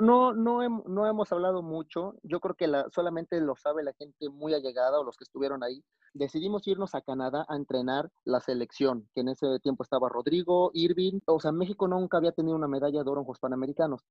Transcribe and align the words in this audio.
No, 0.00 0.32
no, 0.34 0.82
no 0.86 1.06
hemos 1.06 1.32
hablado 1.32 1.62
mucho. 1.62 2.14
Yo 2.22 2.40
creo 2.40 2.54
que 2.54 2.66
la, 2.66 2.88
solamente 2.90 3.40
lo 3.40 3.56
sabe 3.56 3.82
la 3.82 3.92
gente 3.94 4.28
muy 4.28 4.54
allegada 4.54 5.00
o 5.00 5.04
los 5.04 5.16
que 5.16 5.24
estuvieron 5.24 5.62
ahí. 5.62 5.84
Decidimos 6.14 6.66
irnos 6.66 6.94
a 6.94 7.00
Canadá 7.02 7.44
a 7.48 7.56
entrenar 7.56 8.10
la 8.24 8.40
selección, 8.40 9.08
que 9.14 9.20
en 9.20 9.28
ese 9.28 9.46
tiempo 9.62 9.82
estaba 9.82 10.08
Rodrigo, 10.08 10.70
Irving. 10.74 11.20
O 11.26 11.40
sea, 11.40 11.52
México 11.52 11.88
nunca 11.88 12.16
había 12.16 12.32
tenido 12.32 12.56
una 12.56 12.68
medalla 12.68 13.02
de 13.02 13.10
oro 13.10 13.20
en 13.20 13.24
Juegos 13.24 13.40
Panamericanos. 13.40 14.02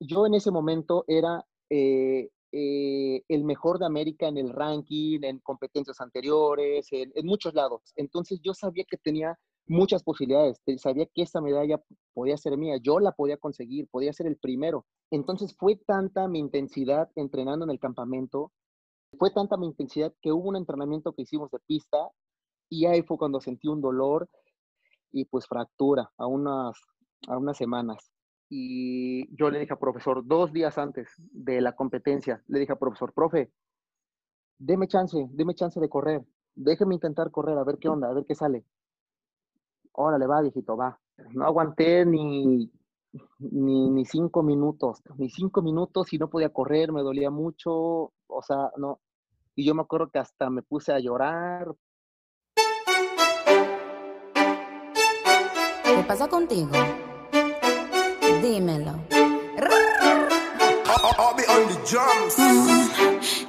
Yo 0.00 0.26
en 0.26 0.34
ese 0.34 0.50
momento 0.50 1.04
era 1.06 1.44
eh, 1.70 2.30
eh, 2.52 3.22
el 3.28 3.44
mejor 3.44 3.78
de 3.78 3.86
América 3.86 4.28
en 4.28 4.38
el 4.38 4.50
ranking, 4.50 5.20
en 5.22 5.40
competencias 5.40 6.00
anteriores, 6.00 6.86
en, 6.92 7.12
en 7.14 7.26
muchos 7.26 7.54
lados. 7.54 7.92
Entonces 7.96 8.40
yo 8.42 8.54
sabía 8.54 8.84
que 8.88 8.96
tenía 8.96 9.38
muchas 9.66 10.02
posibilidades. 10.02 10.60
Sabía 10.78 11.06
que 11.06 11.22
esa 11.22 11.40
medalla 11.40 11.82
podía 12.12 12.36
ser 12.36 12.56
mía, 12.56 12.76
yo 12.82 13.00
la 13.00 13.12
podía 13.12 13.36
conseguir, 13.36 13.88
podía 13.88 14.12
ser 14.12 14.26
el 14.26 14.36
primero. 14.36 14.86
Entonces 15.10 15.54
fue 15.56 15.76
tanta 15.76 16.28
mi 16.28 16.38
intensidad 16.38 17.10
entrenando 17.14 17.64
en 17.64 17.70
el 17.70 17.78
campamento, 17.78 18.52
fue 19.18 19.30
tanta 19.30 19.56
mi 19.56 19.66
intensidad 19.66 20.12
que 20.20 20.32
hubo 20.32 20.48
un 20.48 20.56
entrenamiento 20.56 21.12
que 21.12 21.22
hicimos 21.22 21.50
de 21.50 21.58
pista 21.66 21.98
y 22.68 22.86
ahí 22.86 23.02
fue 23.02 23.18
cuando 23.18 23.40
sentí 23.40 23.68
un 23.68 23.80
dolor 23.80 24.28
y 25.12 25.24
pues 25.26 25.46
fractura 25.46 26.10
a 26.16 26.26
unas, 26.26 26.76
a 27.28 27.38
unas 27.38 27.56
semanas. 27.56 28.10
Y 28.50 29.34
yo 29.36 29.50
le 29.50 29.58
dije 29.60 29.72
al 29.72 29.78
profesor, 29.78 30.26
dos 30.26 30.52
días 30.52 30.76
antes 30.78 31.08
de 31.16 31.60
la 31.60 31.74
competencia, 31.74 32.42
le 32.48 32.58
dije 32.60 32.72
al 32.72 32.78
profesor, 32.78 33.12
profe, 33.12 33.52
deme 34.58 34.86
chance, 34.88 35.28
deme 35.30 35.54
chance 35.54 35.80
de 35.80 35.88
correr, 35.88 36.22
déjeme 36.54 36.94
intentar 36.94 37.30
correr, 37.30 37.56
a 37.56 37.64
ver 37.64 37.78
qué 37.78 37.88
onda, 37.88 38.08
a 38.08 38.12
ver 38.12 38.24
qué 38.26 38.34
sale 38.34 38.64
órale, 39.94 40.26
va, 40.26 40.42
viejito, 40.42 40.76
va. 40.76 40.98
No 41.32 41.44
aguanté 41.46 42.04
ni, 42.04 42.70
ni, 43.38 43.90
ni 43.90 44.04
cinco 44.04 44.42
minutos, 44.42 45.02
ni 45.16 45.30
cinco 45.30 45.62
minutos 45.62 46.12
y 46.12 46.18
no 46.18 46.28
podía 46.28 46.52
correr, 46.52 46.92
me 46.92 47.02
dolía 47.02 47.30
mucho, 47.30 48.12
o 48.26 48.42
sea, 48.42 48.70
no. 48.76 49.00
Y 49.54 49.64
yo 49.64 49.74
me 49.74 49.82
acuerdo 49.82 50.10
que 50.10 50.18
hasta 50.18 50.50
me 50.50 50.62
puse 50.62 50.92
a 50.92 50.98
llorar. 50.98 51.74
¿Qué 55.84 56.02
pasa 56.06 56.28
contigo? 56.28 56.70
Dímelo. 58.42 59.13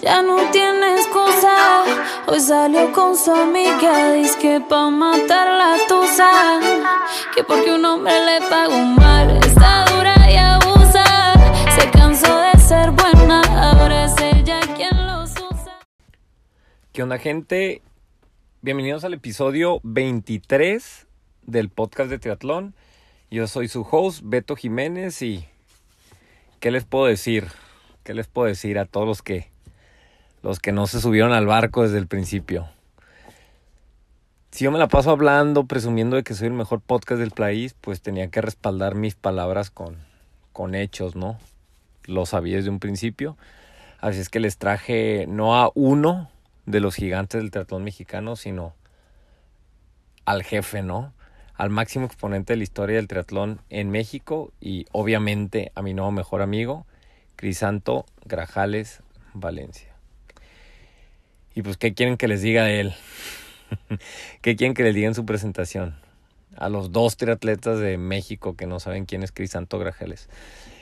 Ya 0.02 0.22
no 0.22 0.52
tienes 0.52 1.08
cosa. 1.08 1.86
Hoy 2.28 2.42
salió 2.42 2.92
con 2.92 3.16
su 3.16 3.32
amiga. 3.32 4.12
Dice 4.12 4.38
que 4.40 4.60
pa' 4.60 4.90
matar 4.90 5.48
la 5.48 5.78
tusa. 5.88 6.60
Que 7.34 7.46
porque 7.46 7.74
un 7.74 7.86
hombre 7.86 8.14
le 8.26 8.42
pagó 8.50 8.78
mal. 8.78 9.38
Está 9.38 9.86
dura 9.86 10.16
y 10.30 10.36
abusa. 10.36 11.06
Se 11.80 11.90
cansó 11.92 12.38
de 12.38 12.60
ser 12.60 12.92
buena. 12.92 13.42
Ahora 13.42 14.04
es 14.04 14.16
ella 14.20 14.60
quien 14.76 15.08
los 15.08 15.32
usa. 15.32 15.80
¿Qué 16.92 17.04
onda, 17.04 17.20
gente? 17.20 17.82
Bienvenidos 18.62 19.06
al 19.06 19.14
episodio 19.14 19.80
23 19.84 21.08
del 21.44 21.70
podcast 21.70 22.10
de 22.10 22.20
Triatlón. 22.20 22.76
Yo 23.32 23.48
soy 23.48 23.70
su 23.70 23.88
host, 23.90 24.22
Beto 24.24 24.58
Jiménez, 24.58 25.22
y 25.22 25.48
¿qué 26.66 26.72
les 26.72 26.84
puedo 26.84 27.06
decir? 27.06 27.50
¿Qué 28.04 28.16
les 28.16 28.26
puedo 28.26 28.48
decir 28.48 28.80
a 28.80 28.86
todos 28.86 29.06
los 29.06 29.22
que 29.22 29.52
los 30.42 30.58
que 30.58 30.72
no 30.72 30.88
se 30.88 31.00
subieron 31.00 31.32
al 31.32 31.46
barco 31.46 31.84
desde 31.84 32.00
el 32.00 32.08
principio? 32.08 32.68
Si 34.50 34.64
yo 34.64 34.72
me 34.72 34.80
la 34.80 34.88
paso 34.88 35.12
hablando, 35.12 35.66
presumiendo 35.66 36.16
de 36.16 36.24
que 36.24 36.34
soy 36.34 36.48
el 36.48 36.54
mejor 36.54 36.82
podcast 36.82 37.20
del 37.20 37.30
país, 37.30 37.76
pues 37.82 38.02
tenía 38.02 38.32
que 38.32 38.42
respaldar 38.42 38.96
mis 38.96 39.14
palabras 39.14 39.70
con, 39.70 39.96
con 40.54 40.74
hechos, 40.74 41.16
¿no? 41.16 41.38
Lo 42.06 42.26
sabía 42.26 42.56
desde 42.56 42.72
un 42.72 42.80
principio. 42.80 43.38
Así 44.00 44.20
es 44.20 44.30
que 44.30 44.40
les 44.40 44.58
traje 44.58 45.28
no 45.28 45.56
a 45.56 45.70
uno 45.76 46.32
de 46.66 46.80
los 46.80 46.96
gigantes 46.96 47.40
del 47.40 47.52
triatlón 47.52 47.84
mexicano, 47.84 48.36
sino 48.36 48.74
al 50.26 50.42
jefe, 50.42 50.82
¿no? 50.82 51.14
Al 51.58 51.70
máximo 51.70 52.06
exponente 52.06 52.54
de 52.54 52.58
la 52.58 52.64
historia 52.64 52.98
del 52.98 53.08
triatlón 53.08 53.62
en 53.70 53.90
México 53.90 54.52
y 54.60 54.86
obviamente 54.92 55.72
a 55.76 55.82
mi 55.82 55.94
nuevo 55.94 56.12
mejor 56.12 56.42
amigo, 56.42 56.86
Crisanto 57.36 58.06
Grajales 58.26 59.02
Valencia. 59.34 59.94
Y 61.54 61.62
pues, 61.62 61.78
¿qué 61.78 61.94
quieren 61.94 62.18
que 62.18 62.28
les 62.28 62.42
diga 62.42 62.66
de 62.66 62.82
él? 62.82 62.94
¿Qué 64.42 64.58
quieren 64.58 64.74
que 64.74 64.84
les 64.84 64.94
diga 64.94 65.08
en 65.08 65.16
su 65.16 65.26
presentación? 65.26 65.96
A 66.58 66.68
los 66.68 66.92
dos 66.92 67.16
triatletas 67.16 67.80
de 67.80 67.98
México 67.98 68.58
que 68.58 68.68
no 68.68 68.82
saben 68.82 69.06
quién 69.06 69.24
es 69.24 69.32
Crisanto 69.32 69.80
Grajales. 69.80 70.30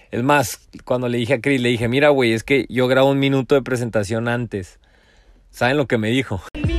Es 0.10 0.24
más, 0.24 0.68
cuando 0.86 1.10
le 1.10 1.20
dije 1.20 1.36
a 1.36 1.42
Cris, 1.42 1.62
le 1.62 1.70
dije, 1.70 1.88
mira, 1.88 2.10
güey, 2.10 2.34
es 2.34 2.44
que 2.44 2.66
yo 2.70 2.88
grabo 2.88 3.12
un 3.12 3.20
minuto 3.20 3.56
de 3.56 3.62
presentación 3.62 4.28
antes. 4.28 4.80
¿Saben 5.52 5.78
lo 5.78 5.88
que 5.88 6.00
me 6.00 6.10
dijo? 6.10 6.42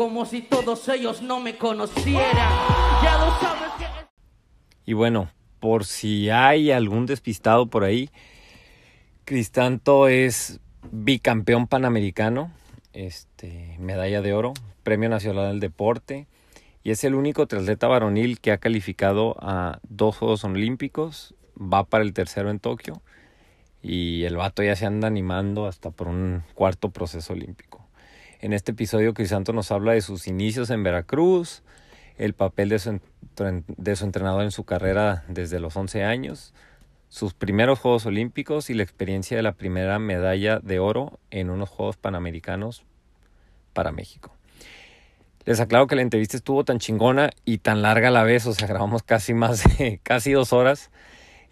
como 0.00 0.24
si 0.24 0.40
todos 0.40 0.88
ellos 0.88 1.20
no 1.20 1.40
me 1.40 1.58
conocieran. 1.58 2.50
Ya 3.02 3.18
lo 3.18 3.38
sabes 3.38 3.70
que... 3.78 3.84
Y 4.86 4.94
bueno, 4.94 5.28
por 5.58 5.84
si 5.84 6.30
hay 6.30 6.70
algún 6.70 7.04
despistado 7.04 7.66
por 7.66 7.84
ahí, 7.84 8.08
Cristanto 9.26 10.08
es 10.08 10.58
bicampeón 10.90 11.66
panamericano, 11.66 12.50
este, 12.94 13.76
medalla 13.78 14.22
de 14.22 14.32
oro, 14.32 14.54
Premio 14.84 15.10
Nacional 15.10 15.50
del 15.50 15.60
Deporte, 15.60 16.26
y 16.82 16.92
es 16.92 17.04
el 17.04 17.14
único 17.14 17.46
triatleta 17.46 17.86
varonil 17.86 18.40
que 18.40 18.52
ha 18.52 18.56
calificado 18.56 19.36
a 19.38 19.80
dos 19.86 20.16
Juegos 20.16 20.44
Olímpicos, 20.44 21.34
va 21.58 21.84
para 21.84 22.04
el 22.04 22.14
tercero 22.14 22.48
en 22.48 22.58
Tokio, 22.58 23.02
y 23.82 24.24
el 24.24 24.38
vato 24.38 24.62
ya 24.62 24.76
se 24.76 24.86
anda 24.86 25.08
animando 25.08 25.66
hasta 25.66 25.90
por 25.90 26.08
un 26.08 26.42
cuarto 26.54 26.88
proceso 26.88 27.34
olímpico. 27.34 27.69
En 28.42 28.54
este 28.54 28.72
episodio 28.72 29.12
Crisanto 29.12 29.52
nos 29.52 29.70
habla 29.70 29.92
de 29.92 30.00
sus 30.00 30.26
inicios 30.26 30.70
en 30.70 30.82
Veracruz, 30.82 31.62
el 32.16 32.32
papel 32.32 32.70
de 32.70 32.78
su, 32.78 32.98
entrenador 34.04 34.44
en 34.44 34.50
su 34.50 34.64
carrera 34.64 35.24
desde 35.28 35.60
los 35.60 35.76
11 35.76 36.04
años, 36.04 36.54
sus 37.10 37.34
primeros 37.34 37.78
Juegos 37.80 38.06
Olímpicos 38.06 38.70
y 38.70 38.74
la 38.74 38.82
experiencia 38.82 39.36
de 39.36 39.42
la 39.42 39.52
primera 39.52 39.98
medalla 39.98 40.58
de 40.58 40.78
oro 40.78 41.18
en 41.30 41.50
unos 41.50 41.68
Juegos 41.68 41.98
Panamericanos 41.98 42.82
para 43.74 43.92
México. 43.92 44.34
Les 45.44 45.60
aclaro 45.60 45.86
que 45.86 45.96
la 45.96 46.02
entrevista 46.02 46.38
estuvo 46.38 46.64
tan 46.64 46.78
chingona 46.78 47.28
y 47.44 47.58
tan 47.58 47.82
larga 47.82 48.08
a 48.08 48.10
la 48.10 48.24
vez, 48.24 48.46
o 48.46 48.54
sea, 48.54 48.66
grabamos 48.66 49.02
casi 49.02 49.34
más 49.34 49.64
de 49.76 50.00
casi 50.02 50.32
dos 50.32 50.54
horas 50.54 50.90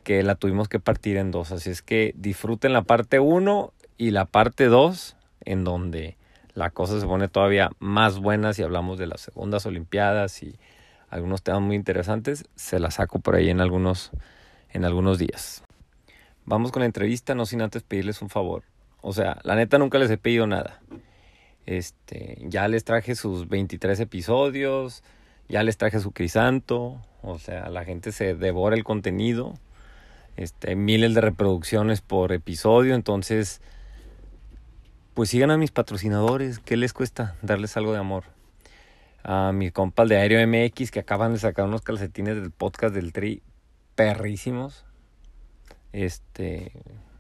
que 0.05 0.23
la 0.23 0.37
tuvimos 0.37 0.71
que 0.71 0.81
partir 0.81 1.19
en 1.19 1.33
dos. 1.33 1.53
Así 1.53 1.69
es 1.69 1.83
que 1.83 2.15
disfruten 2.17 2.73
la 2.73 2.81
parte 2.81 3.21
1 3.21 3.75
y 3.99 4.11
la 4.11 4.25
parte 4.25 4.67
2 4.67 5.17
en 5.45 5.65
donde 5.65 6.18
la 6.59 6.71
cosa 6.71 6.99
se 6.99 7.07
pone 7.07 7.29
todavía 7.29 7.71
más 7.79 8.19
buena 8.19 8.53
si 8.53 8.65
hablamos 8.65 8.99
de 8.99 9.07
las 9.07 9.21
segundas 9.21 9.65
Olimpiadas 9.65 10.43
y 10.43 10.59
algunos 11.09 11.45
temas 11.45 11.63
muy 11.63 11.77
interesantes. 11.77 12.47
Se 12.57 12.81
la 12.81 12.91
saco 12.91 13.21
por 13.21 13.37
ahí 13.37 13.49
en 13.49 13.61
algunos, 13.61 14.11
en 14.71 14.85
algunos 14.85 15.19
días. 15.19 15.63
Vamos 16.47 16.73
con 16.73 16.81
la 16.81 16.87
entrevista, 16.87 17.37
no 17.37 17.47
sin 17.47 17.63
antes 17.63 17.85
pedirles 17.85 18.23
un 18.23 18.29
favor. 18.29 18.65
O 19.03 19.13
sea, 19.13 19.39
la 19.45 19.55
neta 19.55 19.79
nunca 19.79 19.99
les 19.99 20.11
he 20.11 20.19
pedido 20.19 20.49
nada. 20.49 20.81
Este, 21.65 22.39
ya 22.41 22.67
les 22.67 22.83
traje 22.83 23.15
sus 23.15 23.49
23 23.49 24.01
episodios, 24.01 25.05
ya 25.49 25.63
les 25.63 25.77
traje 25.77 26.01
su 26.01 26.11
crisanto, 26.11 27.01
o 27.23 27.39
sea, 27.39 27.69
la 27.69 27.85
gente 27.85 28.11
se 28.11 28.35
devora 28.35 28.75
el 28.75 28.83
contenido. 28.83 29.55
Este, 30.37 30.75
miles 30.75 31.15
de 31.15 31.21
reproducciones 31.21 32.01
por 32.01 32.33
episodio, 32.33 32.97
entonces 32.97 33.61
pues 35.19 35.31
sigan 35.31 35.51
a 35.51 35.59
mis 35.59 35.73
patrocinadores, 35.73 36.61
¿qué 36.61 36.77
les 36.77 36.93
cuesta 36.93 37.35
darles 37.43 37.77
algo 37.77 37.93
de 37.93 37.99
amor? 37.99 38.23
A 39.25 39.51
mi 39.51 39.73
compa 39.73 40.05
de 40.05 40.17
Aéreo 40.17 40.47
MX 40.47 40.93
que 40.93 41.01
acaban 41.01 41.33
de 41.33 41.41
sacar 41.41 41.65
unos 41.65 41.83
calcetines 41.83 42.37
del 42.37 42.53
podcast 42.53 42.95
del 42.95 43.13
Tri 43.13 43.43
perrísimos. 43.97 44.85
Este 45.93 46.71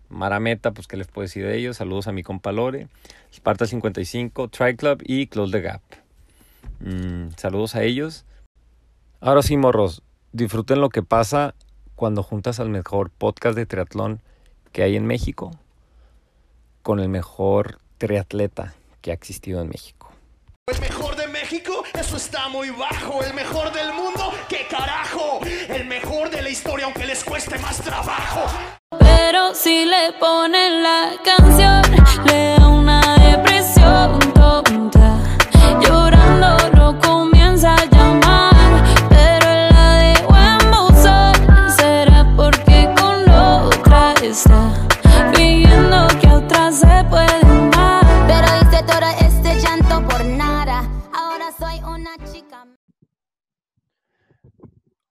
Marameta, 0.08 0.70
pues 0.70 0.86
qué 0.86 0.96
les 0.96 1.08
puedo 1.08 1.24
decir 1.24 1.44
de 1.44 1.56
ellos. 1.56 1.78
Saludos 1.78 2.06
a 2.06 2.12
mi 2.12 2.22
compa 2.22 2.52
Lore, 2.52 2.86
Sparta 3.32 3.66
55, 3.66 4.46
Tri 4.46 4.76
Club 4.76 5.02
y 5.04 5.26
Close 5.26 5.50
the 5.50 5.60
Gap. 5.60 5.82
Mm, 6.78 7.30
saludos 7.36 7.74
a 7.74 7.82
ellos. 7.82 8.26
Ahora 9.20 9.42
sí, 9.42 9.56
morros, 9.56 10.04
disfruten 10.30 10.80
lo 10.80 10.88
que 10.88 11.02
pasa 11.02 11.56
cuando 11.96 12.22
juntas 12.22 12.60
al 12.60 12.68
mejor 12.68 13.10
podcast 13.10 13.56
de 13.56 13.66
triatlón 13.66 14.20
que 14.70 14.84
hay 14.84 14.94
en 14.94 15.04
México 15.04 15.50
con 16.84 17.00
el 17.00 17.08
mejor 17.08 17.80
triatleta 17.98 18.74
que 19.02 19.10
ha 19.10 19.14
existido 19.14 19.60
en 19.60 19.68
México. 19.68 20.10
El 20.68 20.80
mejor 20.80 21.16
de 21.16 21.26
México, 21.28 21.82
eso 21.94 22.16
está 22.16 22.48
muy 22.48 22.70
bajo. 22.70 23.22
El 23.22 23.32
mejor 23.32 23.72
del 23.72 23.92
mundo, 23.92 24.32
qué 24.48 24.66
carajo. 24.68 25.40
El 25.68 25.86
mejor 25.86 26.30
de 26.30 26.42
la 26.42 26.50
historia, 26.50 26.84
aunque 26.84 27.06
les 27.06 27.24
cueste 27.24 27.58
más 27.58 27.78
trabajo. 27.78 28.42
Pero 28.98 29.54
si 29.54 29.86
le 29.86 30.12
ponen 30.20 30.82
la 30.82 31.12
canción, 31.24 31.82
le 32.26 32.57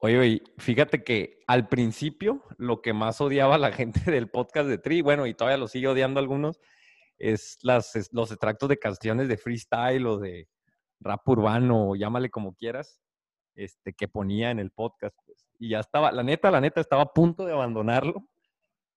Oye, 0.07 0.17
oye, 0.19 0.41
fíjate 0.57 1.03
que 1.03 1.43
al 1.47 1.67
principio 1.67 2.41
lo 2.57 2.81
que 2.81 2.93
más 2.93 3.19
odiaba 3.19 3.57
la 3.57 3.73
gente 3.73 3.99
del 4.09 4.29
podcast 4.29 4.69
de 4.69 4.77
Tri, 4.77 5.01
bueno, 5.01 5.27
y 5.27 5.33
todavía 5.33 5.57
lo 5.57 5.67
sigue 5.67 5.89
odiando 5.89 6.21
algunos, 6.21 6.61
es 7.17 7.57
las, 7.61 7.93
es- 7.97 8.13
los 8.13 8.31
extractos 8.31 8.69
de 8.69 8.77
canciones 8.79 9.27
de 9.27 9.35
freestyle 9.37 10.05
o 10.05 10.17
de 10.17 10.47
rap 11.01 11.27
urbano, 11.27 11.93
llámale 11.97 12.29
como 12.29 12.55
quieras, 12.55 13.01
este, 13.53 13.91
que 13.91 14.07
ponía 14.07 14.49
en 14.49 14.59
el 14.59 14.71
podcast. 14.71 15.13
pues. 15.25 15.45
Y 15.59 15.71
ya 15.71 15.81
estaba, 15.81 16.09
la 16.13 16.23
neta, 16.23 16.51
la 16.51 16.61
neta, 16.61 16.79
estaba 16.79 17.01
a 17.01 17.11
punto 17.13 17.45
de 17.45 17.51
abandonarlo 17.51 18.25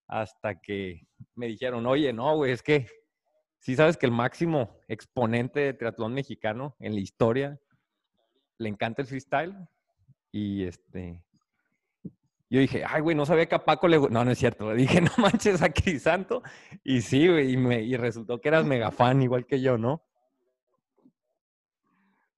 hasta 0.06 0.60
que 0.60 1.08
me 1.34 1.48
dijeron, 1.48 1.86
oye, 1.86 2.12
no, 2.12 2.36
güey, 2.36 2.52
es 2.52 2.62
que 2.62 2.86
sí 3.58 3.74
sabes 3.74 3.96
que 3.96 4.06
el 4.06 4.12
máximo 4.12 4.78
exponente 4.86 5.58
de 5.58 5.72
triatlón 5.74 6.14
mexicano 6.14 6.76
en 6.78 6.94
la 6.94 7.00
historia 7.00 7.58
le 8.58 8.68
encanta 8.68 9.02
el 9.02 9.08
freestyle. 9.08 9.56
Y 10.32 10.64
este, 10.64 11.22
yo 12.48 12.60
dije, 12.60 12.84
ay, 12.86 13.00
güey, 13.00 13.16
no 13.16 13.26
sabía 13.26 13.46
que 13.46 13.54
a 13.54 13.64
Paco 13.64 13.88
le... 13.88 13.98
gu-". 13.98 14.10
No, 14.10 14.24
no 14.24 14.30
es 14.30 14.38
cierto. 14.38 14.70
Le 14.72 14.76
dije, 14.82 15.00
no 15.00 15.10
manches 15.18 15.62
a 15.62 15.70
Crisanto. 15.70 16.42
Y 16.84 17.00
sí, 17.00 17.28
güey, 17.28 17.52
y, 17.52 17.56
me- 17.56 17.82
y 17.82 17.96
resultó 17.96 18.40
que 18.40 18.48
eras 18.48 18.64
mega 18.64 18.90
fan, 18.90 19.22
igual 19.22 19.46
que 19.46 19.60
yo, 19.60 19.78
¿no? 19.78 20.02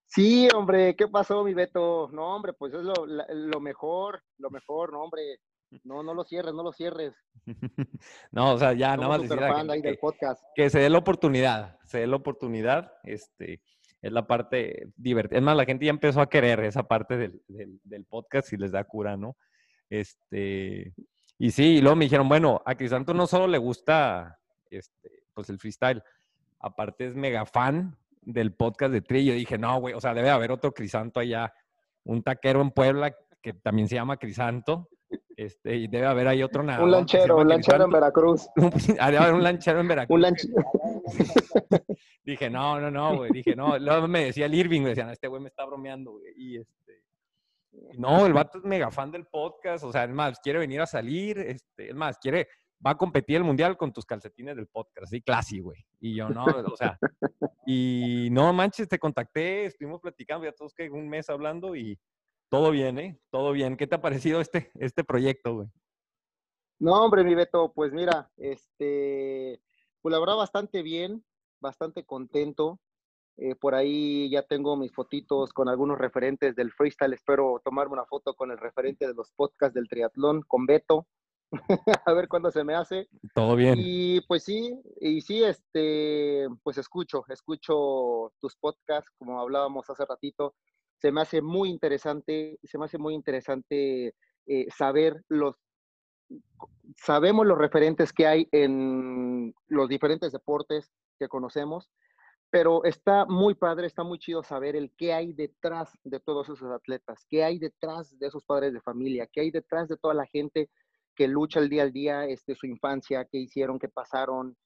Sí, 0.07 0.47
hombre, 0.55 0.95
¿qué 0.95 1.09
pasó, 1.09 1.43
mi 1.43 1.55
Beto? 1.55 2.11
No, 2.13 2.37
hombre, 2.37 2.53
pues 2.53 2.75
es 2.75 2.83
lo, 2.83 3.07
la- 3.07 3.27
lo 3.31 3.61
mejor, 3.61 4.23
lo 4.39 4.51
mejor, 4.51 4.93
no, 4.93 5.03
hombre. 5.03 5.39
No, 5.85 6.03
no 6.03 6.13
lo 6.13 6.23
cierres, 6.25 6.53
no 6.53 6.63
lo 6.63 6.71
cierres. 6.73 7.15
no, 8.31 8.53
o 8.53 8.59
sea, 8.59 8.75
ya 8.75 8.89
nada 8.89 9.05
Somos 9.05 9.09
más 9.21 9.29
decir 9.29 9.43
ahí 9.43 9.81
del 9.81 9.95
que, 9.95 9.99
podcast. 9.99 10.45
que 10.55 10.69
se 10.69 10.81
dé 10.81 10.91
la 10.91 10.99
oportunidad, 10.99 11.79
se 11.87 12.01
dé 12.01 12.07
la 12.07 12.17
oportunidad, 12.17 12.93
este, 13.05 13.63
es 14.03 14.13
la 14.13 14.27
parte 14.27 14.89
divertida. 14.97 15.39
Es 15.39 15.45
más, 15.45 15.57
la 15.57 15.65
gente 15.65 15.87
ya 15.87 15.91
empezó 15.91 16.21
a 16.21 16.29
querer 16.29 16.61
esa 16.61 16.83
parte 16.83 17.17
del, 17.17 17.41
del, 17.49 17.81
del 17.85 18.05
podcast 18.05 18.53
y 18.53 18.57
les 18.57 18.73
da 18.73 18.85
cura, 18.85 19.17
¿no? 19.17 19.37
Este, 19.89 20.93
y 21.39 21.51
sí, 21.51 21.77
y 21.77 21.81
luego 21.81 21.97
me 21.97 22.07
dijeron, 22.07 22.29
bueno, 22.29 22.61
a 22.67 22.75
Crisanto 22.75 23.15
no 23.15 23.27
solo 23.27 23.47
le 23.47 23.59
gusta, 23.59 24.39
este, 24.71 25.25
pues 25.35 25.51
el 25.51 25.59
freestyle, 25.59 26.03
aparte 26.59 27.07
es 27.07 27.15
mega 27.15 27.47
fan 27.47 27.97
del 28.21 28.55
podcast 28.55 28.93
de 28.93 29.03
Tri. 29.03 29.25
Yo 29.25 29.35
dije, 29.35 29.59
no, 29.59 29.81
güey, 29.81 29.95
o 29.95 30.01
sea, 30.01 30.15
debe 30.15 30.31
haber 30.31 30.51
otro 30.51 30.73
Crisanto 30.73 31.21
allá, 31.21 31.53
un 32.05 32.23
taquero 32.23 32.61
en 32.61 32.71
Puebla 32.71 33.15
que 33.41 33.53
también 33.53 33.89
se 33.89 33.97
llama 33.97 34.17
Crisanto. 34.17 34.89
Este, 35.37 35.77
y 35.77 35.89
debe 35.89 36.07
haber 36.07 36.29
ahí 36.29 36.43
otro 36.43 36.63
nadador. 36.63 36.87
Un 36.87 36.93
lanchero, 36.93 37.37
un 37.39 37.49
lanchero 37.49 37.85
en. 37.85 37.91
Veracruz. 37.91 38.49
Ha 38.99 39.11
de 39.11 39.19
haber 39.19 39.35
un 39.35 39.43
lanchero 39.43 39.81
en 39.81 39.89
Veracruz. 39.89 40.15
Un 40.15 40.23
lanchero. 40.23 40.55
Dije, 42.25 42.51
no, 42.51 42.81
no, 42.81 42.91
no, 42.91 43.17
güey. 43.17 43.31
Dije, 43.33 43.55
no. 43.57 43.79
Luego 43.79 44.09
me 44.09 44.27
decía 44.27 44.47
el 44.47 44.55
Irving, 44.55 44.83
me 44.83 44.89
decían, 44.91 45.11
este 45.11 45.29
güey 45.29 45.43
me 45.43 45.49
está 45.49 45.65
bromeando, 45.65 46.13
güey. 46.13 46.33
Y 46.37 46.59
este. 46.59 47.03
No, 47.99 48.27
el 48.27 48.33
vato 48.33 48.59
es 48.59 48.65
mega 48.65 48.91
fan 48.91 49.11
del 49.11 49.27
podcast. 49.27 49.85
O 49.85 49.93
sea, 49.93 50.05
es 50.05 50.11
más, 50.11 50.39
quiere 50.41 50.59
venir 50.59 50.81
a 50.81 50.87
salir. 50.87 51.39
Este, 51.39 51.91
es 51.91 51.95
más, 51.95 52.19
quiere. 52.19 52.49
Va 52.85 52.91
a 52.91 52.99
competir 52.99 53.37
el 53.37 53.45
mundial 53.45 53.77
con 53.77 53.93
tus 53.93 54.05
calcetines 54.05 54.57
del 54.57 54.67
podcast. 54.67 55.05
Así, 55.05 55.23
classy, 55.23 55.61
güey. 55.61 55.85
Y 56.01 56.17
yo, 56.17 56.29
no, 56.29 56.45
o 56.45 56.77
sea. 56.77 56.99
Y 57.67 58.29
no 58.33 58.53
manches, 58.53 58.89
te 58.89 58.99
contacté, 58.99 59.67
estuvimos 59.67 60.01
platicando 60.01 60.45
ya 60.45 60.53
todos 60.53 60.75
que 60.75 60.91
un 60.91 61.09
mes 61.09 61.31
hablando 61.31 61.77
y 61.77 61.97
todo 62.49 62.71
bien, 62.71 62.99
¿eh? 62.99 63.19
Todo 63.31 63.53
bien. 63.53 63.77
¿Qué 63.77 63.87
te 63.87 63.95
ha 63.95 64.01
parecido 64.01 64.41
este, 64.41 64.71
este 64.75 65.05
proyecto, 65.05 65.55
güey? 65.55 65.69
No, 66.81 67.05
hombre, 67.05 67.23
mi 67.23 67.37
Beto, 67.37 67.73
pues 67.73 67.93
mira, 67.93 68.29
este, 68.37 69.63
pues 70.03 70.13
la 70.13 70.19
verdad 70.19 70.37
bastante 70.37 70.83
bien, 70.83 71.25
bastante 71.61 72.05
contento. 72.05 72.81
Eh, 73.39 73.55
por 73.55 73.75
ahí 73.75 74.29
ya 74.31 74.43
tengo 74.43 74.77
mis 74.77 74.93
fotitos 74.93 75.53
con 75.53 75.69
algunos 75.69 75.97
referentes 75.97 76.55
del 76.55 76.73
freestyle. 76.73 77.15
Espero 77.15 77.63
tomarme 77.65 77.95
una 77.95 78.05
foto 78.05 78.35
con 78.35 78.51
el 78.51 78.59
referente 78.59 79.07
de 79.07 79.15
los 79.15 79.33
podcasts 79.33 79.75
del 79.75 79.89
triatlón, 79.89 80.43
con 80.43 80.67
Beto. 80.67 81.07
A 82.07 82.13
ver 82.13 82.29
cuándo 82.29 82.51
se 82.51 82.65
me 82.65 82.75
hace. 82.75 83.09
Todo 83.35 83.57
bien. 83.57 83.75
Y 83.79 84.21
pues 84.23 84.43
sí, 84.45 84.79
y 85.01 85.21
sí, 85.21 85.43
este, 85.45 86.49
pues 86.63 86.79
escucho, 86.79 87.25
escucho 87.29 88.33
tus 88.41 88.57
podcasts, 88.57 89.11
como 89.19 89.41
hablábamos 89.41 89.89
hace 89.89 90.05
ratito. 90.05 90.55
Se 90.99 91.11
me 91.11 91.23
hace 91.23 91.43
muy 91.43 91.71
interesante, 91.71 92.59
se 92.63 92.79
me 92.79 92.85
hace 92.85 92.99
muy 92.99 93.15
interesante 93.15 94.15
eh, 94.47 94.67
saber 94.77 95.23
los, 95.29 95.57
sabemos 96.97 97.47
los 97.47 97.59
referentes 97.59 98.13
que 98.13 98.27
hay 98.27 98.49
en 98.53 99.55
los 99.69 99.89
diferentes 99.89 100.33
deportes 100.33 100.93
que 101.19 101.29
conocemos, 101.29 101.91
pero 102.51 102.85
está 102.85 103.25
muy 103.25 103.55
padre, 103.55 103.87
está 103.87 104.03
muy 104.03 104.19
chido 104.19 104.43
saber 104.43 104.77
el 104.77 104.93
qué 104.97 105.15
hay 105.15 105.33
detrás 105.33 105.91
de 106.05 106.21
todos 106.21 106.49
esos 106.49 106.71
atletas, 106.71 107.25
qué 107.29 107.45
hay 107.45 107.59
detrás 107.59 108.19
de 108.19 108.27
esos 108.27 108.45
padres 108.45 108.73
de 108.75 108.81
familia, 108.81 109.27
qué 109.27 109.41
hay 109.41 109.51
detrás 109.51 109.89
de 109.89 109.97
toda 109.97 110.15
la 110.15 110.27
gente 110.27 110.69
que 111.15 111.29
lucha 111.29 111.61
el 111.61 111.69
día 111.69 111.83
al 111.83 111.93
día, 111.93 112.27
este, 112.27 112.55
su 112.55 112.67
infancia, 112.67 113.25
qué 113.25 113.39
hicieron, 113.39 113.79
qué 113.79 113.89
pasaron, 113.89 114.57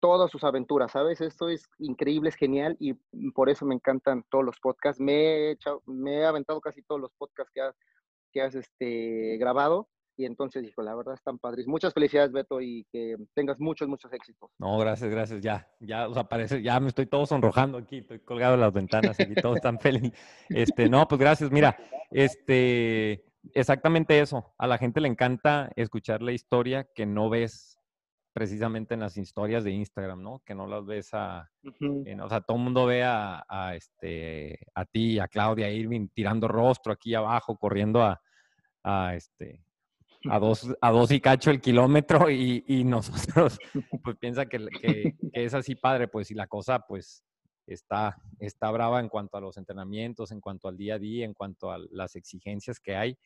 todas 0.00 0.30
sus 0.30 0.44
aventuras, 0.44 0.92
¿sabes? 0.92 1.20
Esto 1.20 1.48
es 1.48 1.68
increíble, 1.78 2.28
es 2.28 2.36
genial 2.36 2.76
y 2.78 2.94
por 3.32 3.48
eso 3.50 3.66
me 3.66 3.74
encantan 3.74 4.24
todos 4.30 4.44
los 4.44 4.60
podcasts. 4.60 5.00
Me 5.00 5.14
he, 5.14 5.50
echado- 5.52 5.82
me 5.86 6.18
he 6.18 6.24
aventado 6.24 6.60
casi 6.60 6.82
todos 6.82 7.00
los 7.00 7.12
podcasts 7.12 7.52
que 7.54 7.62
que 8.32 8.40
has 8.40 8.54
este, 8.54 9.36
grabado 9.36 9.90
y 10.16 10.24
entonces, 10.26 10.64
hijo, 10.64 10.82
la 10.82 10.94
verdad 10.94 11.14
están 11.14 11.38
padres. 11.38 11.66
Muchas 11.66 11.92
felicidades, 11.94 12.32
Beto, 12.32 12.60
y 12.60 12.84
que 12.92 13.16
tengas 13.34 13.58
muchos, 13.60 13.88
muchos 13.88 14.12
éxitos. 14.12 14.50
No, 14.58 14.78
gracias, 14.78 15.10
gracias. 15.10 15.40
Ya, 15.40 15.68
ya, 15.80 16.08
o 16.08 16.14
sea, 16.14 16.24
parece, 16.24 16.62
ya 16.62 16.78
me 16.80 16.88
estoy 16.88 17.06
todo 17.06 17.24
sonrojando 17.26 17.78
aquí, 17.78 17.98
estoy 17.98 18.18
colgado 18.20 18.54
en 18.54 18.60
las 18.60 18.72
ventanas 18.72 19.18
aquí, 19.18 19.34
todos 19.34 19.56
están 19.56 19.78
felices. 19.80 20.12
Este, 20.48 20.88
no, 20.88 21.06
pues 21.08 21.18
gracias. 21.20 21.50
Mira, 21.52 21.76
este, 22.10 23.24
exactamente 23.54 24.20
eso. 24.20 24.54
A 24.58 24.66
la 24.66 24.78
gente 24.78 25.00
le 25.00 25.08
encanta 25.08 25.70
escuchar 25.76 26.22
la 26.22 26.32
historia 26.32 26.84
que 26.94 27.06
no 27.06 27.28
ves 27.30 27.78
precisamente 28.34 28.94
en 28.94 29.00
las 29.00 29.18
historias 29.18 29.62
de 29.62 29.72
Instagram, 29.72 30.22
¿no? 30.22 30.42
Que 30.46 30.54
no 30.54 30.66
las 30.66 30.86
ves 30.86 31.10
a, 31.12 31.50
en- 32.06 32.20
o 32.22 32.28
sea, 32.30 32.40
todo 32.40 32.56
el 32.56 32.62
mundo 32.64 32.86
ve 32.86 33.02
a, 33.02 33.44
a, 33.46 33.74
este, 33.74 34.58
a 34.74 34.84
ti, 34.86 35.18
a 35.18 35.28
Claudia 35.28 35.70
Irving 35.70 36.08
tirando 36.14 36.48
rostro 36.48 36.92
aquí 36.94 37.14
abajo, 37.14 37.58
corriendo 37.58 38.02
a, 38.02 38.22
a 38.84 39.14
este, 39.14 39.62
a 40.30 40.38
dos, 40.38 40.74
a 40.80 40.90
dos 40.90 41.10
y 41.10 41.20
cacho 41.20 41.50
el 41.50 41.60
kilómetro 41.60 42.30
y, 42.30 42.64
y 42.66 42.84
nosotros, 42.84 43.58
pues 44.04 44.16
piensa 44.18 44.46
que, 44.46 44.58
que- 44.80 45.14
que 45.32 45.44
es 45.44 45.54
así 45.54 45.74
padre, 45.74 46.08
pues 46.08 46.30
y 46.30 46.34
la 46.34 46.46
cosa, 46.46 46.80
pues 46.80 47.22
está, 47.66 48.16
está 48.38 48.70
brava 48.70 49.00
en 49.00 49.08
cuanto 49.08 49.36
a 49.36 49.40
los 49.40 49.56
entrenamientos, 49.56 50.30
en 50.32 50.40
cuanto 50.40 50.68
al 50.68 50.76
día 50.76 50.94
a 50.94 50.98
día, 50.98 51.24
en 51.24 51.34
cuanto 51.34 51.70
a 51.70 51.78
las 51.90 52.16
exigencias 52.16 52.78
que 52.80 52.94
hay 52.96 53.16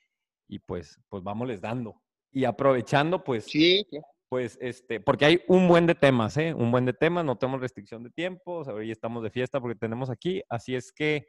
y 0.48 0.58
pues, 0.58 1.00
pues 1.08 1.22
vámonos 1.22 1.60
dando. 1.60 2.00
Y 2.32 2.44
aprovechando, 2.44 3.24
pues, 3.24 3.44
Sí, 3.44 3.84
sí. 3.90 3.98
pues, 4.28 4.58
este, 4.60 5.00
porque 5.00 5.24
hay 5.24 5.40
un 5.48 5.66
buen 5.68 5.86
de 5.86 5.94
temas, 5.94 6.36
¿eh? 6.36 6.52
Un 6.52 6.70
buen 6.70 6.84
de 6.84 6.92
temas, 6.92 7.24
no 7.24 7.36
tenemos 7.36 7.60
restricción 7.60 8.02
de 8.02 8.10
tiempo, 8.10 8.58
o 8.58 8.64
sea, 8.64 8.74
hoy 8.74 8.90
estamos 8.90 9.22
de 9.22 9.30
fiesta 9.30 9.60
porque 9.60 9.76
tenemos 9.78 10.10
aquí, 10.10 10.42
así 10.48 10.74
es 10.74 10.92
que 10.92 11.26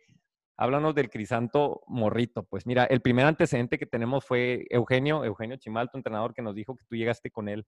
háblanos 0.57 0.95
del 0.95 1.09
Crisanto 1.09 1.83
Morrito. 1.87 2.43
Pues 2.43 2.65
mira, 2.65 2.85
el 2.85 3.01
primer 3.01 3.25
antecedente 3.25 3.77
que 3.77 3.85
tenemos 3.85 4.25
fue 4.25 4.65
Eugenio, 4.69 5.23
Eugenio 5.23 5.57
Chimal, 5.57 5.89
tu 5.89 5.97
entrenador, 5.97 6.33
que 6.33 6.41
nos 6.41 6.55
dijo 6.55 6.75
que 6.75 6.83
tú 6.85 6.95
llegaste 6.95 7.29
con 7.31 7.47
él 7.47 7.65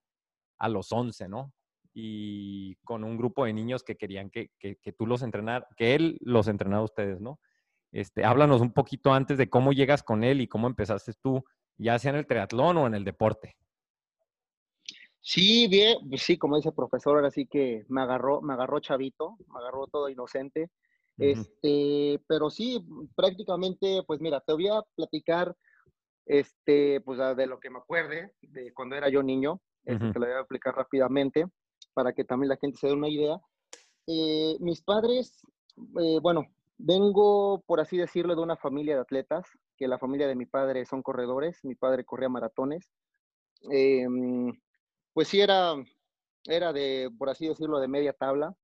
a 0.58 0.68
los 0.68 0.92
11, 0.92 1.28
¿no? 1.28 1.52
Y 1.94 2.76
con 2.84 3.04
un 3.04 3.16
grupo 3.16 3.44
de 3.44 3.52
niños 3.52 3.82
que 3.82 3.96
querían 3.96 4.30
que, 4.30 4.50
que, 4.58 4.92
tú 4.92 5.06
los 5.06 5.22
entrenar, 5.22 5.66
que 5.76 5.94
él 5.94 6.18
los 6.20 6.48
entrenara 6.48 6.82
a 6.82 6.84
ustedes, 6.84 7.20
¿no? 7.20 7.40
Este, 7.92 8.24
háblanos 8.24 8.60
un 8.60 8.72
poquito 8.72 9.12
antes 9.12 9.38
de 9.38 9.48
cómo 9.48 9.72
llegas 9.72 10.02
con 10.02 10.22
él 10.22 10.40
y 10.40 10.48
cómo 10.48 10.66
empezaste 10.66 11.12
tú, 11.20 11.44
ya 11.76 11.98
sea 11.98 12.10
en 12.10 12.18
el 12.18 12.26
triatlón 12.26 12.76
o 12.76 12.86
en 12.86 12.94
el 12.94 13.04
deporte. 13.04 13.56
Sí, 15.22 15.68
bien, 15.68 15.98
pues 16.08 16.22
sí, 16.22 16.38
como 16.38 16.56
dice 16.56 16.70
el 16.70 16.74
profesor, 16.74 17.16
ahora 17.16 17.30
sí 17.30 17.46
que 17.46 17.84
me 17.88 18.00
agarró, 18.00 18.40
me 18.40 18.54
agarró 18.54 18.80
chavito, 18.80 19.36
me 19.52 19.58
agarró 19.60 19.86
todo 19.86 20.08
inocente. 20.08 20.70
Este, 21.20 22.20
pero 22.26 22.50
sí, 22.50 22.84
prácticamente, 23.14 24.02
pues 24.06 24.20
mira, 24.20 24.40
te 24.40 24.52
voy 24.52 24.68
a 24.68 24.82
platicar, 24.96 25.54
este, 26.26 27.00
pues 27.02 27.18
de 27.36 27.46
lo 27.46 27.60
que 27.60 27.70
me 27.70 27.78
acuerde 27.78 28.32
de 28.40 28.72
cuando 28.72 28.96
era 28.96 29.08
yo 29.08 29.22
niño. 29.22 29.60
Este, 29.84 30.04
Ujú. 30.04 30.12
te 30.12 30.18
lo 30.18 30.26
voy 30.26 30.34
a 30.34 30.40
explicar 30.40 30.74
rápidamente 30.74 31.46
para 31.94 32.12
que 32.12 32.24
también 32.24 32.48
la 32.48 32.56
gente 32.56 32.78
se 32.78 32.86
dé 32.86 32.94
una 32.94 33.08
idea. 33.08 33.40
Eh, 34.06 34.56
mis 34.60 34.82
padres, 34.82 35.40
eh, 36.00 36.18
bueno, 36.20 36.46
vengo, 36.78 37.62
por 37.66 37.80
así 37.80 37.96
decirlo, 37.96 38.34
de 38.34 38.42
una 38.42 38.56
familia 38.56 38.94
de 38.94 39.02
atletas, 39.02 39.46
que 39.76 39.88
la 39.88 39.98
familia 39.98 40.26
de 40.26 40.36
mi 40.36 40.46
padre 40.46 40.84
son 40.84 41.02
corredores, 41.02 41.58
mi 41.64 41.74
padre 41.74 42.04
corría 42.04 42.28
maratones. 42.28 42.90
Em, 43.70 44.52
pues 45.12 45.28
sí, 45.28 45.40
era, 45.40 45.74
era 46.44 46.72
de, 46.72 47.10
por 47.18 47.28
así 47.28 47.46
decirlo, 47.46 47.80
de 47.80 47.88
media 47.88 48.12
tabla. 48.12 48.54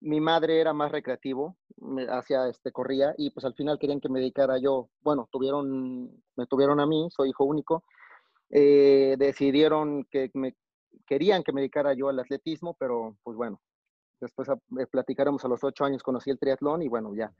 Mi 0.00 0.20
madre 0.20 0.60
era 0.60 0.72
más 0.72 0.90
recreativo, 0.90 1.56
me 1.76 2.06
hacía, 2.08 2.48
este, 2.48 2.72
corría, 2.72 3.14
y 3.18 3.30
pues 3.30 3.44
al 3.44 3.54
final 3.54 3.78
querían 3.78 4.00
que 4.00 4.08
me 4.08 4.20
dedicara 4.20 4.58
yo, 4.58 4.88
bueno, 5.02 5.28
tuvieron, 5.30 6.10
me 6.36 6.46
tuvieron 6.46 6.80
a 6.80 6.86
mí, 6.86 7.08
soy 7.10 7.30
hijo 7.30 7.44
único, 7.44 7.84
eh, 8.50 9.16
decidieron 9.18 10.04
que 10.10 10.30
me, 10.34 10.54
querían 11.06 11.42
que 11.42 11.52
me 11.52 11.60
dedicara 11.60 11.92
yo 11.94 12.08
al 12.08 12.18
atletismo, 12.18 12.74
pero 12.78 13.16
pues 13.22 13.36
bueno, 13.36 13.60
después 14.20 14.48
a- 14.48 14.58
eh, 14.80 14.86
platicaremos 14.90 15.44
a 15.44 15.48
los 15.48 15.62
ocho 15.64 15.84
años, 15.84 16.02
conocí 16.02 16.30
el 16.30 16.38
triatlón 16.38 16.82
y 16.82 16.88
bueno, 16.88 17.14
ya. 17.14 17.32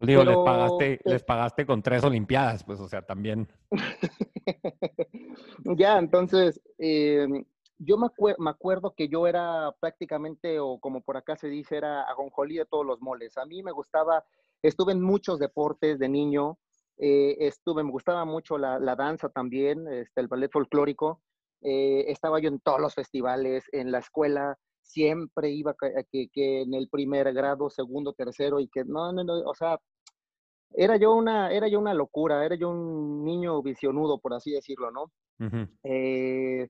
Digo, 0.00 0.22
les, 0.22 0.38
pagaste, 0.38 1.00
les 1.04 1.24
pagaste 1.24 1.66
con 1.66 1.82
tres 1.82 2.04
Olimpiadas, 2.04 2.62
pues, 2.62 2.78
o 2.78 2.88
sea, 2.88 3.02
también. 3.02 3.48
ya, 5.76 5.98
entonces, 5.98 6.60
em, 6.78 7.44
yo 7.78 7.96
me, 7.96 8.08
me, 8.38 8.50
acuerdo 8.50 8.94
que 8.94 9.08
yo 9.08 9.26
era 9.26 9.74
prácticamente, 9.80 10.60
o 10.60 10.78
como 10.78 11.00
por 11.00 11.16
acá 11.16 11.36
se 11.36 11.48
dice, 11.48 11.76
era 11.76 12.02
agonjolí 12.02 12.56
de 12.56 12.66
todos 12.66 12.84
los 12.84 13.00
moles. 13.00 13.36
A 13.38 13.46
mí 13.46 13.62
me 13.62 13.72
gustaba, 13.72 14.24
estuve 14.62 14.92
en 14.92 15.02
muchos 15.02 15.38
deportes 15.38 15.98
de 15.98 16.08
niño, 16.08 16.58
eh, 16.98 17.36
estuve, 17.40 17.84
me 17.84 17.92
gustaba 17.92 18.24
mucho 18.24 18.58
la, 18.58 18.78
la, 18.78 18.96
danza 18.96 19.28
también, 19.28 19.86
este, 19.88 20.20
el 20.20 20.28
ballet 20.28 20.50
folclórico. 20.50 21.22
Eh, 21.62 22.04
estaba 22.08 22.40
yo 22.40 22.48
en 22.48 22.60
todos 22.60 22.80
los 22.80 22.94
festivales, 22.94 23.64
en 23.72 23.92
la 23.92 23.98
escuela, 23.98 24.58
siempre 24.82 25.50
iba 25.50 25.74
que, 26.10 26.28
que, 26.32 26.62
en 26.62 26.74
el 26.74 26.88
primer 26.88 27.32
grado, 27.32 27.70
segundo, 27.70 28.12
tercero, 28.12 28.58
y 28.58 28.68
que 28.68 28.84
no, 28.84 29.12
no, 29.12 29.22
no, 29.22 29.40
o 29.40 29.54
sea, 29.54 29.78
era 30.72 30.96
yo 30.96 31.14
una, 31.14 31.52
era 31.52 31.68
yo 31.68 31.78
una 31.78 31.94
locura, 31.94 32.44
era 32.44 32.56
yo 32.56 32.70
un 32.70 33.24
niño 33.24 33.62
visionudo, 33.62 34.18
por 34.18 34.34
así 34.34 34.50
decirlo, 34.50 34.90
¿no? 34.90 35.12
eh, 35.84 36.68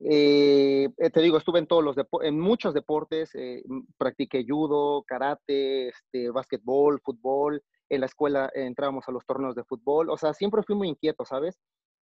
eh, 0.00 0.88
te 1.12 1.20
digo, 1.20 1.38
estuve 1.38 1.58
en 1.58 1.66
todos 1.66 1.82
los 1.82 1.96
en 2.22 2.38
muchos 2.38 2.72
deportes, 2.72 3.34
eh, 3.34 3.62
practiqué 3.96 4.44
judo, 4.46 5.02
karate, 5.04 5.88
este, 5.88 6.30
básquetbol, 6.30 7.00
fútbol. 7.00 7.62
En 7.90 8.00
la 8.00 8.06
escuela 8.06 8.50
entrábamos 8.54 9.08
a 9.08 9.12
los 9.12 9.24
torneos 9.24 9.54
de 9.54 9.64
fútbol. 9.64 10.10
O 10.10 10.16
sea, 10.16 10.34
siempre 10.34 10.62
fui 10.62 10.76
muy 10.76 10.88
inquieto, 10.88 11.24
¿sabes? 11.24 11.58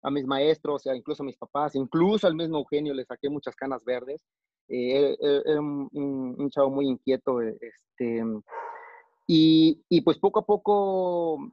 A 0.02 0.10
mis 0.10 0.26
maestros, 0.26 0.86
incluso 0.86 1.22
a 1.22 1.26
mis 1.26 1.36
papás, 1.36 1.74
incluso 1.74 2.26
al 2.26 2.34
mismo 2.34 2.58
Eugenio 2.58 2.94
le 2.94 3.04
saqué 3.04 3.28
muchas 3.28 3.54
canas 3.56 3.84
verdes. 3.84 4.22
Eh, 4.68 5.16
era 5.20 5.60
un, 5.60 5.88
un, 5.92 6.50
chavo 6.50 6.70
muy 6.70 6.86
inquieto. 6.86 7.40
Este, 7.40 8.22
y, 9.26 9.82
y 9.88 10.00
pues 10.02 10.18
poco 10.18 10.40
a 10.40 10.46
poco 10.46 11.52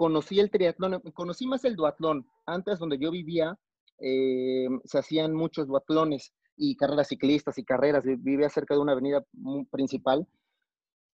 conocí 0.00 0.40
el 0.40 0.50
triatlón, 0.50 0.98
conocí 1.12 1.46
más 1.46 1.62
el 1.66 1.76
duatlón. 1.76 2.26
Antes, 2.46 2.78
donde 2.78 2.96
yo 2.96 3.10
vivía, 3.10 3.58
eh, 3.98 4.66
se 4.84 4.98
hacían 4.98 5.34
muchos 5.34 5.66
duatlones 5.66 6.32
y 6.56 6.74
carreras 6.74 7.08
ciclistas 7.08 7.58
y 7.58 7.64
carreras. 7.64 8.02
Vivía 8.02 8.48
cerca 8.48 8.72
de 8.72 8.80
una 8.80 8.92
avenida 8.92 9.22
principal. 9.70 10.26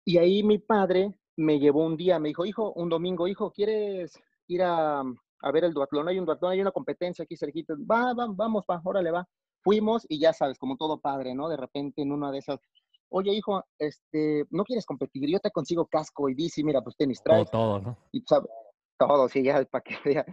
Y 0.04 0.18
ahí 0.18 0.44
mi 0.44 0.58
padre 0.58 1.18
me 1.38 1.60
llevó 1.60 1.86
un 1.86 1.96
día, 1.96 2.20
me 2.20 2.28
dijo, 2.28 2.46
hijo, 2.46 2.74
un 2.74 2.90
domingo, 2.90 3.30
hijo, 3.30 3.52
¿quieres 3.52 4.22
ir 4.48 4.64
a, 4.64 5.00
a 5.00 5.52
ver 5.54 5.64
el 5.64 5.74
duatlón? 5.74 6.10
Hay 6.10 6.20
un 6.20 6.26
duatlón, 6.26 6.52
hay 6.52 6.60
una 6.60 6.72
competencia 6.72 7.24
aquí 7.24 7.38
cerquita. 7.38 7.76
Va, 7.90 8.14
va, 8.14 8.28
vamos, 8.28 8.66
va, 8.70 8.82
órale, 8.84 9.12
va. 9.12 9.26
Fuimos 9.62 10.06
y 10.10 10.20
ya 10.20 10.34
sabes, 10.34 10.60
como 10.60 10.76
todo 10.76 11.00
padre, 11.00 11.34
¿no? 11.34 11.48
De 11.48 11.56
repente 11.56 12.02
en 12.02 12.12
una 12.12 12.32
de 12.32 12.40
esas, 12.40 12.60
oye, 13.08 13.32
hijo, 13.32 13.64
este, 13.80 14.46
¿no 14.50 14.66
quieres 14.66 14.86
competir? 14.86 15.30
Yo 15.30 15.40
te 15.40 15.52
consigo 15.52 15.86
casco 15.86 16.28
y 16.28 16.34
bici, 16.34 16.66
mira, 16.66 16.82
pues 16.82 16.98
tenis 16.98 17.24
traes. 17.24 17.50
Todo, 17.50 17.80
todo, 17.80 17.80
¿no? 17.80 17.98
Y, 18.12 18.22
¿sabes? 18.28 18.50
Todo, 18.98 19.28
sí, 19.30 19.44
ya, 19.44 19.64
para 19.66 19.84
que 19.84 19.96
vea, 20.06 20.26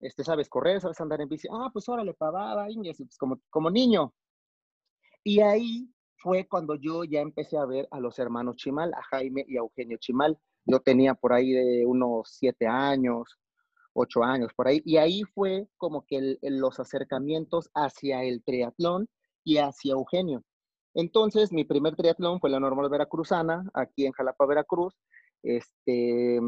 este, 0.00 0.24
sabes 0.24 0.48
correr, 0.48 0.80
sabes 0.80 1.00
andar 1.00 1.20
en 1.20 1.28
bici, 1.28 1.48
ah, 1.50 1.70
pues 1.72 1.88
órale, 1.88 2.14
para 2.14 2.66
pues 2.66 3.18
como, 3.18 3.40
como 3.50 3.70
niño. 3.70 4.12
Y 5.24 5.40
ahí 5.40 5.88
fue 6.18 6.46
cuando 6.46 6.74
yo 6.76 7.04
ya 7.04 7.20
empecé 7.20 7.56
a 7.56 7.64
ver 7.66 7.88
a 7.90 8.00
los 8.00 8.18
hermanos 8.18 8.56
Chimal, 8.56 8.92
a 8.94 9.02
Jaime 9.10 9.44
y 9.48 9.56
a 9.56 9.60
Eugenio 9.60 9.98
Chimal. 9.98 10.38
Yo 10.64 10.80
tenía 10.80 11.14
por 11.14 11.32
ahí 11.32 11.52
de 11.52 11.84
unos 11.86 12.30
siete 12.38 12.66
años, 12.66 13.36
ocho 13.92 14.22
años, 14.22 14.52
por 14.54 14.68
ahí. 14.68 14.82
Y 14.84 14.98
ahí 14.98 15.22
fue 15.34 15.68
como 15.76 16.04
que 16.06 16.38
los 16.42 16.78
acercamientos 16.80 17.70
hacia 17.74 18.22
el 18.22 18.42
triatlón 18.44 19.08
y 19.44 19.58
hacia 19.58 19.92
Eugenio. 19.92 20.42
Entonces, 20.94 21.52
mi 21.52 21.64
primer 21.64 21.94
triatlón 21.94 22.40
fue 22.40 22.50
la 22.50 22.60
normal 22.60 22.88
veracruzana, 22.88 23.68
aquí 23.74 24.06
en 24.06 24.12
Jalapa, 24.12 24.46
Veracruz. 24.46 24.94
Este, 25.42 26.40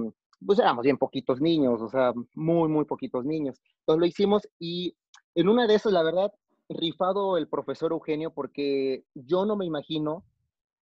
pues 0.44 0.58
éramos 0.58 0.84
bien 0.84 0.98
poquitos 0.98 1.40
niños, 1.40 1.80
o 1.80 1.88
sea, 1.88 2.12
muy, 2.34 2.68
muy 2.68 2.84
poquitos 2.84 3.24
niños. 3.24 3.60
Entonces 3.80 4.00
lo 4.00 4.06
hicimos 4.06 4.48
y 4.58 4.96
en 5.34 5.48
una 5.48 5.66
de 5.66 5.74
esas, 5.74 5.92
la 5.92 6.02
verdad, 6.02 6.32
rifado 6.68 7.36
el 7.36 7.48
profesor 7.48 7.92
Eugenio 7.92 8.32
porque 8.32 9.04
yo 9.14 9.46
no 9.46 9.56
me 9.56 9.64
imagino 9.64 10.24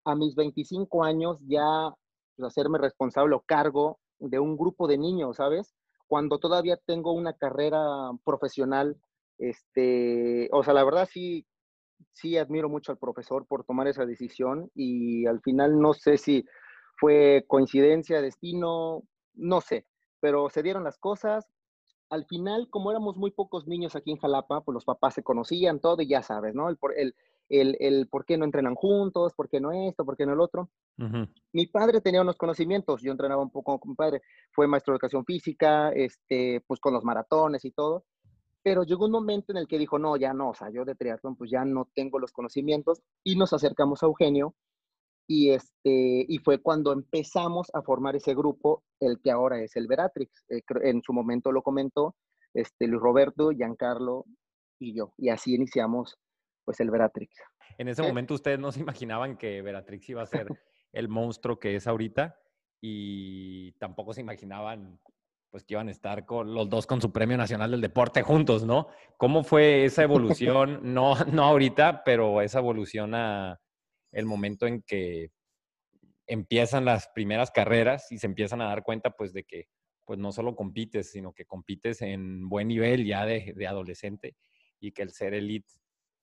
a 0.05 0.15
mis 0.15 0.35
25 0.35 1.05
años 1.05 1.39
ya 1.47 1.95
pues, 2.37 2.47
hacerme 2.47 2.79
responsable 2.79 3.35
o 3.35 3.41
cargo 3.41 3.99
de 4.19 4.39
un 4.39 4.57
grupo 4.57 4.87
de 4.87 4.99
niños, 4.99 5.37
¿sabes? 5.37 5.75
Cuando 6.07 6.39
todavía 6.39 6.77
tengo 6.87 7.13
una 7.13 7.33
carrera 7.33 7.81
profesional, 8.25 8.97
este, 9.39 10.49
o 10.53 10.63
sea, 10.63 10.75
la 10.75 10.85
verdad 10.85 11.09
sí, 11.11 11.47
sí 12.13 12.39
admiro 12.39 12.69
mucho 12.69 12.93
al 12.93 12.99
profesor 12.99 13.47
por 13.47 13.65
tomar 13.65 13.89
esa 13.89 14.07
decisión 14.07 14.71
y 14.75 15.27
al 15.27 15.41
final 15.41 15.81
no 15.81 15.93
sé 15.93 16.17
si 16.19 16.45
fue 16.99 17.45
coincidencia, 17.47 18.23
destino, 18.23 19.03
no 19.37 19.61
sé, 19.61 19.87
pero 20.21 20.51
se 20.51 20.63
dieron 20.63 20.85
las 20.85 20.99
cosas. 20.99 21.47
Al 22.11 22.25
final, 22.27 22.69
como 22.71 22.91
éramos 22.91 23.17
muy 23.17 23.31
pocos 23.31 23.67
niños 23.67 23.97
aquí 23.97 24.11
en 24.11 24.19
Jalapa, 24.19 24.63
pues 24.63 24.75
los 24.75 24.85
papás 24.85 25.15
se 25.15 25.23
conocían 25.23 25.81
todo 25.81 26.03
y 26.03 26.09
ya 26.09 26.23
sabes, 26.23 26.55
¿no? 26.55 26.69
El, 26.69 26.79
el, 26.97 27.15
el, 27.49 27.77
el 27.81 28.09
por 28.09 28.25
qué 28.25 28.37
no 28.37 28.45
entrenan 28.45 28.75
juntos, 28.75 29.35
por 29.35 29.49
qué 29.49 29.61
no 29.61 29.73
esto, 29.73 30.05
por 30.05 30.17
qué 30.17 30.27
no 30.27 30.33
el 30.33 30.41
otro. 30.41 30.71
Mi 31.53 31.67
padre 31.67 32.01
tenía 32.01 32.23
unos 32.23 32.37
conocimientos, 32.37 33.03
yo 33.03 33.13
entrenaba 33.13 33.43
un 33.43 33.51
poco 33.51 33.79
con 33.79 33.91
mi 33.91 33.97
padre, 33.97 34.23
fue 34.53 34.67
maestro 34.67 34.93
de 34.93 34.97
educación 34.97 35.25
física, 35.25 35.91
este, 35.91 36.63
pues 36.67 36.81
con 36.81 36.95
los 36.95 37.05
maratones 37.05 37.65
y 37.65 37.71
todo, 37.71 38.05
pero 38.63 38.83
llegó 38.83 39.05
un 39.05 39.13
momento 39.13 39.53
en 39.53 39.59
el 39.59 39.69
que 39.69 39.79
dijo, 39.79 39.99
no, 39.99 40.17
ya 40.17 40.33
no, 40.33 40.51
o 40.51 40.55
sea, 40.55 40.71
yo 40.71 40.85
de 40.85 40.95
triatlón 40.95 41.37
pues 41.37 41.51
ya 41.51 41.65
no 41.65 41.89
tengo 41.95 42.19
los 42.19 42.33
conocimientos 42.33 43.03
y 43.23 43.37
nos 43.37 43.53
acercamos 43.53 44.03
a 44.03 44.07
Eugenio 44.07 44.55
y, 45.29 45.51
este, 45.51 46.25
y 46.29 46.39
fue 46.39 46.63
cuando 46.63 46.93
empezamos 46.93 47.69
a 47.75 47.83
formar 47.83 48.15
ese 48.17 48.35
grupo, 48.35 48.85
el 49.01 49.21
que 49.21 49.31
ahora 49.31 49.61
es 49.61 49.77
el 49.77 49.87
Veratrix. 49.87 50.45
Eh, 50.49 50.63
en 50.83 51.03
su 51.03 51.13
momento 51.13 51.51
lo 51.53 51.63
comentó 51.63 52.15
este, 52.55 52.87
Luis 52.87 53.03
Roberto, 53.03 53.51
Giancarlo 53.51 54.25
y 54.79 54.97
yo. 54.97 55.13
Y 55.17 55.31
así 55.31 55.55
iniciamos 55.55 56.17
pues 56.65 56.81
el 56.81 56.91
Veratrix. 56.91 57.33
En 57.79 57.89
ese 57.89 58.03
momento 58.03 58.35
ustedes 58.35 58.59
no 58.59 58.71
se 58.73 58.81
imaginaban 58.81 59.37
que 59.37 59.63
Veratrix 59.63 60.09
iba 60.09 60.23
a 60.23 60.27
ser 60.27 60.49
el 60.93 61.09
monstruo 61.09 61.59
que 61.59 61.77
es 61.77 61.87
ahorita 61.87 62.39
y 62.81 63.73
tampoco 63.73 64.13
se 64.13 64.21
imaginaban 64.21 65.01
pues 65.51 65.65
que 65.65 65.75
iban 65.75 65.89
a 65.89 65.93
estar 65.93 66.27
con 66.27 66.53
los 66.53 66.69
dos 66.69 66.87
con 66.87 67.01
su 67.01 67.13
premio 67.13 67.37
nacional 67.37 67.71
del 67.71 67.81
deporte 67.81 68.23
juntos, 68.23 68.65
¿no? 68.65 68.89
¿Cómo 69.17 69.43
fue 69.43 69.85
esa 69.85 70.03
evolución? 70.05 70.81
No, 70.83 71.15
no 71.25 71.45
ahorita, 71.45 72.03
pero 72.05 72.43
esa 72.43 72.59
evolución 72.59 73.15
a, 73.15 73.59
el 74.17 74.25
momento 74.25 74.67
en 74.67 74.81
que 74.81 75.31
empiezan 76.27 76.87
las 76.87 77.09
primeras 77.09 77.51
carreras 77.51 78.11
y 78.11 78.19
se 78.19 78.27
empiezan 78.27 78.63
a 78.63 78.69
dar 78.69 78.83
cuenta 78.83 79.11
pues 79.11 79.35
de 79.35 79.45
que 79.45 79.69
pues 80.07 80.19
no 80.19 80.33
solo 80.33 80.57
compites, 80.57 81.11
sino 81.11 81.35
que 81.35 81.45
compites 81.45 82.01
en 82.01 82.49
buen 82.49 82.69
nivel 82.69 83.05
ya 83.05 83.27
de, 83.27 83.55
adolescente 83.69 84.35
y 84.81 84.93
que 84.93 85.03
el 85.03 85.11
ser 85.11 85.35
elite 85.35 85.69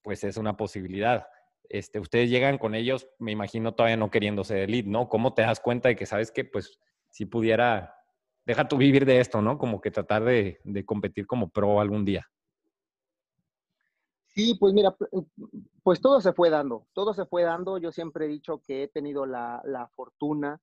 pues 0.02 0.24
es 0.24 0.38
una 0.38 0.58
posibilidad. 0.58 1.28
Este, 1.70 2.00
ustedes 2.00 2.32
llegan 2.32 2.58
con 2.58 2.74
ellos, 2.74 3.08
me 3.20 3.32
imagino 3.32 3.76
todavía 3.76 3.98
no 3.98 4.10
queriendo 4.10 4.44
ser 4.44 4.58
elite, 4.58 4.90
¿no? 4.90 5.08
¿Cómo 5.08 5.36
te 5.36 5.44
das 5.44 5.60
cuenta 5.60 5.90
de 5.90 5.96
que 5.96 6.08
sabes 6.08 6.32
que 6.32 6.46
pues 6.46 6.80
si 7.10 7.26
pudiera, 7.26 7.96
deja 8.44 8.68
tu 8.68 8.78
vivir 8.78 9.06
de 9.06 9.20
esto, 9.20 9.42
¿no? 9.42 9.60
Como 9.60 9.82
que 9.82 9.92
tratar 9.92 10.24
de 10.24 10.84
competir 10.86 11.28
como 11.28 11.52
pro 11.52 11.80
algún 11.80 12.06
día. 12.06 12.28
Sí, 14.36 14.56
pues 14.60 14.74
mira, 14.74 14.96
pues 15.84 16.02
todo 16.02 16.20
se 16.20 16.34
fue 16.34 16.50
dando, 16.50 16.88
todo 16.94 17.14
se 17.14 17.26
fue 17.26 17.44
dando. 17.44 17.78
Yo 17.78 17.92
siempre 17.92 18.26
he 18.26 18.28
dicho 18.28 18.64
que 18.66 18.84
he 18.84 18.88
tenido 18.88 19.28
la, 19.28 19.90
fortuna 19.96 20.60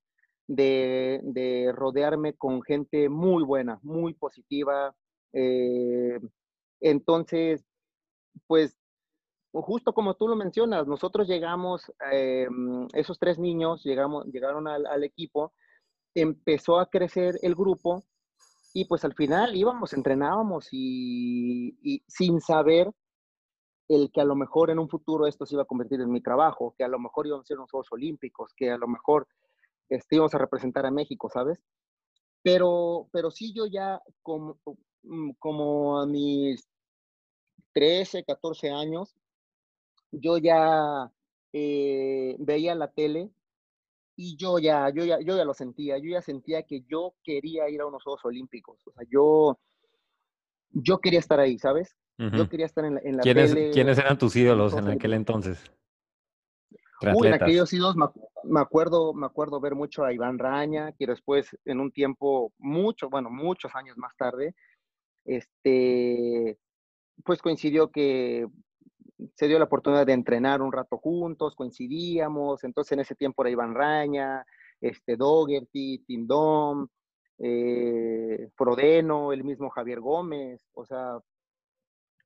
de, 0.48 1.72
rodearme 1.74 2.34
con 2.34 2.62
gente 2.62 3.08
muy 3.08 3.44
buena, 3.44 3.78
muy 3.82 4.14
positiva. 4.14 4.94
Eh, 5.32 6.18
entonces, 6.80 7.64
pues 8.48 8.76
justo 9.52 9.92
como 9.92 10.14
tú 10.14 10.26
lo 10.26 10.34
mencionas, 10.34 10.88
nosotros 10.88 11.28
llegamos, 11.28 11.92
eh, 12.12 12.48
esos 12.94 13.20
tres 13.20 13.38
niños 13.38 13.84
llegamos, 13.84 14.26
llegaron 14.26 14.66
al, 14.66 15.04
equipo, 15.04 15.52
empezó 16.14 16.80
a 16.80 16.90
crecer 16.90 17.38
el 17.42 17.54
grupo 17.54 18.04
y 18.74 18.86
pues 18.86 19.04
al 19.04 19.14
final 19.14 19.54
íbamos, 19.54 19.92
entrenábamos 19.92 20.68
y 20.72 22.02
sin 22.08 22.40
saber 22.40 22.92
el 23.90 24.12
que 24.12 24.20
a 24.20 24.24
lo 24.24 24.36
mejor 24.36 24.70
en 24.70 24.78
un 24.78 24.88
futuro 24.88 25.26
esto 25.26 25.44
se 25.44 25.56
iba 25.56 25.64
a 25.64 25.66
convertir 25.66 26.00
en 26.00 26.12
mi 26.12 26.20
trabajo, 26.20 26.74
que 26.78 26.84
a 26.84 26.88
lo 26.88 27.00
mejor 27.00 27.26
íbamos 27.26 27.44
a 27.44 27.48
ser 27.48 27.58
unos 27.58 27.72
Juegos 27.72 27.90
Olímpicos, 27.90 28.54
que 28.54 28.70
a 28.70 28.78
lo 28.78 28.86
mejor 28.86 29.26
este, 29.88 30.14
íbamos 30.14 30.32
a 30.32 30.38
representar 30.38 30.86
a 30.86 30.92
México, 30.92 31.28
¿sabes? 31.28 31.58
Pero, 32.40 33.08
pero 33.10 33.32
sí 33.32 33.52
yo 33.52 33.66
ya 33.66 34.00
como, 34.22 34.58
mm, 35.02 35.32
como 35.40 36.00
a 36.00 36.06
mis 36.06 36.68
13, 37.72 38.22
14 38.24 38.70
años, 38.70 39.16
yo 40.12 40.38
ya 40.38 41.10
eh, 41.52 42.36
veía 42.38 42.76
la 42.76 42.92
tele 42.92 43.28
y 44.14 44.36
yo 44.36 44.60
ya, 44.60 44.88
yo 44.90 45.04
ya, 45.04 45.18
yo 45.20 45.36
ya 45.36 45.44
lo 45.44 45.54
sentía, 45.54 45.98
yo 45.98 46.10
ya 46.10 46.22
sentía 46.22 46.62
que 46.62 46.82
yo 46.82 47.14
quería 47.24 47.68
ir 47.68 47.80
a 47.80 47.86
unos 47.86 48.04
Juegos 48.04 48.24
Olímpicos, 48.24 48.86
o 48.86 48.92
sea, 48.92 49.04
yo, 49.10 49.58
yo 50.70 50.98
quería 50.98 51.18
estar 51.18 51.40
ahí, 51.40 51.58
¿sabes? 51.58 51.96
Yo 52.20 52.48
quería 52.48 52.66
estar 52.66 52.84
en 52.84 52.96
la, 52.96 53.00
en 53.02 53.18
¿Quiénes, 53.18 53.54
¿Quiénes 53.72 53.98
eran 53.98 54.18
tus 54.18 54.36
ídolos 54.36 54.74
en 54.74 54.88
aquel 54.88 55.14
entonces? 55.14 55.72
Uy, 57.14 57.28
en 57.28 57.34
aquellos 57.34 57.72
ídolos 57.72 57.96
me 58.44 58.60
acuerdo, 58.60 59.14
me 59.14 59.26
acuerdo 59.26 59.58
ver 59.60 59.74
mucho 59.74 60.04
a 60.04 60.12
Iván 60.12 60.38
Raña, 60.38 60.92
que 60.92 61.06
después, 61.06 61.56
en 61.64 61.80
un 61.80 61.90
tiempo, 61.92 62.52
mucho, 62.58 63.08
bueno, 63.08 63.30
muchos 63.30 63.74
años 63.74 63.96
más 63.96 64.14
tarde, 64.16 64.54
este, 65.24 66.58
pues 67.24 67.40
coincidió 67.40 67.90
que 67.90 68.46
se 69.34 69.48
dio 69.48 69.58
la 69.58 69.64
oportunidad 69.64 70.06
de 70.06 70.12
entrenar 70.12 70.62
un 70.62 70.72
rato 70.72 70.98
juntos, 70.98 71.54
coincidíamos, 71.54 72.64
entonces 72.64 72.92
en 72.92 73.00
ese 73.00 73.14
tiempo 73.14 73.42
era 73.42 73.50
Iván 73.50 73.74
Raña, 73.74 74.44
este, 74.80 75.16
Dogerty, 75.16 75.98
Tindom, 76.06 76.86
eh, 77.38 78.48
Frodeno, 78.56 79.32
el 79.32 79.44
mismo 79.44 79.70
Javier 79.70 80.00
Gómez, 80.00 80.66
o 80.72 80.84
sea, 80.84 81.18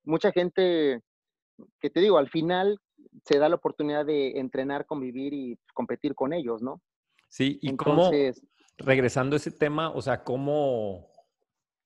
mucha 0.04 0.32
gente 0.32 1.02
que 1.80 1.90
te 1.90 2.00
digo, 2.00 2.18
al 2.18 2.28
final 2.28 2.78
se 3.24 3.38
da 3.38 3.48
la 3.48 3.56
oportunidad 3.56 4.04
de 4.04 4.38
entrenar, 4.38 4.86
convivir 4.86 5.32
y 5.32 5.58
competir 5.72 6.14
con 6.14 6.32
ellos, 6.32 6.62
¿no? 6.62 6.80
Sí, 7.28 7.58
y 7.62 7.76
cómo, 7.76 8.10
regresando 8.78 9.36
a 9.36 9.38
ese 9.38 9.50
tema, 9.50 9.90
o 9.90 10.02
sea, 10.02 10.22
cómo, 10.24 11.10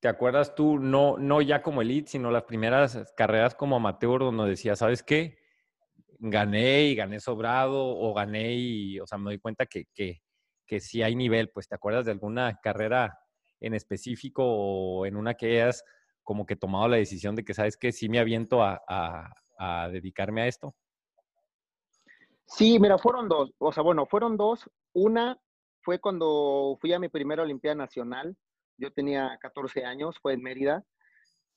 ¿te 0.00 0.08
acuerdas 0.08 0.54
tú, 0.54 0.78
no, 0.78 1.16
no 1.18 1.42
ya 1.42 1.62
como 1.62 1.82
elite, 1.82 2.10
sino 2.10 2.30
las 2.30 2.44
primeras 2.44 3.12
carreras 3.16 3.54
como 3.54 3.76
amateur 3.76 4.20
donde 4.20 4.48
decías, 4.48 4.78
¿sabes 4.78 5.02
qué? 5.02 5.38
Gané 6.18 6.84
y 6.84 6.94
gané 6.94 7.20
sobrado 7.20 7.78
o 7.78 8.12
gané 8.14 8.54
y, 8.54 9.00
o 9.00 9.06
sea, 9.06 9.18
me 9.18 9.30
doy 9.30 9.38
cuenta 9.38 9.66
que, 9.66 9.84
que, 9.94 10.20
que 10.66 10.80
sí 10.80 11.02
hay 11.02 11.14
nivel, 11.14 11.50
pues, 11.50 11.68
¿te 11.68 11.74
acuerdas 11.74 12.06
de 12.06 12.12
alguna 12.12 12.58
carrera 12.62 13.18
en 13.60 13.74
específico 13.74 14.44
o 14.44 15.06
en 15.06 15.16
una 15.16 15.34
que 15.34 15.62
hayas 15.62 15.84
como 16.28 16.44
que 16.44 16.56
tomado 16.56 16.88
la 16.88 16.98
decisión 16.98 17.34
de 17.34 17.42
que, 17.42 17.54
¿sabes 17.54 17.78
qué? 17.78 17.90
Sí 17.90 18.10
me 18.10 18.18
aviento 18.18 18.62
a, 18.62 18.82
a 19.58 19.88
dedicarme 19.88 20.42
a 20.42 20.46
esto. 20.46 20.74
Sí, 22.44 22.78
mira, 22.78 22.98
fueron 22.98 23.30
dos. 23.30 23.54
O 23.56 23.72
sea, 23.72 23.82
bueno, 23.82 24.04
fueron 24.04 24.36
dos. 24.36 24.68
Una 24.92 25.40
fue 25.80 25.98
cuando 25.98 26.76
fui 26.82 26.92
a 26.92 26.98
mi 26.98 27.08
primera 27.08 27.42
Olimpiada 27.42 27.76
Nacional. 27.76 28.36
Yo 28.76 28.92
tenía 28.92 29.38
14 29.40 29.86
años, 29.86 30.18
fue 30.20 30.34
en 30.34 30.42
Mérida, 30.42 30.84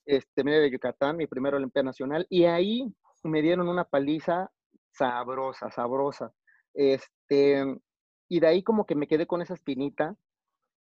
este, 0.06 0.42
Mérida 0.46 0.62
de 0.62 0.72
Yucatán, 0.72 1.18
mi 1.18 1.28
primera 1.28 1.58
Olimpiada 1.58 1.88
Nacional. 1.88 2.25
Y 2.30 2.46
ahí 2.46 2.96
me 3.24 3.42
dieron 3.42 3.68
una 3.68 3.84
paliza 3.84 4.54
sabrosa, 4.94 5.70
sabrosa. 5.70 6.32
Este, 6.74 7.66
y 8.30 8.40
de 8.40 8.48
ahí 8.48 8.63
como 8.63 8.86
que 8.86 8.96
me 8.96 9.08
quedé 9.10 9.28
con 9.28 9.42
esa 9.42 9.54
espinita. 9.54 10.16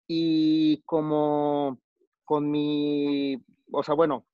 Y 0.09 0.83
como 0.87 1.78
con 2.25 2.50
mi, 2.50 3.40
o 3.73 3.82
sea, 3.82 3.94
bueno, 3.94 4.26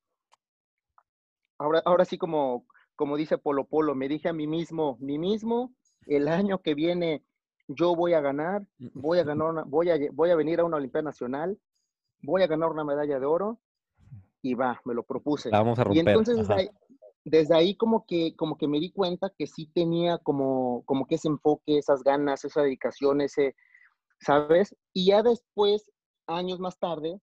ahora, 1.58 1.82
ahora 1.84 2.04
sí 2.04 2.18
como, 2.18 2.66
como 2.96 3.16
dice 3.16 3.38
Polo 3.38 3.64
Polo, 3.64 3.94
me 3.94 4.08
dije 4.08 4.28
a 4.28 4.32
mí 4.32 4.46
mismo, 4.46 4.96
mí 5.00 5.18
mismo, 5.18 5.74
el 6.06 6.28
año 6.28 6.60
que 6.60 6.74
viene 6.74 7.24
yo 7.68 7.94
voy 7.94 8.14
a 8.14 8.20
ganar, 8.20 8.66
voy 8.78 9.18
a 9.18 9.24
ganar, 9.24 9.48
una, 9.48 9.62
voy 9.64 9.90
a, 9.90 9.98
voy 10.12 10.30
a 10.30 10.36
venir 10.36 10.60
a 10.60 10.64
una 10.64 10.76
Olimpiada 10.76 11.04
Nacional, 11.04 11.58
voy 12.22 12.42
a 12.42 12.46
ganar 12.46 12.70
una 12.70 12.84
medalla 12.84 13.18
de 13.18 13.26
oro 13.26 13.60
y 14.42 14.54
va, 14.54 14.80
me 14.84 14.94
lo 14.94 15.04
propuse. 15.04 15.50
vamos 15.50 15.78
a 15.78 15.84
romper. 15.84 16.04
Y 16.04 16.08
entonces 16.08 16.48
desde 17.24 17.54
ahí, 17.54 17.76
como 17.76 18.04
que 18.04 18.34
como 18.36 18.56
que 18.56 18.66
me 18.66 18.80
di 18.80 18.90
cuenta 18.90 19.30
que 19.38 19.46
sí 19.46 19.70
tenía 19.72 20.18
como 20.18 20.82
como 20.86 21.06
que 21.06 21.14
ese 21.14 21.28
enfoque, 21.28 21.78
esas 21.78 22.02
ganas, 22.02 22.44
esa 22.44 22.62
dedicación, 22.62 23.20
ese, 23.20 23.54
¿sabes? 24.20 24.74
Y 24.92 25.06
ya 25.06 25.22
después, 25.22 25.90
años 26.26 26.58
más 26.58 26.78
tarde, 26.78 27.20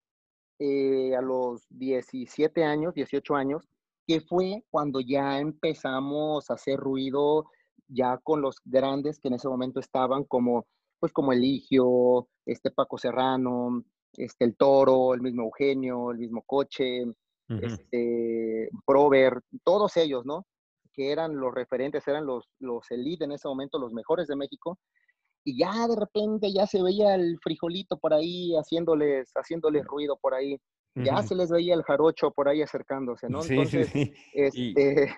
eh, 0.60 1.16
a 1.16 1.22
los 1.22 1.66
17 1.70 2.64
años, 2.64 2.94
18 2.94 3.36
años, 3.36 3.68
que 4.06 4.22
fue 4.22 4.64
cuando 4.70 5.00
ya 5.00 5.40
empezamos 5.40 6.50
a 6.50 6.56
hacer 6.56 6.78
ruido 6.78 7.46
ya 7.88 8.18
con 8.18 8.42
los 8.42 8.58
grandes 8.66 9.20
que 9.20 9.30
en 9.30 9.36
ese 9.36 9.48
momento 9.48 9.80
estaban 9.80 10.24
como 10.24 10.66
pues 11.00 11.14
como 11.14 11.32
Eligio, 11.32 12.28
este 12.46 12.72
Paco 12.72 12.98
Serrano, 12.98 13.84
este 14.14 14.46
el 14.46 14.58
Toro, 14.58 15.14
el 15.14 15.22
mismo 15.22 15.44
Eugenio, 15.44 16.12
el 16.12 16.18
mismo 16.18 16.44
Coche, 16.46 17.06
este 17.48 18.70
Prover, 18.86 19.42
todos 19.64 19.96
ellos, 19.98 20.26
¿no? 20.26 20.46
Que 20.94 21.12
eran 21.12 21.38
los 21.38 21.54
referentes, 21.54 22.08
eran 22.08 22.26
los 22.26 22.50
los 22.60 22.92
elite 22.92 23.24
en 23.24 23.32
ese 23.32 23.48
momento, 23.48 23.80
los 23.80 23.94
mejores 23.94 24.28
de 24.28 24.36
México. 24.36 24.78
Y 25.44 25.60
ya 25.60 25.88
de 25.88 25.96
repente 25.96 26.52
ya 26.52 26.68
se 26.68 26.82
veía 26.82 27.16
el 27.16 27.38
frijolito 27.42 27.98
por 27.98 28.14
ahí 28.14 28.56
haciéndoles 28.56 29.32
haciéndoles 29.36 29.86
ruido 29.86 30.18
por 30.22 30.34
ahí 30.34 30.60
ya 30.96 31.22
se 31.24 31.36
les 31.36 31.50
veía 31.50 31.74
el 31.74 31.84
jarocho 31.84 32.32
por 32.32 32.50
ahí 32.50 32.62
acercándose, 32.62 33.30
¿no? 33.30 33.42
Sí, 33.42 33.66
sí, 33.66 33.84
sí. 33.86 34.14
Este... 34.34 35.10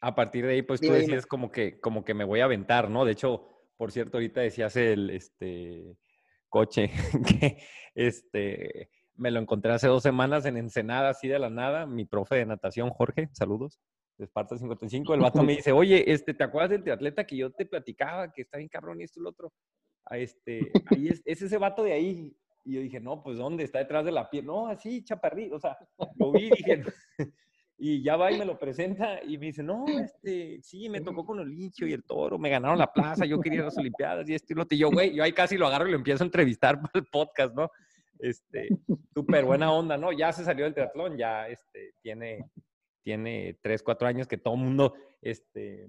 a 0.00 0.14
partir 0.14 0.46
de 0.46 0.54
ahí, 0.54 0.62
pues 0.62 0.80
tú 0.80 0.92
decías 0.92 1.26
como 1.26 1.50
que, 1.50 1.80
como 1.80 2.04
que 2.04 2.14
me 2.14 2.24
voy 2.24 2.40
a 2.40 2.44
aventar, 2.44 2.90
¿no? 2.90 3.04
De 3.04 3.12
hecho, 3.12 3.48
por 3.76 3.92
cierto, 3.92 4.18
ahorita 4.18 4.40
decías 4.40 4.76
el 4.76 5.10
este, 5.10 5.96
coche 6.48 6.90
que 7.40 7.58
este, 7.94 8.90
me 9.14 9.30
lo 9.30 9.40
encontré 9.40 9.72
hace 9.72 9.88
dos 9.88 10.02
semanas 10.02 10.46
en 10.46 10.56
Ensenada, 10.56 11.10
así 11.10 11.28
de 11.28 11.38
la 11.38 11.50
nada. 11.50 11.86
Mi 11.86 12.04
profe 12.04 12.36
de 12.36 12.46
natación, 12.46 12.90
Jorge, 12.90 13.28
saludos, 13.32 13.80
de 14.18 14.24
Esparta 14.24 14.56
55. 14.56 15.14
El 15.14 15.20
vato 15.20 15.42
me 15.42 15.52
dice, 15.56 15.72
oye, 15.72 16.10
este, 16.10 16.34
¿te 16.34 16.44
acuerdas 16.44 16.70
del 16.70 16.82
triatleta 16.82 17.26
que 17.26 17.36
yo 17.36 17.50
te 17.50 17.66
platicaba, 17.66 18.32
que 18.32 18.42
está 18.42 18.58
bien 18.58 18.68
cabrón 18.68 19.00
y 19.00 19.04
esto 19.04 19.20
y 19.20 19.22
lo 19.22 19.30
otro? 19.30 19.52
A 20.04 20.18
este, 20.18 20.70
ahí 20.90 21.08
es, 21.08 21.22
es 21.24 21.42
ese 21.42 21.58
vato 21.58 21.82
de 21.82 21.92
ahí. 21.92 22.36
Y 22.64 22.74
yo 22.74 22.80
dije, 22.80 23.00
no, 23.00 23.22
pues 23.22 23.38
¿dónde? 23.38 23.64
Está 23.64 23.78
detrás 23.78 24.04
de 24.04 24.12
la 24.12 24.28
piel. 24.28 24.46
No, 24.46 24.68
así, 24.68 25.02
chaparrito. 25.04 25.56
O 25.56 25.60
sea, 25.60 25.76
lo 26.16 26.32
vi 26.32 26.46
y 26.46 26.50
dije, 26.50 26.82
y 27.78 28.02
ya 28.02 28.16
va 28.16 28.32
y 28.32 28.38
me 28.38 28.44
lo 28.44 28.58
presenta 28.58 29.22
y 29.22 29.36
me 29.36 29.46
dice, 29.46 29.62
no, 29.62 29.84
este, 29.86 30.60
sí, 30.62 30.88
me 30.88 31.00
tocó 31.00 31.26
con 31.26 31.40
el 31.40 31.48
lincho 31.48 31.86
y 31.86 31.92
el 31.92 32.04
toro, 32.04 32.38
me 32.38 32.48
ganaron 32.48 32.78
la 32.78 32.92
plaza, 32.92 33.26
yo 33.26 33.40
quería 33.40 33.62
las 33.62 33.76
Olimpiadas 33.76 34.28
y 34.28 34.34
esto 34.34 34.52
y 34.52 34.56
lo 34.56 34.66
Y 34.70 34.78
yo, 34.78 34.90
güey, 34.90 35.14
yo 35.14 35.22
ahí 35.22 35.32
casi 35.32 35.56
lo 35.56 35.66
agarro 35.66 35.86
y 35.86 35.90
lo 35.90 35.98
empiezo 35.98 36.24
a 36.24 36.26
entrevistar 36.26 36.80
por 36.80 36.90
el 36.94 37.06
podcast, 37.06 37.54
¿no? 37.54 37.70
Este, 38.18 38.68
súper 39.12 39.44
buena 39.44 39.70
onda, 39.70 39.98
¿no? 39.98 40.10
Ya 40.10 40.32
se 40.32 40.42
salió 40.42 40.64
del 40.64 40.72
triatlón, 40.72 41.18
ya, 41.18 41.48
este, 41.48 41.92
tiene, 42.00 42.46
tiene 43.06 43.56
tres, 43.62 43.84
cuatro 43.84 44.08
años 44.08 44.26
que 44.26 44.36
todo 44.36 44.54
el 44.54 44.60
mundo, 44.62 44.94
este, 45.22 45.88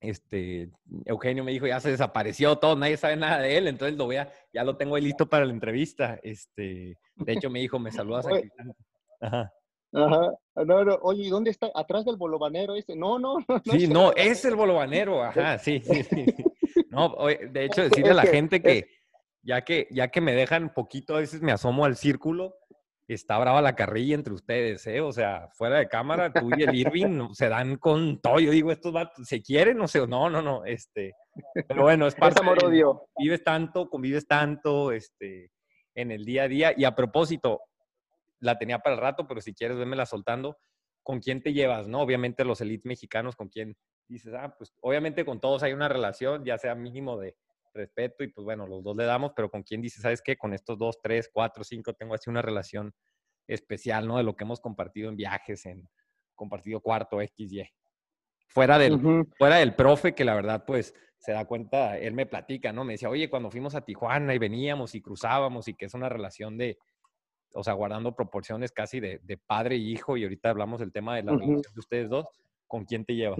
este, 0.00 0.70
Eugenio 1.06 1.42
me 1.42 1.50
dijo, 1.50 1.66
ya 1.66 1.80
se 1.80 1.88
desapareció 1.88 2.58
todo, 2.58 2.76
nadie 2.76 2.98
sabe 2.98 3.16
nada 3.16 3.38
de 3.38 3.56
él, 3.56 3.68
entonces 3.68 3.96
lo 3.96 4.04
voy 4.04 4.16
a, 4.16 4.30
ya 4.52 4.62
lo 4.62 4.76
tengo 4.76 4.96
ahí 4.96 5.02
listo 5.02 5.26
para 5.26 5.46
la 5.46 5.54
entrevista. 5.54 6.20
Este, 6.22 6.98
de 7.14 7.32
hecho 7.32 7.48
me 7.48 7.60
dijo, 7.60 7.78
me 7.78 7.90
saludas 7.90 8.26
a 8.26 9.26
Ajá. 9.26 9.50
Ajá. 9.94 10.34
No, 10.56 10.84
no, 10.84 10.98
oye, 11.00 11.30
¿dónde 11.30 11.52
está? 11.52 11.70
¿Atrás 11.74 12.04
del 12.04 12.16
bolovanero 12.16 12.76
ese? 12.76 12.94
No, 12.94 13.18
no, 13.18 13.38
no. 13.64 13.72
Sí, 13.72 13.88
no, 13.88 14.12
es 14.12 14.44
el 14.44 14.56
bolovanero, 14.56 15.24
ajá, 15.24 15.56
sí, 15.56 15.80
sí, 15.80 16.02
sí. 16.02 16.26
No, 16.90 17.16
de 17.28 17.64
hecho, 17.64 17.80
decirle 17.88 18.10
a 18.10 18.14
la 18.14 18.26
gente 18.26 18.60
que, 18.60 18.90
ya 19.40 19.62
que, 19.62 19.88
ya 19.90 20.08
que 20.08 20.20
me 20.20 20.34
dejan 20.34 20.74
poquito, 20.74 21.16
a 21.16 21.20
veces 21.20 21.40
me 21.40 21.52
asomo 21.52 21.86
al 21.86 21.96
círculo, 21.96 22.58
está 23.14 23.38
brava 23.38 23.62
la 23.62 23.76
carrilla 23.76 24.14
entre 24.14 24.34
ustedes, 24.34 24.86
¿eh? 24.86 25.00
O 25.00 25.12
sea, 25.12 25.48
fuera 25.52 25.78
de 25.78 25.88
cámara, 25.88 26.32
tú 26.32 26.50
y 26.56 26.62
el 26.62 26.74
Irving 26.74 27.32
se 27.32 27.48
dan 27.48 27.76
con 27.76 28.20
todo. 28.20 28.40
Yo 28.40 28.50
digo, 28.50 28.72
estos 28.72 28.92
vatos, 28.92 29.26
¿se 29.26 29.42
quieren? 29.42 29.76
No 29.76 29.88
sé, 29.88 30.06
no, 30.06 30.28
no, 30.28 30.42
no, 30.42 30.64
este. 30.64 31.14
Pero 31.68 31.82
bueno, 31.82 32.06
es 32.06 32.14
parte 32.14 32.40
amor 32.40 32.64
odio. 32.64 33.08
Vives 33.18 33.44
tanto, 33.44 33.88
convives 33.88 34.26
tanto, 34.26 34.92
este, 34.92 35.50
en 35.94 36.10
el 36.10 36.24
día 36.24 36.44
a 36.44 36.48
día. 36.48 36.74
Y 36.76 36.84
a 36.84 36.94
propósito, 36.94 37.60
la 38.40 38.58
tenía 38.58 38.80
para 38.80 38.96
el 38.96 39.00
rato, 39.00 39.26
pero 39.26 39.40
si 39.40 39.54
quieres, 39.54 39.76
vémela 39.76 40.06
soltando. 40.06 40.58
¿Con 41.02 41.20
quién 41.20 41.40
te 41.40 41.52
llevas, 41.52 41.86
no? 41.86 42.00
Obviamente 42.00 42.44
los 42.44 42.60
elites 42.60 42.86
mexicanos, 42.86 43.36
¿con 43.36 43.48
quién 43.48 43.76
dices? 44.08 44.34
Ah, 44.34 44.56
pues 44.58 44.72
obviamente 44.80 45.24
con 45.24 45.38
todos 45.38 45.62
hay 45.62 45.72
una 45.72 45.88
relación, 45.88 46.44
ya 46.44 46.58
sea 46.58 46.74
mínimo 46.74 47.16
de 47.16 47.36
respeto 47.76 48.24
y 48.24 48.28
pues 48.28 48.44
bueno, 48.44 48.66
los 48.66 48.82
dos 48.82 48.96
le 48.96 49.04
damos, 49.04 49.32
pero 49.36 49.50
con 49.50 49.62
quién 49.62 49.80
dice, 49.80 50.00
¿sabes 50.00 50.22
qué? 50.22 50.36
Con 50.36 50.52
estos 50.52 50.78
dos, 50.78 50.98
tres, 51.02 51.30
cuatro, 51.32 51.62
cinco, 51.62 51.94
tengo 51.94 52.14
así 52.14 52.28
una 52.30 52.42
relación 52.42 52.92
especial, 53.46 54.08
¿no? 54.08 54.16
De 54.16 54.24
lo 54.24 54.34
que 54.34 54.44
hemos 54.44 54.60
compartido 54.60 55.08
en 55.08 55.16
viajes, 55.16 55.66
en 55.66 55.88
compartido 56.34 56.80
cuarto, 56.80 57.20
X, 57.20 57.52
Y. 57.52 57.64
Fuera 58.48 58.78
del, 58.78 59.26
fuera 59.36 59.56
del 59.56 59.74
profe, 59.74 60.14
que 60.14 60.24
la 60.24 60.34
verdad, 60.34 60.64
pues, 60.66 60.94
se 61.18 61.32
da 61.32 61.44
cuenta, 61.44 61.98
él 61.98 62.14
me 62.14 62.26
platica, 62.26 62.72
¿no? 62.72 62.84
Me 62.84 62.94
decía, 62.94 63.08
oye, 63.10 63.28
cuando 63.28 63.50
fuimos 63.50 63.74
a 63.74 63.84
Tijuana 63.84 64.34
y 64.34 64.38
veníamos 64.38 64.94
y 64.94 65.00
cruzábamos 65.00 65.68
y 65.68 65.74
que 65.74 65.86
es 65.86 65.94
una 65.94 66.08
relación 66.08 66.56
de, 66.56 66.78
o 67.52 67.64
sea, 67.64 67.72
guardando 67.72 68.14
proporciones 68.14 68.70
casi 68.72 69.00
de, 69.00 69.40
padre 69.46 69.76
y 69.76 69.92
hijo, 69.92 70.16
y 70.16 70.24
ahorita 70.24 70.50
hablamos 70.50 70.80
del 70.80 70.92
tema 70.92 71.16
de 71.16 71.22
la 71.22 71.32
relación 71.32 71.62
de 71.74 71.80
ustedes 71.80 72.08
dos, 72.08 72.26
¿con 72.66 72.84
quién 72.84 73.04
te 73.04 73.14
llevas? 73.14 73.38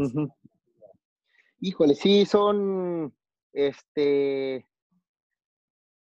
Híjole, 1.60 1.94
sí, 1.94 2.26
son, 2.26 3.14
este, 3.56 4.66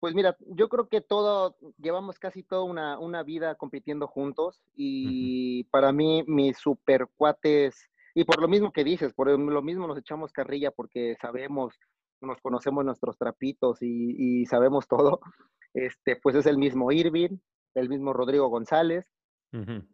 pues 0.00 0.14
mira, 0.14 0.36
yo 0.40 0.70
creo 0.70 0.88
que 0.88 1.02
todo, 1.02 1.54
llevamos 1.76 2.18
casi 2.18 2.42
toda 2.42 2.64
una, 2.64 3.22
vida 3.24 3.56
compitiendo 3.56 4.08
juntos 4.08 4.62
y 4.74 5.64
para 5.64 5.92
mí 5.92 6.24
mis 6.26 6.56
super 6.56 7.08
cuates, 7.14 7.90
y 8.14 8.24
por 8.24 8.40
lo 8.40 8.48
mismo 8.48 8.72
que 8.72 8.84
dices, 8.84 9.12
por 9.12 9.28
lo 9.28 9.62
mismo 9.62 9.86
nos 9.86 9.98
echamos 9.98 10.32
carrilla 10.32 10.70
porque 10.70 11.14
sabemos, 11.20 11.78
nos 12.22 12.40
conocemos 12.40 12.86
nuestros 12.86 13.18
trapitos 13.18 13.82
y, 13.82 14.46
sabemos 14.46 14.88
todo, 14.88 15.20
este, 15.74 16.16
pues 16.16 16.36
es 16.36 16.46
el 16.46 16.56
mismo 16.56 16.90
Irving, 16.90 17.36
el 17.74 17.90
mismo 17.90 18.14
Rodrigo 18.14 18.48
González, 18.48 19.04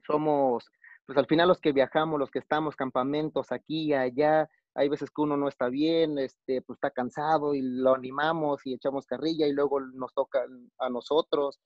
somos, 0.06 0.70
pues 1.06 1.18
al 1.18 1.26
final 1.26 1.48
los 1.48 1.60
que 1.60 1.72
viajamos, 1.72 2.20
los 2.20 2.30
que 2.30 2.38
estamos, 2.38 2.76
campamentos 2.76 3.50
aquí 3.50 3.86
y 3.86 3.94
allá, 3.94 4.48
hay 4.78 4.88
veces 4.88 5.10
que 5.10 5.22
uno 5.22 5.36
no 5.36 5.48
está 5.48 5.68
bien, 5.68 6.18
este, 6.18 6.62
pues 6.62 6.76
está 6.76 6.90
cansado 6.92 7.52
y 7.52 7.62
lo 7.62 7.96
animamos 7.96 8.64
y 8.64 8.74
echamos 8.74 9.06
carrilla 9.06 9.48
y 9.48 9.52
luego 9.52 9.80
nos 9.80 10.14
toca 10.14 10.46
a 10.78 10.88
nosotros. 10.88 11.58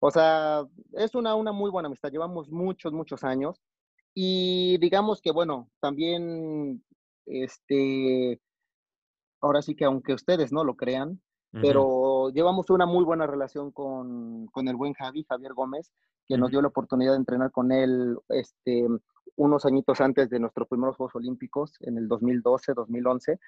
O 0.00 0.10
sea, 0.10 0.64
es 0.94 1.14
una, 1.14 1.36
una 1.36 1.52
muy 1.52 1.70
buena 1.70 1.86
amistad, 1.86 2.10
llevamos 2.10 2.50
muchos, 2.50 2.92
muchos 2.92 3.22
años 3.22 3.60
y 4.12 4.76
digamos 4.78 5.20
que, 5.22 5.30
bueno, 5.30 5.70
también, 5.80 6.84
este, 7.26 8.40
ahora 9.40 9.62
sí 9.62 9.76
que 9.76 9.84
aunque 9.84 10.14
ustedes 10.14 10.52
no 10.52 10.64
lo 10.64 10.74
crean, 10.74 11.22
pero 11.52 12.28
llevamos 12.30 12.70
una 12.70 12.86
muy 12.86 13.04
buena 13.04 13.26
relación 13.26 13.70
con, 13.70 14.48
con, 14.48 14.66
el 14.66 14.74
buen 14.74 14.94
Javi, 14.94 15.24
Javier 15.28 15.54
Gómez, 15.54 15.92
que 16.26 16.36
nos 16.36 16.50
dio 16.50 16.60
la 16.60 16.68
oportunidad 16.68 17.12
de 17.12 17.18
entrenar 17.18 17.52
con 17.52 17.70
él 17.70 18.18
este, 18.28 18.86
unos 19.36 19.64
añitos 19.64 20.00
antes 20.00 20.30
de 20.30 20.40
nuestros 20.40 20.68
primeros 20.68 20.96
Juegos 20.96 21.14
Olímpicos, 21.16 21.76
en 21.80 21.98
el 21.98 22.08
2012, 22.08 22.74
2011. 22.74 23.38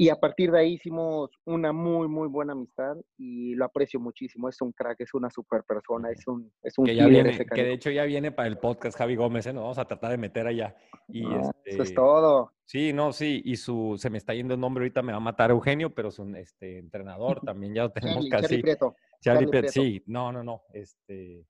Y 0.00 0.08
a 0.08 0.16
partir 0.16 0.50
de 0.50 0.60
ahí 0.60 0.72
hicimos 0.72 1.30
una 1.44 1.74
muy, 1.74 2.08
muy 2.08 2.26
buena 2.26 2.54
amistad 2.54 2.96
y 3.18 3.54
lo 3.54 3.66
aprecio 3.66 4.00
muchísimo. 4.00 4.48
Es 4.48 4.58
un 4.62 4.72
crack, 4.72 4.98
es 5.00 5.12
una 5.12 5.28
super 5.28 5.62
persona, 5.62 6.10
es 6.10 6.26
un, 6.26 6.50
es 6.62 6.78
un 6.78 6.86
que, 6.86 6.96
ya 6.96 7.06
viene, 7.06 7.36
que 7.36 7.62
de 7.62 7.74
hecho 7.74 7.90
ya 7.90 8.04
viene 8.04 8.32
para 8.32 8.48
el 8.48 8.56
podcast 8.56 8.96
Javi 8.96 9.14
Gómez, 9.14 9.46
¿eh? 9.46 9.52
Nos 9.52 9.62
vamos 9.62 9.78
a 9.78 9.84
tratar 9.84 10.12
de 10.12 10.16
meter 10.16 10.46
allá. 10.46 10.74
Y 11.06 11.26
Eso 11.26 11.52
es 11.66 11.80
este, 11.80 11.94
todo. 11.94 12.54
Sí, 12.64 12.94
no, 12.94 13.12
sí, 13.12 13.42
y 13.44 13.56
su, 13.56 13.96
se 13.98 14.08
me 14.08 14.16
está 14.16 14.32
yendo 14.32 14.54
el 14.54 14.60
nombre 14.60 14.84
ahorita, 14.84 15.02
me 15.02 15.12
va 15.12 15.18
a 15.18 15.20
matar 15.20 15.50
Eugenio, 15.50 15.94
pero 15.94 16.10
su 16.10 16.24
este, 16.34 16.78
entrenador 16.78 17.40
también 17.44 17.74
ya 17.74 17.82
lo 17.82 17.92
tenemos 17.92 18.26
casi. 18.30 18.42
Charlie 18.46 18.62
Prieto. 18.62 18.96
Charlie, 19.20 19.48
Prieto. 19.48 19.70
Sí, 19.70 20.02
no, 20.06 20.32
no, 20.32 20.42
no. 20.42 20.62
Este, 20.72 21.44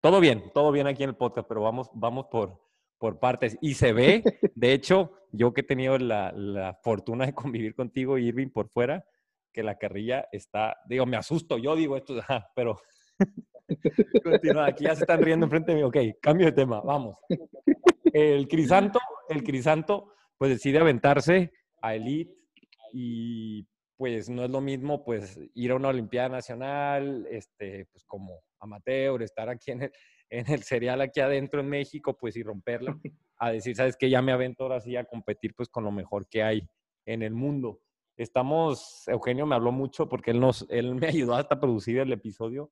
todo 0.00 0.20
bien, 0.20 0.50
todo 0.54 0.72
bien 0.72 0.86
aquí 0.86 1.02
en 1.02 1.10
el 1.10 1.16
podcast, 1.16 1.46
pero 1.46 1.60
vamos, 1.60 1.90
vamos 1.92 2.28
por, 2.30 2.58
por 3.00 3.18
partes. 3.18 3.58
Y 3.60 3.74
se 3.74 3.92
ve, 3.92 4.22
de 4.54 4.72
hecho, 4.72 5.12
yo 5.32 5.52
que 5.52 5.62
he 5.62 5.64
tenido 5.64 5.98
la, 5.98 6.30
la, 6.32 6.74
fortuna 6.74 7.26
de 7.26 7.34
convivir 7.34 7.74
contigo, 7.74 8.18
Irving, 8.18 8.50
por 8.50 8.68
fuera, 8.68 9.04
que 9.52 9.64
la 9.64 9.78
carrilla 9.78 10.28
está, 10.30 10.76
digo, 10.86 11.06
me 11.06 11.16
asusto, 11.16 11.58
yo 11.58 11.74
digo 11.74 11.96
esto, 11.96 12.14
pero 12.54 12.78
continúa, 14.22 14.66
aquí 14.66 14.84
ya 14.84 14.94
se 14.94 15.02
están 15.02 15.22
riendo 15.22 15.46
enfrente 15.46 15.72
de 15.72 15.78
mí, 15.78 15.82
ok, 15.82 15.96
cambio 16.20 16.46
de 16.46 16.52
tema, 16.52 16.80
vamos. 16.82 17.16
El 18.12 18.46
Crisanto, 18.46 19.00
el 19.28 19.42
Crisanto, 19.42 20.12
pues 20.36 20.52
decide 20.52 20.78
aventarse 20.78 21.52
a 21.80 21.94
Elite 21.94 22.34
y 22.92 23.66
pues 23.96 24.28
no 24.28 24.44
es 24.44 24.50
lo 24.50 24.60
mismo 24.60 25.04
pues 25.04 25.38
ir 25.54 25.70
a 25.70 25.76
una 25.76 25.88
Olimpiada 25.88 26.28
Nacional, 26.28 27.26
este, 27.30 27.86
pues 27.92 28.04
como 28.04 28.42
amateur, 28.58 29.22
estar 29.22 29.48
aquí 29.48 29.70
en 29.70 29.82
el, 29.82 29.92
en 30.30 30.50
el 30.50 30.62
serial 30.62 31.00
aquí 31.00 31.20
adentro 31.20 31.60
en 31.60 31.68
México, 31.68 32.16
pues 32.16 32.36
y 32.36 32.42
romperla, 32.42 32.96
a 33.36 33.50
decir, 33.50 33.76
sabes 33.76 33.96
que 33.96 34.08
ya 34.08 34.22
me 34.22 34.32
avento 34.32 34.62
ahora 34.62 34.80
sí 34.80 34.96
a 34.96 35.04
competir 35.04 35.54
pues 35.54 35.68
con 35.68 35.84
lo 35.84 35.90
mejor 35.90 36.28
que 36.28 36.42
hay 36.42 36.66
en 37.04 37.22
el 37.22 37.34
mundo. 37.34 37.80
Estamos, 38.16 39.06
Eugenio 39.08 39.46
me 39.46 39.54
habló 39.54 39.72
mucho 39.72 40.08
porque 40.08 40.30
él, 40.30 40.40
nos, 40.40 40.66
él 40.70 40.94
me 40.94 41.06
ayudó 41.08 41.34
hasta 41.34 41.56
a 41.56 41.60
producir 41.60 41.98
el 41.98 42.12
episodio 42.12 42.70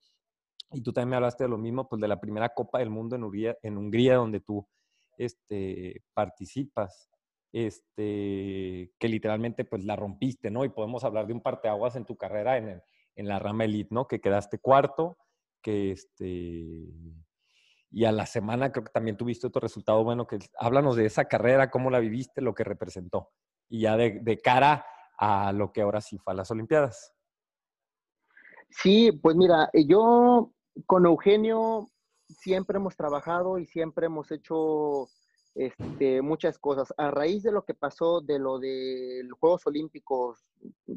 y 0.71 0.83
tú 0.83 0.93
también 0.93 1.11
me 1.11 1.17
hablaste 1.17 1.45
de 1.45 1.51
lo 1.51 1.59
mismo, 1.59 1.89
pues 1.89 2.01
de 2.01 2.09
la 2.09 2.21
primera 2.21 2.51
Copa 2.51 2.79
del 2.79 2.91
Mundo 2.91 3.17
en 3.17 3.25
Hungría, 3.25 3.57
en 3.63 3.77
Hungría 3.77 4.17
donde 4.17 4.41
tú 4.41 4.69
este, 5.17 6.03
participas, 6.15 7.11
este, 7.53 8.93
que 8.99 9.09
literalmente 9.09 9.65
pues 9.65 9.85
la 9.85 9.97
rompiste, 9.97 10.51
¿no? 10.51 10.65
Y 10.65 10.69
podemos 10.69 11.03
hablar 11.05 11.27
de 11.27 11.33
un 11.33 11.41
parteaguas 11.41 11.97
en 11.97 12.05
tu 12.05 12.17
carrera 12.17 12.59
en, 12.59 12.83
en 13.17 13.29
la 13.29 13.39
rama 13.39 13.65
elite, 13.65 13.95
¿no? 13.95 14.07
Que 14.07 14.21
quedaste 14.21 14.59
cuarto, 14.59 15.17
que 15.63 15.93
este, 15.93 16.87
y 17.91 18.05
a 18.05 18.13
la 18.13 18.27
semana 18.27 18.71
creo 18.71 18.85
que 18.85 18.93
también 18.93 19.17
tuviste 19.17 19.47
otro 19.47 19.61
resultado 19.61 20.05
bueno, 20.05 20.27
que 20.27 20.39
háblanos 20.59 20.97
de 20.97 21.07
esa 21.07 21.27
carrera, 21.27 21.71
cómo 21.71 21.91
la 21.91 22.01
viviste, 22.01 22.41
lo 22.41 22.55
que 22.55 22.65
representó, 22.65 23.31
y 23.69 23.83
ya 23.83 23.97
de, 23.97 24.41
cara 24.43 24.85
a 25.19 25.53
lo 25.53 25.73
que 25.73 25.83
ahora 25.83 26.01
sí 26.01 26.19
fue 26.19 26.33
a 26.33 26.37
las 26.37 26.51
Olimpiadas. 26.51 27.15
Sí, 28.71 29.13
pues 29.13 29.35
mira, 29.37 29.71
eh, 29.73 29.87
yo 29.87 30.53
con 30.87 31.07
Eugenio 31.07 31.89
siempre 32.29 32.77
hemos 32.77 32.95
trabajado 32.95 33.59
y 33.59 33.65
siempre 33.65 34.07
hemos 34.07 34.31
hecho 34.31 35.09
este, 35.55 36.21
muchas 36.21 36.59
cosas. 36.59 36.93
A 36.99 37.11
raíz 37.11 37.43
de 37.43 37.53
lo 37.53 37.65
que 37.65 37.75
pasó 37.75 38.21
de 38.21 38.39
lo 38.39 38.59
de 38.59 39.23
los 39.25 39.39
Juegos 39.39 39.67
Olímpicos, 39.67 40.45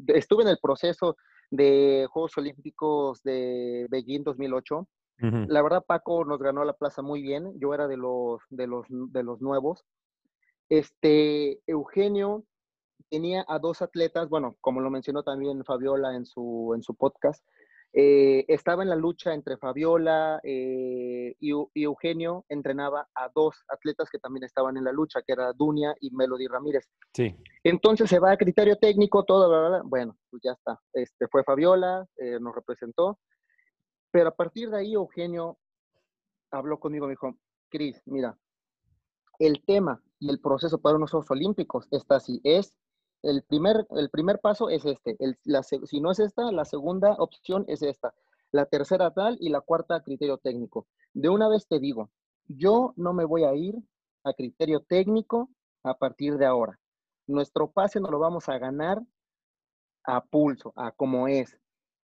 estuve 0.07 0.43
en 0.43 0.49
el 0.49 0.59
proceso 0.61 1.15
de 1.49 2.07
Juegos 2.11 2.37
Olímpicos 2.37 3.23
de 3.23 3.87
Beijing 3.89 4.23
2008 4.23 4.87
la 5.21 5.61
verdad, 5.61 5.83
Paco 5.85 6.25
nos 6.25 6.39
ganó 6.39 6.63
la 6.65 6.73
plaza 6.73 7.01
muy 7.01 7.21
bien. 7.21 7.53
Yo 7.59 7.73
era 7.73 7.87
de 7.87 7.97
los, 7.97 8.41
de 8.49 8.67
los, 8.67 8.85
de 8.89 9.23
los 9.23 9.41
nuevos. 9.41 9.85
Este, 10.69 11.61
Eugenio 11.67 12.43
tenía 13.09 13.45
a 13.47 13.59
dos 13.59 13.81
atletas, 13.81 14.29
bueno, 14.29 14.55
como 14.61 14.79
lo 14.79 14.89
mencionó 14.89 15.23
también 15.23 15.63
Fabiola 15.65 16.15
en 16.15 16.25
su, 16.25 16.71
en 16.75 16.81
su 16.81 16.95
podcast, 16.95 17.43
eh, 17.93 18.45
estaba 18.47 18.83
en 18.83 18.89
la 18.89 18.95
lucha 18.95 19.33
entre 19.33 19.57
Fabiola 19.57 20.39
eh, 20.43 21.35
y, 21.39 21.51
Eugenio 21.75 22.45
entrenaba 22.47 23.09
a 23.13 23.29
dos 23.35 23.65
atletas 23.67 24.09
que 24.09 24.17
también 24.17 24.45
estaban 24.45 24.77
en 24.77 24.85
la 24.85 24.93
lucha, 24.93 25.21
que 25.21 25.33
era 25.33 25.51
Dunia 25.51 25.93
y 25.99 26.09
Melody 26.11 26.47
Ramírez. 26.47 26.87
Sí. 27.13 27.35
Entonces 27.63 28.09
se 28.09 28.19
va 28.19 28.31
a 28.31 28.37
criterio 28.37 28.77
técnico, 28.77 29.25
todo, 29.25 29.49
¿verdad? 29.49 29.81
bueno, 29.83 30.15
pues 30.29 30.41
ya 30.41 30.53
está. 30.53 30.79
Este, 30.93 31.27
fue 31.27 31.43
Fabiola, 31.43 32.05
eh, 32.17 32.39
nos 32.39 32.55
representó. 32.55 33.19
Pero 34.11 34.29
a 34.29 34.35
partir 34.35 34.69
de 34.69 34.77
ahí, 34.77 34.93
Eugenio 34.93 35.57
habló 36.51 36.79
conmigo, 36.79 37.07
me 37.07 37.13
dijo, 37.13 37.35
Cris, 37.69 38.01
mira, 38.05 38.37
el 39.39 39.63
tema 39.65 40.03
y 40.19 40.29
el 40.29 40.39
proceso 40.39 40.79
para 40.79 40.97
unos 40.97 41.11
Juegos 41.11 41.31
Olímpicos 41.31 41.87
está 41.91 42.17
así. 42.17 42.41
Es 42.43 42.77
el 43.23 43.43
primer, 43.43 43.87
el 43.91 44.09
primer 44.09 44.39
paso 44.39 44.69
es 44.69 44.85
este. 44.85 45.17
si 45.85 46.01
no 46.01 46.11
es 46.11 46.19
esta, 46.19 46.51
la 46.51 46.65
segunda 46.65 47.13
opción 47.13 47.65
es 47.67 47.81
esta. 47.81 48.13
La 48.51 48.65
tercera 48.65 49.11
tal 49.13 49.37
y 49.39 49.49
la 49.49 49.61
cuarta 49.61 50.01
criterio 50.01 50.37
técnico. 50.37 50.87
De 51.13 51.29
una 51.29 51.47
vez 51.47 51.67
te 51.67 51.79
digo, 51.79 52.11
yo 52.47 52.93
no 52.97 53.13
me 53.13 53.25
voy 53.25 53.45
a 53.45 53.53
ir 53.53 53.75
a 54.23 54.33
criterio 54.33 54.81
técnico 54.81 55.49
a 55.83 55.97
partir 55.97 56.37
de 56.37 56.45
ahora. 56.45 56.79
Nuestro 57.27 57.71
pase 57.71 57.99
no 57.99 58.09
lo 58.09 58.19
vamos 58.19 58.49
a 58.49 58.57
ganar 58.57 59.01
a 60.03 60.23
pulso, 60.25 60.73
a 60.75 60.91
como 60.91 61.27
es. 61.27 61.57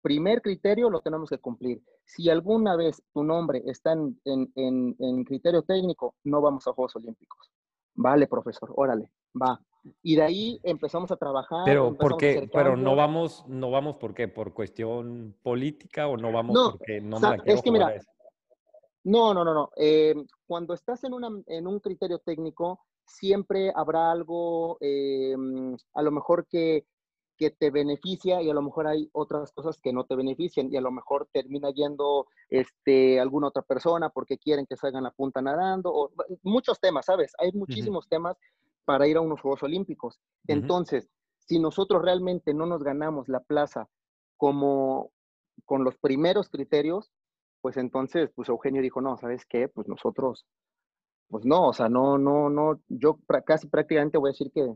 Primer 0.05 0.43
criterio 0.43 0.91
lo 0.91 1.01
tenemos 1.01 1.31
que 1.31 1.39
cumplir. 1.39 1.81
Si 2.03 2.29
alguna 2.29 2.75
vez 2.75 3.01
tu 3.11 3.23
nombre 3.23 3.63
está 3.65 3.93
en, 3.93 5.23
criterio 5.23 5.63
técnico, 5.63 6.13
no 6.25 6.41
vamos 6.41 6.67
a 6.67 6.73
Juegos 6.73 6.95
Olímpicos. 6.97 7.51
Vale, 7.95 8.27
profesor, 8.27 8.71
órale, 8.75 9.09
va. 9.33 9.59
Y 10.03 10.15
de 10.15 10.21
ahí 10.21 10.59
empezamos 10.61 11.09
a 11.09 11.15
trabajar. 11.15 11.63
Pero 11.65 11.95
¿por 11.95 12.17
qué? 12.17 12.47
Pero 12.53 12.77
no 12.77 12.95
vamos, 12.95 13.45
no 13.47 13.71
vamos 13.71 13.95
¿por 13.95 14.13
qué? 14.13 14.27
¿Por 14.27 14.53
cuestión 14.53 15.35
política 15.41 16.07
o 16.07 16.17
no 16.17 16.31
vamos 16.31 16.73
porque 16.73 17.01
no 17.01 17.19
me 17.19 17.29
la 17.29 17.37
quiero 17.39 17.57
es 17.57 17.63
que 17.63 17.71
mira, 17.71 17.95
No, 19.05 19.33
no, 19.33 19.43
no, 19.43 19.55
no. 19.55 19.71
Eh, 19.75 20.13
cuando 20.45 20.75
estás 20.75 21.03
en, 21.03 21.15
una, 21.15 21.29
en 21.47 21.65
un 21.65 21.79
criterio 21.79 22.19
técnico, 22.19 22.79
siempre 23.07 23.73
habrá 23.75 24.11
algo, 24.11 24.77
eh, 24.81 25.35
a 25.95 26.03
lo 26.03 26.11
mejor 26.11 26.45
que 26.45 26.85
que 27.37 27.51
te 27.51 27.71
beneficia 27.71 28.41
y 28.41 28.49
a 28.49 28.53
lo 28.53 28.61
mejor 28.61 28.87
hay 28.87 29.09
otras 29.13 29.51
cosas 29.51 29.79
que 29.81 29.93
no 29.93 30.05
te 30.05 30.15
benefician 30.15 30.71
y 30.71 30.77
a 30.77 30.81
lo 30.81 30.91
mejor 30.91 31.27
termina 31.31 31.69
yendo 31.71 32.27
este, 32.49 33.19
alguna 33.19 33.47
otra 33.47 33.61
persona 33.61 34.09
porque 34.09 34.37
quieren 34.37 34.65
que 34.65 34.77
salgan 34.77 35.03
la 35.03 35.11
punta 35.11 35.41
nadando 35.41 35.91
o 35.93 36.11
muchos 36.43 36.79
temas, 36.79 37.05
¿sabes? 37.05 37.33
Hay 37.39 37.51
muchísimos 37.51 38.07
temas 38.07 38.37
para 38.85 39.07
ir 39.07 39.17
a 39.17 39.21
unos 39.21 39.41
Juegos 39.41 39.63
Olímpicos. 39.63 40.19
Entonces, 40.47 41.09
si 41.39 41.59
nosotros 41.59 42.01
realmente 42.01 42.53
no 42.53 42.65
nos 42.65 42.83
ganamos 42.83 43.27
la 43.27 43.39
plaza 43.39 43.89
como 44.37 45.11
con 45.65 45.83
los 45.83 45.97
primeros 45.97 46.49
criterios, 46.49 47.11
pues 47.61 47.77
entonces, 47.77 48.29
pues 48.35 48.49
Eugenio 48.49 48.81
dijo, 48.81 49.01
no, 49.01 49.17
¿sabes 49.17 49.45
qué? 49.45 49.67
Pues 49.67 49.87
nosotros, 49.87 50.45
pues 51.29 51.45
no, 51.45 51.67
o 51.67 51.73
sea, 51.73 51.89
no, 51.89 52.17
no, 52.17 52.49
no, 52.49 52.79
yo 52.87 53.19
casi 53.45 53.67
prácticamente 53.67 54.17
voy 54.17 54.29
a 54.29 54.33
decir 54.33 54.51
que 54.51 54.75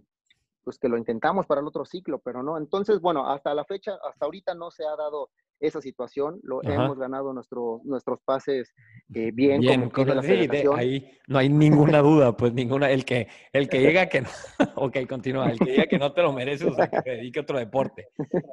pues 0.63 0.77
que 0.77 0.89
lo 0.89 0.97
intentamos 0.97 1.45
para 1.45 1.61
el 1.61 1.67
otro 1.67 1.85
ciclo, 1.85 2.19
pero 2.19 2.43
no. 2.43 2.57
Entonces, 2.57 2.99
bueno, 2.99 3.29
hasta 3.29 3.53
la 3.53 3.65
fecha, 3.65 3.97
hasta 4.07 4.25
ahorita 4.25 4.53
no 4.53 4.71
se 4.71 4.85
ha 4.85 4.95
dado 4.95 5.29
esa 5.59 5.81
situación, 5.81 6.39
lo 6.43 6.63
hemos 6.63 6.97
ganado 6.97 7.33
nuestro, 7.33 7.81
nuestros 7.83 8.21
pases 8.21 8.73
eh, 9.13 9.31
bien, 9.33 9.59
bien 9.59 9.89
con 9.89 10.07
la 10.07 10.23
sí, 10.23 10.47
ahí 10.73 11.19
no 11.27 11.37
hay 11.37 11.49
ninguna 11.49 11.99
duda, 11.99 12.35
pues 12.35 12.53
ninguna, 12.53 12.89
el 12.89 13.03
que, 13.03 13.27
el 13.51 13.67
que 13.67 13.81
llega 13.81 14.07
que 14.07 14.21
no, 14.21 14.29
ok, 14.75 14.97
continúa, 15.07 15.51
el 15.51 15.59
que 15.59 15.71
diga 15.71 15.85
que 15.87 15.99
no 15.99 16.13
te 16.13 16.21
lo 16.21 16.31
mereces, 16.31 16.67
o 16.67 16.73
sea, 16.73 16.87
que 16.89 17.01
te 17.01 17.11
dedique 17.11 17.39
a 17.39 17.41
otro 17.41 17.57
deporte. 17.57 18.07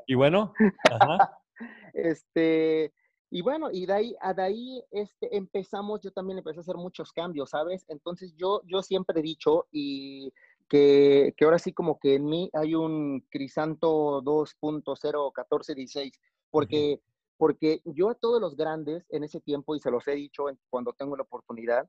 Y 0.06 0.14
bueno, 0.14 0.52
ajá. 0.90 1.38
Este, 1.94 2.92
y 3.30 3.40
bueno, 3.40 3.70
y 3.72 3.86
de 3.86 3.92
ahí, 3.92 4.16
de 4.36 4.42
ahí 4.42 4.82
este, 4.90 5.34
empezamos, 5.34 6.00
yo 6.02 6.12
también 6.12 6.38
empecé 6.38 6.58
a 6.58 6.60
hacer 6.60 6.76
muchos 6.76 7.10
cambios, 7.12 7.50
¿sabes? 7.50 7.86
Entonces 7.88 8.34
yo, 8.36 8.60
yo 8.66 8.82
siempre 8.82 9.20
he 9.20 9.22
dicho, 9.22 9.66
y 9.72 10.30
que, 10.68 11.34
ahora 11.42 11.58
sí 11.58 11.72
como 11.72 11.98
que 11.98 12.14
en 12.16 12.24
mí 12.24 12.50
hay 12.52 12.74
un 12.74 13.26
Crisanto 13.30 14.22
2.0 14.22 14.82
1416, 14.82 16.20
porque, 16.50 17.00
porque 17.36 17.82
yo 17.84 18.10
a 18.10 18.14
todos 18.14 18.40
los 18.40 18.56
grandes 18.56 19.04
en 19.10 19.24
ese 19.24 19.40
tiempo, 19.40 19.74
y 19.74 19.80
se 19.80 19.90
los 19.90 20.06
he 20.08 20.12
dicho 20.12 20.46
cuando 20.70 20.92
tengo 20.92 21.16
la 21.16 21.22
oportunidad, 21.22 21.88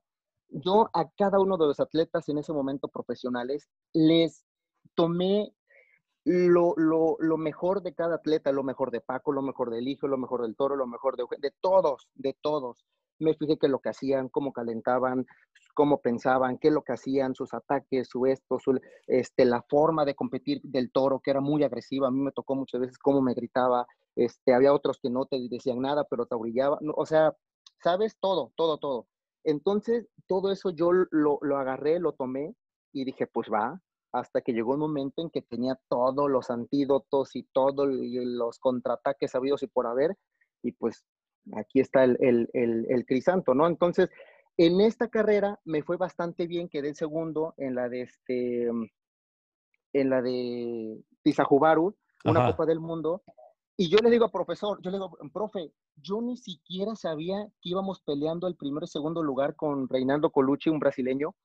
yo 0.50 0.88
a 0.94 1.08
cada 1.10 1.40
uno 1.40 1.56
de 1.56 1.66
los 1.66 1.80
atletas 1.80 2.28
en 2.28 2.38
ese 2.38 2.52
momento 2.52 2.88
profesionales 2.88 3.68
les 3.92 4.44
tomé 4.94 5.52
lo, 6.24 6.74
lo, 6.76 7.16
lo, 7.20 7.36
mejor 7.36 7.82
de 7.82 7.94
cada 7.94 8.16
atleta, 8.16 8.52
lo 8.52 8.62
mejor 8.62 8.90
de 8.90 9.00
Paco, 9.00 9.32
lo 9.32 9.42
mejor 9.42 9.70
del 9.70 9.88
hijo, 9.88 10.08
lo 10.08 10.18
mejor 10.18 10.42
del 10.42 10.56
toro, 10.56 10.76
lo 10.76 10.86
mejor 10.86 11.16
de, 11.16 11.24
de 11.38 11.52
todos, 11.60 12.08
de 12.14 12.36
todos. 12.40 12.84
Me 13.18 13.34
fijé 13.34 13.58
que 13.58 13.68
lo 13.68 13.80
que 13.80 13.90
hacían, 13.90 14.28
cómo 14.28 14.52
calentaban, 14.52 15.26
cómo 15.74 16.00
pensaban, 16.00 16.58
qué 16.58 16.68
es 16.68 16.74
lo 16.74 16.82
que 16.82 16.92
hacían, 16.92 17.34
sus 17.34 17.54
ataques, 17.54 18.08
su 18.08 18.26
esto, 18.26 18.58
su, 18.58 18.80
este, 19.06 19.44
la 19.44 19.62
forma 19.62 20.04
de 20.04 20.14
competir 20.14 20.60
del 20.62 20.90
toro, 20.90 21.20
que 21.20 21.30
era 21.30 21.40
muy 21.40 21.62
agresiva. 21.62 22.08
A 22.08 22.10
mí 22.10 22.20
me 22.20 22.32
tocó 22.32 22.56
muchas 22.56 22.80
veces 22.80 22.98
cómo 22.98 23.22
me 23.22 23.34
gritaba. 23.34 23.86
Este, 24.16 24.52
había 24.52 24.72
otros 24.72 24.98
que 25.00 25.10
no 25.10 25.26
te 25.26 25.38
decían 25.48 25.80
nada, 25.80 26.04
pero 26.04 26.26
te 26.26 26.36
brillaba. 26.36 26.78
o 26.96 27.06
sea, 27.06 27.36
sabes 27.82 28.16
todo, 28.18 28.52
todo, 28.56 28.78
todo. 28.78 29.06
Entonces, 29.44 30.08
todo 30.26 30.50
eso 30.50 30.70
yo 30.70 30.90
lo, 30.92 31.38
lo 31.40 31.56
agarré, 31.56 32.00
lo 32.00 32.12
tomé 32.12 32.54
y 32.92 33.04
dije, 33.04 33.26
pues 33.26 33.48
va, 33.48 33.80
hasta 34.12 34.40
que 34.40 34.52
llegó 34.52 34.74
un 34.74 34.80
momento 34.80 35.22
en 35.22 35.30
que 35.30 35.42
tenía 35.42 35.78
todos 35.88 36.30
los 36.30 36.50
antídotos 36.50 37.36
y 37.36 37.44
todos 37.52 37.88
los 37.88 38.58
contraataques 38.58 39.30
sabidos 39.30 39.62
y 39.62 39.66
por 39.66 39.86
haber, 39.86 40.16
y 40.62 40.72
pues 40.72 41.04
aquí 41.56 41.80
está 41.80 42.04
el, 42.04 42.16
el, 42.20 42.48
el, 42.88 43.06
crisanto, 43.06 43.54
¿no? 43.54 43.66
Entonces, 43.66 44.08
en 44.56 44.80
esta 44.80 45.08
carrera 45.08 45.58
me 45.64 45.82
fue 45.82 45.96
bastante 45.96 46.46
bien, 46.46 46.68
quedé 46.68 46.94
segundo 46.94 47.54
en 47.56 47.74
la 47.74 47.88
de 47.88 48.02
este, 48.02 48.68
en 49.92 50.10
la 50.10 50.22
de 50.22 51.02
Tizajubaru, 51.22 51.96
una 52.24 52.50
Copa 52.50 52.66
del 52.66 52.80
Mundo, 52.80 53.22
y 53.80 53.88
yo 53.88 53.98
le 53.98 54.10
digo 54.10 54.24
al 54.24 54.32
profesor, 54.32 54.80
yo 54.82 54.90
le 54.90 54.96
digo, 54.96 55.16
profe, 55.32 55.72
yo 55.94 56.20
ni 56.20 56.36
siquiera 56.36 56.96
sabía 56.96 57.46
que 57.60 57.68
íbamos 57.68 58.00
peleando 58.00 58.48
el 58.48 58.56
primero 58.56 58.84
y 58.84 58.88
segundo 58.88 59.22
lugar 59.22 59.54
con 59.54 59.88
Reinaldo 59.88 60.30
Colucci, 60.30 60.68
un 60.68 60.80
brasileño, 60.80 61.36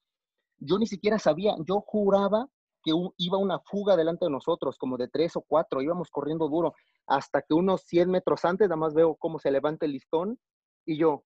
yo 0.58 0.80
ni 0.80 0.88
siquiera 0.88 1.20
sabía, 1.20 1.56
yo 1.66 1.82
juraba 1.82 2.48
que 2.84 2.92
iba 3.18 3.38
una 3.38 3.60
fuga 3.60 3.96
delante 3.96 4.26
de 4.26 4.32
nosotros, 4.32 4.78
como 4.78 4.98
de 4.98 5.08
tres 5.08 5.36
o 5.36 5.42
cuatro, 5.42 5.82
íbamos 5.82 6.10
corriendo 6.10 6.50
duro, 6.50 6.74
hasta 7.08 7.42
que 7.42 7.54
unos 7.54 7.82
100 7.84 8.10
metros 8.10 8.46
antes, 8.46 8.68
nada 8.68 8.78
más 8.78 8.94
veo 8.94 9.16
cómo 9.16 9.39
se 9.39 9.52
levanta 9.52 9.86
el 9.86 9.94
listón, 9.94 10.39
y 10.86 10.98
yo, 10.98 11.24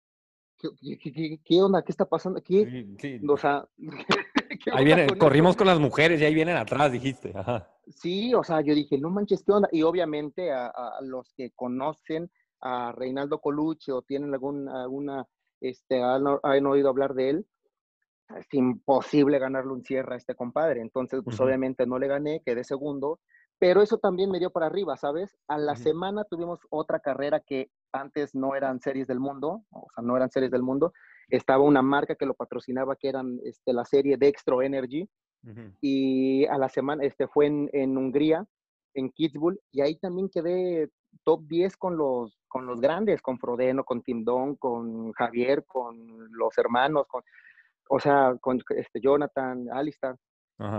¿qué, 0.59 1.63
onda? 1.63 1.83
¿Qué 1.83 1.93
está 1.93 2.07
pasando 2.07 2.39
aquí? 2.39 2.67
O 3.29 3.37
sea, 3.37 3.67
ahí 4.73 4.85
vienen, 4.85 5.09
corrimos 5.19 5.57
con 5.57 5.67
las 5.67 5.79
mujeres 5.79 6.21
y 6.21 6.25
ahí 6.25 6.35
vienen 6.35 6.57
atrás, 6.57 6.93
dijiste. 6.93 7.33
Sí, 7.89 8.33
o 8.35 8.45
sea, 8.45 8.61
yo 8.61 8.75
dije, 8.75 8.99
no 8.99 9.11
manches, 9.11 9.43
¿qué 9.45 9.53
onda? 9.53 9.69
Y 9.73 9.83
obviamente 9.83 10.53
a, 10.53 10.73
los 11.03 11.33
que 11.35 11.51
conocen 11.55 12.31
a 12.61 12.93
Reinaldo 12.93 13.41
Colucci 13.41 13.91
o 13.91 14.03
tienen 14.03 14.33
algún, 14.33 14.69
alguna, 14.69 15.27
este, 15.61 16.01
han 16.03 16.67
oído 16.67 16.89
hablar 16.89 17.15
de 17.15 17.31
él, 17.31 17.47
es 18.39 18.47
imposible 18.53 19.39
ganarle 19.39 19.73
un 19.73 19.83
cierre 19.83 20.15
a 20.15 20.19
este 20.19 20.35
compadre. 20.35 20.81
Entonces, 20.81 21.21
pues 21.25 21.39
obviamente 21.41 21.87
no 21.87 21.99
le 21.99 22.09
gané, 22.09 22.43
quedé 22.45 22.65
segundo, 22.65 23.21
pero 23.63 23.81
eso 23.81 23.97
también 23.99 24.29
me 24.29 24.41
dio 24.41 24.51
para 24.51 24.67
arriba, 24.67 24.97
¿sabes? 24.97 25.39
A 25.47 25.57
la 25.57 25.77
semana 25.77 26.25
tuvimos 26.25 26.59
otra 26.69 26.99
carrera 26.99 27.39
que 27.39 27.71
antes 27.93 28.35
no 28.35 28.57
eran 28.57 28.81
series 28.81 29.07
del 29.07 29.21
mundo, 29.21 29.63
o 29.71 29.87
sea, 29.95 30.03
no 30.03 30.17
eran 30.17 30.33
series 30.33 30.51
del 30.51 30.65
mundo. 30.65 30.93
Estaba 31.29 31.63
una 31.63 31.81
marca 31.81 32.17
que 32.17 32.27
lo 32.27 32.35
patrocinaba, 32.35 32.97
que 32.97 33.09
eran 33.09 33.39
este, 33.45 33.73
la 33.73 33.85
serie 33.85 34.17
Dextro 34.17 34.63
Energy. 34.63 35.09
Y 35.81 36.45
a 36.47 36.59
la 36.59 36.69
semana, 36.69 37.05
este 37.05 37.29
fue 37.29 37.47
en, 37.47 37.71
en 37.73 37.97
Hungría, 37.97 38.45
en 38.95 39.13
Kitzbühel, 39.13 39.61
y 39.71 39.81
ahí 39.81 39.95
también 39.95 40.29
quedé 40.29 40.91
top 41.23 41.47
10 41.47 41.77
con 41.77 41.97
los, 41.97 42.37
con 42.49 42.67
los 42.67 42.81
grandes, 42.81 43.23
con 43.23 43.39
Frodeno, 43.39 43.85
con 43.85 44.03
Tim 44.03 44.25
Don, 44.25 44.57
con 44.57 45.13
Javier, 45.13 45.65
con 45.67 45.97
los 46.33 46.59
hermanos, 46.59 47.07
con, 47.07 47.23
o 47.91 48.01
sea, 48.01 48.35
con 48.41 48.61
este 48.71 49.01
Jonathan, 49.01 49.69
Alistar. 49.71 50.17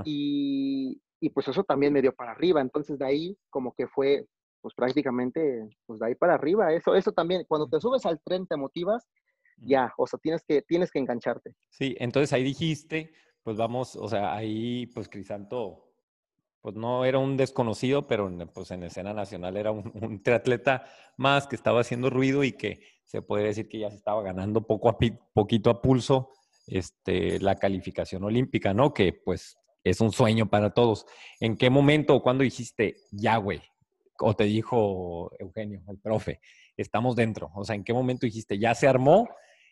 Y, 0.03 1.01
y, 1.23 1.29
pues 1.29 1.47
eso 1.47 1.63
también 1.63 1.93
me 1.93 2.01
dio 2.01 2.13
para 2.13 2.31
arriba. 2.31 2.61
Entonces 2.61 2.99
de 2.99 3.05
ahí 3.05 3.37
como 3.49 3.73
que 3.73 3.87
fue, 3.87 4.25
pues 4.61 4.73
prácticamente, 4.73 5.67
pues 5.85 5.99
de 5.99 6.07
ahí 6.07 6.15
para 6.15 6.33
arriba. 6.33 6.73
Eso, 6.73 6.95
eso 6.95 7.11
también, 7.11 7.45
cuando 7.47 7.67
te 7.67 7.79
subes 7.79 8.05
al 8.05 8.19
tren 8.21 8.45
te 8.47 8.57
motivas, 8.57 9.07
ya, 9.57 9.93
o 9.97 10.07
sea, 10.07 10.19
tienes 10.19 10.43
que, 10.47 10.61
tienes 10.61 10.91
que 10.91 10.99
engancharte. 10.99 11.55
Sí, 11.69 11.95
entonces 11.99 12.33
ahí 12.33 12.43
dijiste, 12.43 13.13
pues 13.43 13.57
vamos, 13.57 13.95
o 13.95 14.07
sea, 14.07 14.33
ahí 14.35 14.87
pues 14.87 15.07
Crisanto, 15.07 15.93
pues 16.61 16.75
no 16.75 17.05
era 17.05 17.19
un 17.19 17.37
desconocido, 17.37 18.07
pero 18.07 18.31
pues 18.53 18.71
en 18.71 18.83
escena 18.83 19.13
nacional 19.13 19.57
era 19.57 19.71
un, 19.71 19.91
un 20.01 20.23
triatleta 20.23 20.85
más 21.17 21.47
que 21.47 21.55
estaba 21.55 21.81
haciendo 21.81 22.09
ruido 22.09 22.43
y 22.43 22.53
que 22.53 22.81
se 23.05 23.21
puede 23.21 23.45
decir 23.45 23.67
que 23.67 23.79
ya 23.79 23.89
se 23.89 23.97
estaba 23.97 24.23
ganando 24.23 24.65
poco 24.65 24.89
a 24.89 24.97
poquito 25.33 25.69
a 25.69 25.81
pulso 25.81 26.29
este, 26.67 27.39
la 27.39 27.55
calificación 27.55 28.23
olímpica, 28.23 28.73
¿no? 28.73 28.93
Que 28.93 29.13
pues 29.13 29.57
es 29.83 30.01
un 30.01 30.11
sueño 30.11 30.49
para 30.49 30.73
todos. 30.73 31.05
¿En 31.39 31.57
qué 31.57 31.69
momento 31.69 32.15
o 32.15 32.23
cuándo 32.23 32.43
dijiste, 32.43 32.95
ya, 33.11 33.37
güey? 33.37 33.61
O 34.19 34.35
te 34.35 34.45
dijo 34.45 35.31
Eugenio, 35.39 35.81
el 35.87 35.99
profe, 35.99 36.39
estamos 36.77 37.15
dentro. 37.15 37.51
O 37.55 37.63
sea, 37.63 37.75
¿en 37.75 37.83
qué 37.83 37.93
momento 37.93 38.25
dijiste, 38.25 38.59
ya 38.59 38.75
se 38.75 38.87
armó? 38.87 39.27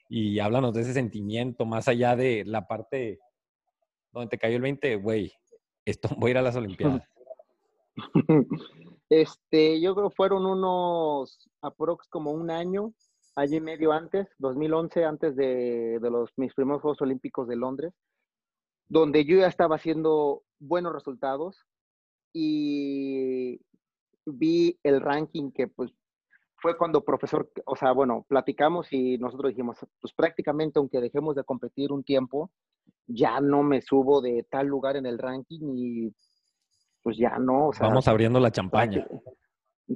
Y 0.10 0.40
háblanos 0.40 0.74
de 0.74 0.82
ese 0.82 0.94
sentimiento, 0.94 1.66
más 1.66 1.88
allá 1.88 2.16
de 2.16 2.44
la 2.46 2.68
parte 2.68 3.20
donde 4.12 4.30
te 4.30 4.38
cayó 4.38 4.58
el 4.58 4.62
20, 4.62 4.98
güey, 4.98 5.32
esto 5.86 6.10
voy 6.18 6.30
a 6.30 6.32
ir 6.32 6.38
a 6.38 6.42
las 6.42 6.56
Olimpiadas. 6.56 7.04
Este, 9.10 9.82
yo 9.82 9.94
creo 9.94 10.08
que 10.08 10.16
fueron 10.16 10.46
unos 10.46 11.50
aprox 11.62 12.08
como 12.08 12.32
un 12.32 12.50
año 12.50 12.94
y 13.50 13.60
medio 13.60 13.92
antes, 13.92 14.28
2011, 14.40 15.06
antes 15.06 15.36
de, 15.36 16.00
los, 16.02 16.30
mis 16.38 16.54
primeros 16.54 16.82
Juegos 16.82 17.02
Olímpicos 17.02 17.48
de 17.48 17.56
Londres, 17.56 17.94
donde 18.92 19.24
yo 19.24 19.38
ya 19.38 19.48
estaba 19.48 19.78
haciendo 19.78 20.44
buenos 20.60 20.92
resultados 20.92 21.66
y 22.34 23.62
vi 24.26 24.78
el 24.84 25.00
ranking 25.00 25.52
que 25.52 25.70
pues 25.70 25.94
fue 26.58 26.78
cuando 26.78 27.02
profesor, 27.02 27.50
o 27.66 27.78
sea, 27.78 27.94
bueno, 27.94 28.26
platicamos 28.28 28.92
y 28.92 29.18
nosotros 29.18 29.52
dijimos, 29.52 29.78
pues 30.02 30.14
prácticamente 30.14 30.78
aunque 30.78 31.00
dejemos 31.00 31.38
de 31.38 31.46
competir 31.46 31.94
un 31.94 32.04
tiempo, 32.04 32.52
ya 33.08 33.40
no 33.40 33.64
me 33.64 33.82
subo 33.82 34.20
de 34.20 34.46
tal 34.50 34.68
lugar 34.68 34.98
en 34.98 35.06
el 35.06 35.18
ranking 35.18 35.62
y 35.74 36.14
pues 37.02 37.18
ya 37.18 37.40
no. 37.40 37.70
O 37.70 37.74
sea, 37.74 37.88
Vamos 37.88 38.10
abriendo 38.10 38.42
la 38.42 38.52
champaña. 38.52 39.08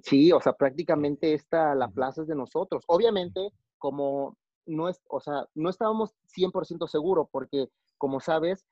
Sí, 0.03 0.31
o 0.31 0.39
sea, 0.39 0.53
prácticamente 0.53 1.33
esta, 1.33 1.75
la 1.75 1.89
plaza 1.89 2.21
es 2.21 2.29
de 2.29 2.35
nosotros. 2.35 2.85
Obviamente, 2.87 3.51
como 3.77 4.37
no 4.65 4.87
es, 4.87 5.01
o 5.09 5.19
sea, 5.19 5.45
no 5.53 5.69
estábamos 5.69 6.15
100% 6.33 6.87
seguros 6.87 7.27
porque, 7.29 7.67
como 7.97 8.21
sabes, 8.21 8.65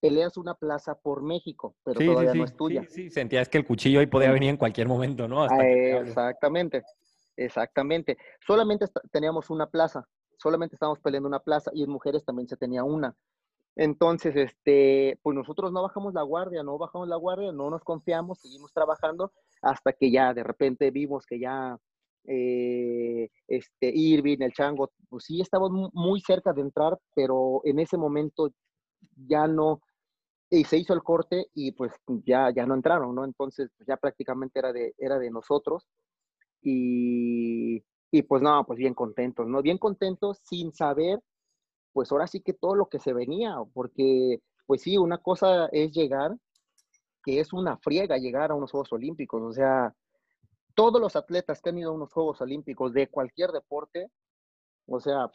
peleas 0.00 0.36
una 0.36 0.54
plaza 0.54 0.94
por 0.94 1.22
México, 1.22 1.74
pero 1.84 2.00
todavía 2.00 2.34
no 2.34 2.44
es 2.44 2.56
tuya. 2.56 2.82
Sí, 2.88 3.04
sí, 3.04 3.10
sentías 3.10 3.48
que 3.48 3.58
el 3.58 3.66
cuchillo 3.66 4.00
ahí 4.00 4.06
podía 4.06 4.32
venir 4.32 4.50
en 4.50 4.56
cualquier 4.56 4.88
momento, 4.88 5.28
¿no? 5.28 5.44
exactamente, 5.44 6.82
exactamente. 7.36 8.16
Solamente 8.46 8.86
teníamos 9.12 9.50
una 9.50 9.66
plaza, 9.66 10.06
solamente 10.38 10.76
estábamos 10.76 11.00
peleando 11.00 11.28
una 11.28 11.40
plaza 11.40 11.70
y 11.74 11.82
en 11.82 11.90
mujeres 11.90 12.24
también 12.24 12.48
se 12.48 12.56
tenía 12.56 12.82
una. 12.82 13.14
Entonces, 13.76 14.34
este, 14.36 15.18
pues 15.22 15.36
nosotros 15.36 15.72
no 15.72 15.82
bajamos 15.82 16.12
la 16.12 16.22
guardia, 16.22 16.62
no 16.62 16.76
bajamos 16.76 17.08
la 17.08 17.16
guardia, 17.16 17.52
no 17.52 17.70
nos 17.70 17.82
confiamos, 17.82 18.40
seguimos 18.40 18.72
trabajando 18.72 19.32
hasta 19.62 19.92
que 19.92 20.10
ya 20.10 20.34
de 20.34 20.42
repente 20.42 20.90
vimos 20.90 21.24
que 21.24 21.38
ya 21.38 21.78
eh, 22.24 23.30
este, 23.46 23.90
Irving, 23.94 24.38
el 24.40 24.52
Chango, 24.52 24.90
pues 25.08 25.24
sí 25.24 25.40
estábamos 25.40 25.90
muy 25.92 26.20
cerca 26.20 26.52
de 26.52 26.62
entrar, 26.62 26.98
pero 27.14 27.60
en 27.64 27.78
ese 27.78 27.96
momento 27.96 28.50
ya 29.26 29.46
no, 29.46 29.80
y 30.50 30.64
se 30.64 30.78
hizo 30.78 30.92
el 30.94 31.02
corte 31.02 31.48
y 31.54 31.72
pues 31.72 31.92
ya, 32.24 32.50
ya 32.50 32.66
no 32.66 32.74
entraron, 32.74 33.14
¿no? 33.14 33.24
Entonces 33.24 33.70
pues, 33.76 33.86
ya 33.86 33.96
prácticamente 33.96 34.58
era 34.58 34.72
de, 34.72 34.94
era 34.98 35.18
de 35.18 35.30
nosotros 35.30 35.86
y, 36.62 37.82
y 38.10 38.22
pues 38.22 38.42
no, 38.42 38.64
pues 38.66 38.78
bien 38.78 38.94
contentos, 38.94 39.46
¿no? 39.46 39.62
Bien 39.62 39.78
contentos 39.78 40.40
sin 40.44 40.72
saber, 40.72 41.20
pues 41.92 42.10
ahora 42.12 42.26
sí 42.26 42.40
que 42.40 42.52
todo 42.52 42.74
lo 42.74 42.88
que 42.88 42.98
se 42.98 43.12
venía, 43.12 43.56
porque 43.72 44.42
pues 44.66 44.82
sí, 44.82 44.98
una 44.98 45.18
cosa 45.18 45.66
es 45.72 45.92
llegar 45.92 46.36
que 47.22 47.40
es 47.40 47.52
una 47.52 47.76
friega 47.78 48.16
llegar 48.18 48.50
a 48.50 48.54
unos 48.54 48.70
Juegos 48.70 48.92
Olímpicos. 48.92 49.42
O 49.42 49.52
sea, 49.52 49.94
todos 50.74 51.00
los 51.00 51.16
atletas 51.16 51.60
que 51.60 51.70
han 51.70 51.78
ido 51.78 51.90
a 51.90 51.94
unos 51.94 52.12
Juegos 52.12 52.40
Olímpicos 52.40 52.92
de 52.92 53.08
cualquier 53.08 53.50
deporte, 53.50 54.10
o 54.86 55.00
sea, 55.00 55.30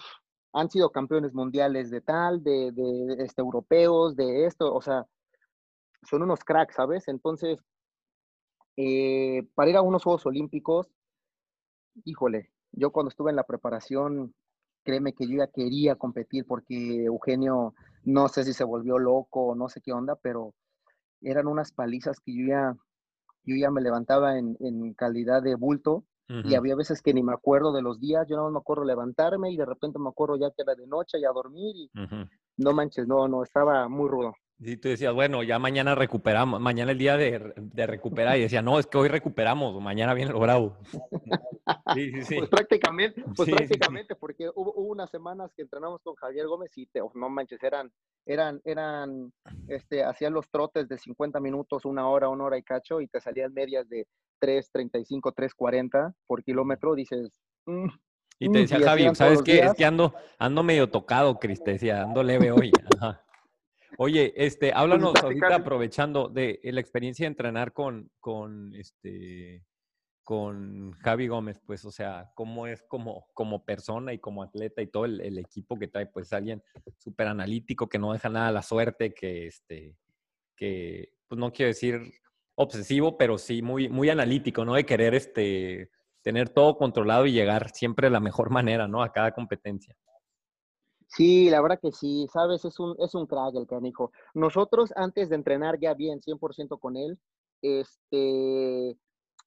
han 0.56 0.70
sido 0.70 0.89
campeones 0.89 1.34
mundiales 1.34 1.91
de 1.91 2.00
tal, 2.00 2.41
de, 2.41 2.72
este, 3.20 3.41
europeos, 3.41 4.15
de 4.15 4.46
esto, 4.46 4.74
o 4.74 4.82
sea, 4.82 5.06
son 6.10 6.24
unos 6.24 6.46
cracks, 6.46 6.76
¿sabes? 6.76 7.10
Entonces, 7.10 7.60
eh, 8.78 9.46
para 9.54 9.70
ir 9.70 9.76
a 9.76 9.82
unos 9.82 10.04
Juegos 10.04 10.26
Olímpicos, 10.26 10.88
híjole, 12.06 12.52
yo 12.72 12.91
cuando 12.91 13.10
estuve 13.10 13.32
en 13.32 13.36
la 13.36 13.44
preparación, 13.44 14.34
créeme 14.84 15.12
que 15.12 15.28
yo 15.28 15.39
ya 15.39 15.48
quería 15.48 15.96
competir 15.96 16.46
porque 16.48 17.04
Eugenio, 17.04 17.74
no 18.06 18.30
sé 18.30 18.46
si 18.46 18.54
se 18.54 18.63
volvió 18.63 18.98
loco 18.98 19.48
o 19.48 19.56
no 19.56 19.68
sé 19.68 19.82
qué 19.82 19.91
onda, 19.91 20.15
pero 20.15 20.54
eran 21.22 21.48
unas 21.48 21.74
palizas 21.74 22.22
que 22.22 22.34
yo 22.34 22.48
ya, 22.48 22.78
yo 23.44 23.58
ya 23.58 23.72
me 23.72 23.82
levantaba 23.82 24.38
en, 24.38 24.56
en 24.62 24.94
calidad 24.94 25.44
de 25.44 25.56
bulto 25.56 26.06
y 26.28 26.56
había 26.56 26.76
veces 26.76 27.02
que 27.02 27.14
ni 27.14 27.22
me 27.22 27.34
acuerdo 27.34 27.72
de 27.72 27.82
los 27.82 28.00
días, 28.00 28.26
yo 28.28 28.36
no 28.36 28.50
me 28.50 28.58
acuerdo 28.58 28.84
levantarme 28.84 29.52
y 29.52 29.58
de 29.58 29.66
repente 29.66 30.00
me 30.00 30.10
acuerdo 30.10 30.38
ya 30.38 30.50
que 30.50 30.64
era 30.64 30.74
de 30.74 30.88
noche 30.88 31.20
y 31.20 31.26
a 31.26 31.30
dormir 31.30 31.76
y 31.76 31.92
no 32.58 32.74
manches, 32.74 33.08
no, 33.08 33.28
no, 33.28 33.44
estaba 33.44 33.88
muy 33.88 34.10
rudo. 34.10 34.34
Sí, 34.63 34.78
tú 34.78 34.88
decías, 34.88 35.13
bueno, 35.13 35.44
ya 35.44 35.60
mañana 35.60 35.96
recuperamos, 35.96 36.62
mañana 36.62 36.91
el 36.91 36.98
día 36.98 37.18
de, 37.18 37.54
de 37.58 37.88
recuperar, 37.88 38.38
y 38.38 38.41
decía, 38.41 38.62
no, 38.62 38.80
es 38.80 38.88
que 38.88 38.98
hoy 38.98 39.10
recuperamos, 39.10 39.82
mañana 39.82 40.13
viene 40.13 40.32
lo 40.32 40.39
bravo. 40.39 40.78
Sí, 41.94 42.12
sí, 42.12 42.24
sí. 42.24 42.36
Pues 42.38 42.50
prácticamente, 42.50 43.24
pues 43.36 43.50
prácticamente, 43.50 44.15
porque 44.15 44.50
hubo, 44.56 44.72
hubo, 44.76 44.91
unas 44.91 45.10
semanas 45.10 45.52
que 45.56 45.63
entrenamos 45.63 46.02
con 46.04 46.15
Javier 46.15 46.48
Gómez 46.48 46.72
y 46.78 46.86
te, 46.86 47.02
oh, 47.02 47.12
no 47.15 47.30
manches, 47.30 47.62
eran, 47.63 47.91
eran, 48.26 48.62
eran, 48.63 49.34
este, 49.68 50.04
hacían 50.04 50.34
los 50.34 50.50
trotes 50.50 50.88
de 50.88 50.98
50 50.98 51.39
minutos, 51.41 51.84
una 51.84 52.08
hora, 52.08 52.30
una 52.30 52.46
hora 52.46 52.58
y 52.58 52.63
cacho, 52.63 53.02
y 53.02 53.08
te 53.08 53.20
salían 53.20 53.54
medias 53.54 53.89
de 53.89 54.08
3.35, 54.41 55.34
3.40 55.34 56.13
por 56.28 56.44
kilómetro, 56.44 56.96
dices, 56.96 57.30
mm, 57.65 57.88
y 58.39 58.52
te 58.52 58.60
mm, 58.60 58.62
decía, 58.62 58.80
Javi, 58.82 59.15
¿sabes 59.15 59.41
qué? 59.41 59.60
Es 59.60 59.74
que 59.74 59.86
ando, 59.86 60.13
ando 60.38 60.63
medio 60.63 60.89
tocado, 60.89 61.39
Cris, 61.39 61.63
te 61.63 61.72
decía, 61.72 62.04
ando 62.04 62.22
leve 62.24 62.52
hoy. 62.52 62.72
Ajá. 63.00 63.25
Oye, 63.97 64.34
este, 64.36 64.71
háblanos 64.73 65.15
ahorita 65.21 65.55
aprovechando 65.55 66.27
de 66.29 66.60
la 66.63 66.81
experiencia 66.81 67.25
de 67.25 67.29
entrenar 67.29 67.73
con, 67.73 68.12
con 68.19 68.73
este 68.75 69.63
con 70.25 70.91
Javi 70.93 71.27
Gómez, 71.27 71.62
pues, 71.67 71.86
o 71.86 71.91
sea, 71.91 72.31
cómo 72.34 72.65
es 72.65 72.81
como, 72.81 73.27
como 73.36 73.63
persona 73.63 74.12
y 74.12 74.17
como 74.17 74.41
atleta 74.41 74.81
y 74.81 74.88
todo 74.88 75.05
el, 75.05 75.38
equipo 75.38 75.77
que 75.77 75.88
trae, 75.88 76.08
pues, 76.08 76.34
alguien 76.34 76.63
súper 76.97 77.27
analítico 77.27 77.88
que 77.88 77.99
no 77.99 78.12
deja 78.12 78.27
nada 78.27 78.47
a 78.47 78.51
la 78.51 78.63
suerte, 78.63 79.13
que, 79.13 79.45
este, 79.45 79.95
que, 80.58 81.13
pues, 81.27 81.38
no 81.38 81.53
quiero 81.53 81.67
decir 81.67 82.01
obsesivo, 82.55 83.17
pero 83.17 83.38
sí 83.38 83.62
muy, 83.62 83.88
muy 83.88 84.10
analítico, 84.10 84.65
¿no? 84.65 84.73
De 84.73 84.84
querer, 84.84 85.13
este, 85.13 85.91
tener 86.23 86.49
todo 86.49 86.75
controlado 86.75 87.27
y 87.27 87.31
llegar 87.31 87.69
siempre 87.69 88.08
de 88.08 88.12
la 88.12 88.19
mejor 88.19 88.49
manera, 88.79 88.88
¿no? 88.88 89.03
A 89.03 89.13
cada 89.13 89.31
competencia. 89.31 89.95
Sí, 91.08 91.50
la 91.50 91.62
verdad 91.62 91.80
que 91.82 91.91
sí, 91.91 92.28
sabes, 92.32 92.65
es 92.65 92.80
un, 92.80 92.96
es 93.00 93.15
un 93.15 93.28
crack 93.28 93.56
el 93.56 93.68
canijo. 93.68 94.12
Nosotros 94.34 94.91
antes 94.96 95.30
de 95.30 95.36
entrenar 95.36 95.80
ya 95.80 95.94
bien, 95.94 96.22
100% 96.22 96.80
con 96.80 96.98
él, 96.98 97.20
este, 97.62 98.98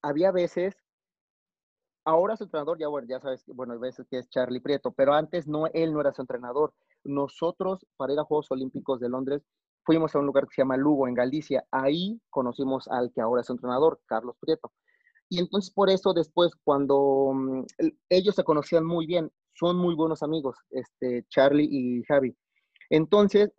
había 0.01 0.31
veces, 0.31 0.75
ahora 2.05 2.35
su 2.37 2.45
entrenador, 2.45 2.79
ya, 2.79 2.87
bueno, 2.87 3.07
ya 3.09 3.19
sabes, 3.19 3.43
bueno, 3.47 3.73
hay 3.73 3.79
veces 3.79 4.07
que 4.09 4.19
es 4.19 4.29
Charlie 4.29 4.61
Prieto, 4.61 4.91
pero 4.91 5.13
antes 5.13 5.47
no, 5.47 5.67
él 5.67 5.93
no 5.93 6.01
era 6.01 6.13
su 6.13 6.21
entrenador. 6.21 6.73
Nosotros, 7.03 7.85
para 7.97 8.13
ir 8.13 8.19
a 8.19 8.23
Juegos 8.23 8.51
Olímpicos 8.51 8.99
de 8.99 9.09
Londres, 9.09 9.43
fuimos 9.83 10.15
a 10.15 10.19
un 10.19 10.25
lugar 10.25 10.45
que 10.47 10.55
se 10.55 10.61
llama 10.61 10.77
Lugo, 10.77 11.07
en 11.07 11.13
Galicia. 11.13 11.65
Ahí 11.71 12.21
conocimos 12.29 12.87
al 12.87 13.11
que 13.13 13.21
ahora 13.21 13.41
es 13.41 13.47
su 13.47 13.53
entrenador, 13.53 13.99
Carlos 14.05 14.35
Prieto. 14.39 14.71
Y 15.29 15.39
entonces 15.39 15.71
por 15.71 15.89
eso 15.89 16.13
después, 16.13 16.51
cuando 16.63 17.31
mm, 17.33 17.63
ellos 18.09 18.35
se 18.35 18.43
conocían 18.43 18.85
muy 18.85 19.05
bien, 19.05 19.31
son 19.59 19.77
muy 19.77 19.93
buenos 19.93 20.23
amigos, 20.23 20.55
este, 20.69 21.25
Charlie 21.29 21.67
y 21.69 22.03
Javi. 22.03 22.35
Entonces, 22.89 23.51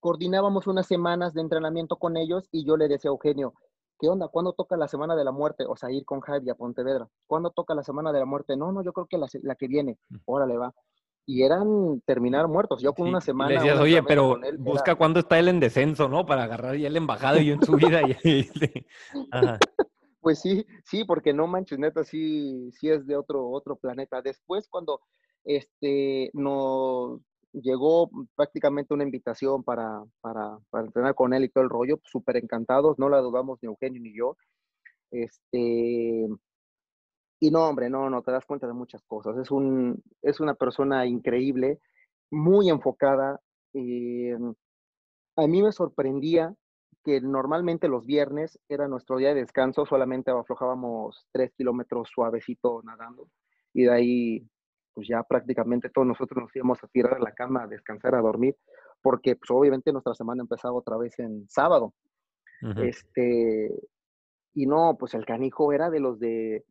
coordinábamos 0.00 0.66
unas 0.66 0.86
semanas 0.86 1.34
de 1.34 1.42
entrenamiento 1.42 1.96
con 1.96 2.16
ellos 2.16 2.48
y 2.50 2.64
yo 2.64 2.76
le 2.76 2.88
decía 2.88 3.10
a 3.10 3.12
Eugenio, 3.12 3.52
¿qué 4.00 4.08
onda? 4.08 4.28
¿Cuándo 4.28 4.54
toca 4.54 4.76
la 4.76 4.88
semana 4.88 5.14
de 5.14 5.24
la 5.24 5.32
muerte? 5.32 5.64
O 5.68 5.76
sea, 5.76 5.90
ir 5.90 6.04
con 6.04 6.20
Javi 6.20 6.48
a 6.48 6.54
Pontevedra. 6.54 7.06
¿Cuándo 7.26 7.50
toca 7.50 7.74
la 7.74 7.82
semana 7.82 8.12
de 8.12 8.20
la 8.20 8.26
muerte? 8.26 8.56
No, 8.56 8.72
no, 8.72 8.82
yo 8.82 8.92
creo 8.92 9.06
que 9.06 9.18
la, 9.18 9.26
la 9.42 9.54
que 9.56 9.68
viene. 9.68 9.98
Órale, 10.24 10.56
va. 10.56 10.72
Y 11.26 11.42
eran 11.42 12.00
terminar 12.04 12.48
muertos. 12.48 12.82
Yo 12.82 12.94
con 12.94 13.08
una 13.08 13.20
semana. 13.20 13.50
Le 13.50 13.56
decías, 13.56 13.78
oye, 13.78 14.02
pero 14.02 14.40
busca 14.58 14.96
cuándo 14.96 15.20
está 15.20 15.38
él 15.38 15.48
en 15.48 15.60
descenso, 15.60 16.08
¿no? 16.08 16.26
Para 16.26 16.44
agarrar 16.44 16.76
ya 16.76 16.88
el 16.88 16.96
embajado 16.96 17.40
y 17.40 17.50
en 17.50 17.62
su 17.62 17.76
vida. 17.76 18.00
y, 18.24 18.48
Ajá. 19.30 19.58
Pues 20.22 20.40
sí, 20.40 20.64
sí, 20.84 21.04
porque 21.04 21.32
no 21.34 21.48
manches, 21.48 21.80
neta, 21.80 22.04
sí, 22.04 22.70
sí 22.78 22.88
es 22.88 23.04
de 23.06 23.16
otro, 23.16 23.50
otro 23.50 23.74
planeta. 23.76 24.22
Después, 24.22 24.68
cuando 24.68 25.00
este, 25.44 26.30
nos 26.34 27.20
llegó 27.52 28.08
prácticamente 28.36 28.94
una 28.94 29.02
invitación 29.02 29.64
para, 29.64 30.04
para, 30.20 30.58
entrenar 30.74 31.16
con 31.16 31.34
él 31.34 31.44
y 31.44 31.48
todo 31.48 31.64
el 31.64 31.70
rollo, 31.70 31.98
súper 32.04 32.36
encantados, 32.36 32.98
no 33.00 33.08
la 33.08 33.18
dudamos 33.18 33.58
ni 33.62 33.66
Eugenio 33.66 34.00
ni 34.00 34.16
yo. 34.16 34.36
Este, 35.10 36.28
y 37.40 37.50
no, 37.50 37.68
hombre, 37.68 37.90
no, 37.90 38.08
no, 38.08 38.22
te 38.22 38.30
das 38.30 38.44
cuenta 38.46 38.68
de 38.68 38.74
muchas 38.74 39.02
cosas. 39.02 39.36
Es, 39.38 39.50
un, 39.50 40.02
es 40.22 40.38
una 40.38 40.54
persona 40.54 41.04
increíble, 41.04 41.80
muy 42.30 42.68
enfocada. 42.70 43.40
Eh, 43.74 44.38
a 45.36 45.46
mí 45.48 45.62
me 45.62 45.72
sorprendía 45.72 46.54
que 47.04 47.20
normalmente 47.20 47.88
los 47.88 48.06
viernes 48.06 48.58
era 48.68 48.88
nuestro 48.88 49.16
día 49.16 49.28
de 49.34 49.40
descanso, 49.40 49.86
solamente 49.86 50.30
aflojábamos 50.30 51.26
tres 51.32 51.52
kilómetros 51.56 52.08
suavecito 52.12 52.82
nadando 52.84 53.28
y 53.72 53.84
de 53.84 53.92
ahí 53.92 54.48
pues 54.94 55.08
ya 55.08 55.22
prácticamente 55.22 55.88
todos 55.88 56.06
nosotros 56.06 56.42
nos 56.42 56.54
íbamos 56.54 56.82
a 56.84 56.88
tirar 56.88 57.14
a 57.14 57.18
la 57.18 57.32
cama 57.32 57.62
a 57.62 57.66
descansar, 57.66 58.14
a 58.14 58.20
dormir, 58.20 58.56
porque 59.00 59.36
pues 59.36 59.50
obviamente 59.50 59.92
nuestra 59.92 60.14
semana 60.14 60.42
empezaba 60.42 60.74
otra 60.74 60.96
vez 60.96 61.18
en 61.18 61.48
sábado. 61.48 61.94
Este, 62.76 63.74
y 64.54 64.66
no, 64.66 64.96
pues 64.96 65.14
el 65.14 65.26
canijo 65.26 65.72
era 65.72 65.90
de 65.90 65.98
los 65.98 66.20
de, 66.20 66.64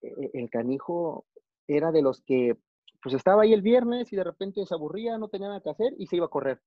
e, 0.00 0.30
el 0.32 0.48
canijo 0.48 1.26
era 1.66 1.92
de 1.92 2.00
los 2.00 2.22
que 2.22 2.56
pues 3.02 3.14
estaba 3.14 3.42
ahí 3.42 3.52
el 3.52 3.60
viernes 3.60 4.10
y 4.12 4.16
de 4.16 4.24
repente 4.24 4.64
se 4.64 4.74
aburría, 4.74 5.18
no 5.18 5.28
tenía 5.28 5.48
nada 5.48 5.60
que 5.60 5.68
hacer 5.68 5.92
y 5.98 6.06
se 6.06 6.16
iba 6.16 6.26
a 6.26 6.30
correr 6.30 6.62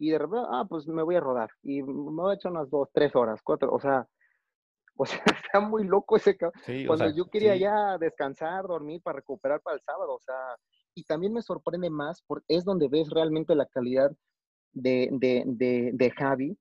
y 0.00 0.10
de 0.10 0.18
repente, 0.18 0.46
ah, 0.50 0.64
pues 0.66 0.88
me 0.88 1.02
voy 1.02 1.14
a 1.16 1.20
rodar 1.20 1.50
y 1.62 1.82
me 1.82 2.22
voy 2.22 2.32
a 2.32 2.34
echar 2.34 2.50
unas 2.50 2.70
dos, 2.70 2.88
tres 2.90 3.14
horas, 3.14 3.38
cuatro, 3.44 3.70
o 3.70 3.78
sea, 3.78 4.08
o 4.96 5.06
sea, 5.06 5.22
está 5.26 5.60
muy 5.60 5.84
loco 5.84 6.16
ese 6.16 6.36
sí, 6.64 6.86
Cuando 6.86 7.10
yo 7.10 7.26
quería 7.26 7.54
ya 7.56 7.98
descansar, 7.98 8.66
dormir 8.66 9.02
para 9.02 9.16
recuperar 9.16 9.60
para 9.60 9.76
el 9.76 9.82
sábado, 9.82 10.14
o 10.14 10.20
sea, 10.20 10.56
y 10.94 11.04
también 11.04 11.34
me 11.34 11.42
sorprende 11.42 11.90
más 11.90 12.22
porque 12.26 12.46
es 12.48 12.64
donde 12.64 12.88
ves 12.88 13.10
realmente 13.10 13.54
la 13.54 13.66
calidad 13.66 14.10
de, 14.72 15.10
de, 15.12 15.44
de, 15.46 15.90
de 15.92 16.10
Javi, 16.10 16.58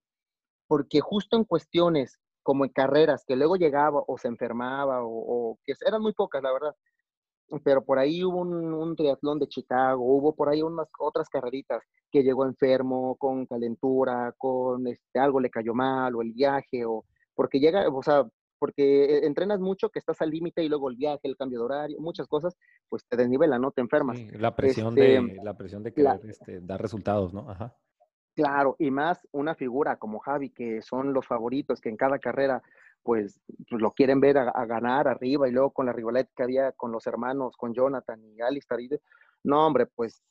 porque 0.67 0.99
justo 0.99 1.37
en 1.37 1.45
cuestiones 1.45 2.19
como 2.43 2.65
en 2.65 2.71
carreras 2.71 3.23
que 3.25 3.37
luego 3.37 3.55
llegaba 3.55 4.03
o 4.05 4.17
se 4.17 4.27
enfermaba 4.27 5.03
o, 5.03 5.09
o 5.51 5.59
que 5.65 5.73
eran 5.85 6.01
muy 6.01 6.13
pocas, 6.13 6.43
la 6.43 6.51
verdad, 6.51 6.75
pero 7.63 7.83
por 7.83 7.99
ahí 7.99 8.23
hubo 8.23 8.41
un, 8.41 8.95
triatlón 8.95 9.39
de 9.39 9.47
Chicago, 9.47 10.03
hubo 10.03 10.35
por 10.35 10.49
ahí 10.49 10.61
unas 10.61 10.87
otras 10.99 11.29
carreritas 11.29 11.83
que 12.11 12.23
llegó 12.23 12.45
enfermo, 12.45 13.15
con 13.17 13.45
calentura, 13.45 14.33
con 14.37 14.87
este, 14.87 15.19
algo 15.19 15.39
le 15.39 15.49
cayó 15.49 15.73
mal, 15.73 16.15
o 16.15 16.21
el 16.21 16.33
viaje, 16.33 16.85
o 16.85 17.05
porque 17.35 17.59
llega, 17.59 17.87
o 17.89 18.03
sea, 18.03 18.27
porque 18.59 19.19
entrenas 19.25 19.59
mucho 19.59 19.89
que 19.89 19.99
estás 19.99 20.21
al 20.21 20.29
límite 20.29 20.63
y 20.63 20.69
luego 20.69 20.89
el 20.89 20.97
viaje, 20.97 21.21
el 21.23 21.37
cambio 21.37 21.59
de 21.59 21.65
horario, 21.65 21.99
muchas 21.99 22.27
cosas, 22.27 22.57
pues 22.89 23.05
te 23.07 23.15
desnivela, 23.15 23.57
¿no? 23.57 23.71
Te 23.71 23.81
enfermas. 23.81 24.19
la 24.33 24.55
presión 24.55 24.93
de 24.93 25.17
este, 25.17 25.43
la 25.43 25.57
presión 25.57 25.83
de 25.83 25.93
querer 25.93 26.19
este, 26.27 26.59
dar 26.61 26.81
resultados, 26.81 27.33
¿no? 27.33 27.49
Ajá. 27.49 27.75
Claro, 28.35 28.75
y 28.79 28.89
más 28.91 29.27
una 29.31 29.55
figura 29.55 29.97
como 29.97 30.19
Javi, 30.19 30.51
que 30.51 30.81
son 30.81 31.13
los 31.13 31.27
favoritos, 31.27 31.81
que 31.81 31.89
en 31.89 31.97
cada 31.97 32.19
carrera 32.19 32.61
pues, 33.03 33.39
pues, 33.69 33.81
lo 33.81 33.91
quieren 33.91 34.19
ver 34.19 34.37
a, 34.37 34.65
ganar 34.65 35.07
arriba 35.07 35.47
y 35.47 35.51
luego 35.51 35.71
con 35.71 35.85
la 35.85 35.93
rivalidad 35.93 36.27
que 36.35 36.43
había 36.43 36.71
con 36.73 36.91
los 36.91 37.05
hermanos, 37.07 37.55
con 37.57 37.73
Jonathan 37.73 38.21
y 38.23 38.41
Alistair. 38.41 39.01
no, 39.43 39.65
hombre, 39.65 39.87
pues, 39.87 40.21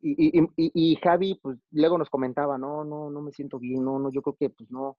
y, 0.00 0.38
y, 0.38 0.48
y, 0.56 0.96
Javi, 0.96 1.38
pues 1.42 1.58
luego 1.70 1.98
nos 1.98 2.08
comentaba, 2.08 2.56
no, 2.56 2.84
no, 2.84 3.10
no 3.10 3.20
me 3.20 3.32
siento 3.32 3.58
bien, 3.58 3.84
no, 3.84 3.98
no, 3.98 4.10
yo 4.10 4.22
creo 4.22 4.36
que 4.38 4.48
pues 4.48 4.70
no, 4.70 4.96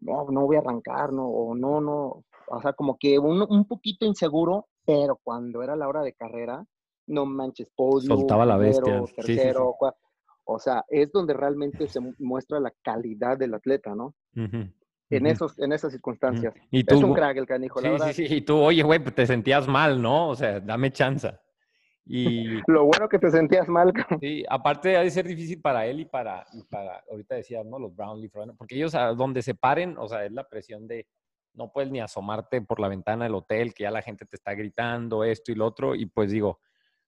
no, 0.00 0.26
no 0.30 0.46
voy 0.46 0.56
a 0.56 0.60
arrancar, 0.60 1.12
no, 1.12 1.26
o 1.26 1.54
no, 1.54 1.80
no, 1.80 2.24
o 2.48 2.62
sea, 2.62 2.72
como 2.72 2.96
que 2.98 3.18
un, 3.18 3.42
un 3.42 3.66
poquito 3.66 4.06
inseguro, 4.06 4.68
pero 4.86 5.20
cuando 5.22 5.62
era 5.62 5.76
la 5.76 5.88
hora 5.88 6.02
de 6.02 6.14
carrera, 6.14 6.64
no 7.06 7.26
manches, 7.26 7.68
podio, 7.74 8.16
soltaba 8.16 8.46
la 8.46 8.56
bestia, 8.56 9.02
tercero, 9.14 9.76
o 10.44 10.58
sea, 10.58 10.84
es 10.88 11.10
donde 11.12 11.34
realmente 11.34 11.88
se 11.88 12.00
muestra 12.18 12.60
la 12.60 12.72
calidad 12.82 13.38
del 13.38 13.54
atleta, 13.54 13.94
¿no? 13.94 14.14
En, 15.10 15.26
esos, 15.26 15.58
en 15.58 15.72
esas 15.72 15.92
circunstancias. 15.92 16.54
¿Y 16.70 16.84
tú, 16.84 16.96
es 16.96 17.02
un 17.02 17.14
crack 17.14 17.36
el 17.36 17.46
canijo, 17.46 17.80
la 17.80 17.90
verdad. 17.90 18.12
Sí, 18.12 18.26
sí, 18.26 18.36
y 18.36 18.40
tú, 18.42 18.58
oye, 18.58 18.82
güey, 18.82 18.98
pues 18.98 19.14
te 19.14 19.26
sentías 19.26 19.68
mal, 19.68 20.00
¿no? 20.00 20.28
O 20.28 20.34
sea, 20.34 20.60
dame 20.60 20.92
chance. 20.92 21.32
Y... 22.06 22.60
Lo 22.66 22.84
bueno 22.84 23.08
que 23.08 23.18
te 23.18 23.30
sentías 23.30 23.68
mal. 23.68 23.92
Sí, 24.20 24.44
aparte 24.48 24.96
ha 24.96 25.00
de 25.00 25.10
ser 25.10 25.26
difícil 25.26 25.60
para 25.60 25.86
él 25.86 26.00
y 26.00 26.04
para, 26.04 26.44
y 26.52 26.62
para 26.64 27.02
ahorita 27.10 27.36
decías, 27.36 27.64
¿no? 27.64 27.78
Los 27.78 27.94
Brownlee, 27.94 28.30
porque 28.56 28.76
ellos 28.76 28.94
a 28.94 29.08
donde 29.14 29.42
se 29.42 29.54
paren, 29.54 29.96
o 29.98 30.08
sea, 30.08 30.24
es 30.24 30.32
la 30.32 30.48
presión 30.48 30.86
de 30.86 31.06
no 31.54 31.72
puedes 31.72 31.90
ni 31.90 32.00
asomarte 32.00 32.60
por 32.60 32.80
la 32.80 32.88
ventana 32.88 33.24
del 33.24 33.34
hotel, 33.34 33.74
que 33.74 33.84
ya 33.84 33.90
la 33.90 34.02
gente 34.02 34.26
te 34.26 34.36
está 34.36 34.54
gritando 34.54 35.22
esto 35.22 35.52
y 35.52 35.54
lo 35.54 35.66
otro, 35.66 35.94
y 35.94 36.06
pues 36.06 36.30
digo, 36.30 36.58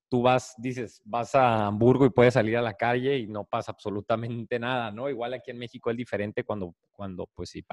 tú 0.08 0.22
vas, 0.22 0.54
dices, 0.58 1.02
vas 1.04 1.34
a 1.34 1.66
Hamburgo 1.66 2.06
y 2.06 2.10
puedes 2.10 2.34
salir 2.34 2.56
a 2.56 2.62
la 2.62 2.74
calle 2.74 3.18
y 3.18 3.26
no 3.26 3.44
pasa 3.44 3.72
absolutamente 3.72 4.58
nada, 4.58 4.90
¿no? 4.92 5.08
Igual 5.08 5.34
aquí 5.34 5.50
en 5.50 5.58
México 5.58 5.90
es 5.90 5.96
diferente 5.96 6.44
cuando, 6.44 6.74
cuando 6.92 7.28
pues 7.34 7.50
sí, 7.50 7.64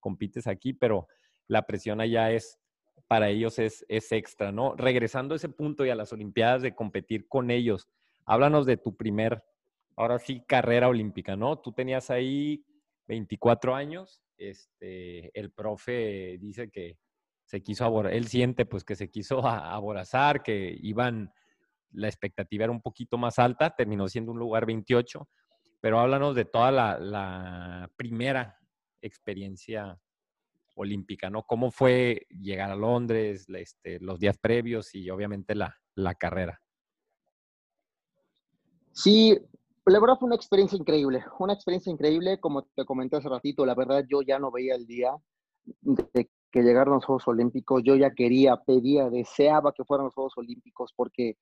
compites 0.00 0.46
aquí, 0.46 0.72
pero 0.72 1.08
la 1.48 1.62
presión 1.66 2.00
allá 2.00 2.30
es, 2.30 2.58
para 3.08 3.28
ellos 3.28 3.58
es, 3.58 3.84
es 3.88 4.12
extra, 4.12 4.52
¿no? 4.52 4.74
Regresando 4.76 5.34
a 5.34 5.36
ese 5.36 5.48
punto 5.48 5.84
y 5.84 5.90
a 5.90 5.94
las 5.94 6.12
Olimpiadas 6.12 6.62
de 6.62 6.74
competir 6.74 7.26
con 7.28 7.50
ellos, 7.50 7.88
háblanos 8.24 8.64
de 8.64 8.76
tu 8.76 8.96
primer, 8.96 9.42
ahora 9.96 10.18
sí, 10.18 10.42
carrera 10.46 10.88
olímpica, 10.88 11.36
¿no? 11.36 11.58
Tú 11.58 11.72
tenías 11.72 12.10
ahí 12.10 12.64
24 13.08 13.74
años, 13.74 14.22
este, 14.36 15.36
el 15.38 15.50
profe 15.50 16.38
dice 16.40 16.70
que 16.70 16.96
se 17.44 17.62
quiso, 17.62 18.08
él 18.08 18.28
siente 18.28 18.64
pues 18.64 18.84
que 18.84 18.96
se 18.96 19.10
quiso 19.10 19.46
aborazar, 19.46 20.42
que 20.42 20.76
iban 20.80 21.32
la 21.92 22.08
expectativa 22.08 22.64
era 22.64 22.72
un 22.72 22.80
poquito 22.80 23.18
más 23.18 23.38
alta, 23.38 23.74
terminó 23.74 24.08
siendo 24.08 24.32
un 24.32 24.38
lugar 24.38 24.66
28, 24.66 25.28
pero 25.80 25.98
háblanos 26.00 26.34
de 26.34 26.44
toda 26.44 26.70
la, 26.70 27.90
primera 27.96 28.58
experiencia 29.00 29.98
olímpica, 30.74 31.28
¿no? 31.28 31.42
¿Cómo 31.42 31.70
fue 31.70 32.26
llegar 32.30 32.70
a 32.70 32.76
Londres, 32.76 33.46
este, 33.48 34.00
los 34.00 34.18
días 34.18 34.38
previos 34.38 34.94
y 34.94 35.10
obviamente 35.10 35.54
la, 35.54 35.76
la 35.94 36.14
carrera? 36.14 36.60
Sí, 38.92 39.38
la 39.86 40.00
verdad 40.00 40.16
fue 40.18 40.26
una 40.26 40.36
experiencia 40.36 40.78
increíble, 40.78 41.24
una 41.38 41.54
experiencia 41.54 41.90
increíble, 41.90 42.38
como 42.38 42.62
te 42.62 42.84
comenté 42.84 43.16
hace 43.16 43.28
ratito, 43.28 43.66
la 43.66 43.74
verdad 43.74 44.04
yo 44.08 44.22
ya 44.22 44.38
no 44.38 44.50
veía 44.50 44.76
el 44.76 44.86
día 44.86 45.12
de 45.64 46.30
que 46.52 46.62
llegaron 46.62 46.94
los 46.94 47.04
Juegos 47.04 47.26
Olímpicos, 47.26 47.82
yo 47.82 47.96
ya 47.96 48.10
quería, 48.10 48.56
pedía, 48.56 49.08
deseaba 49.08 49.72
que 49.72 49.84
fueran 49.84 50.04
los 50.04 50.14
Juegos 50.14 50.34
Olímpicos 50.36 50.92
porque 50.94 51.36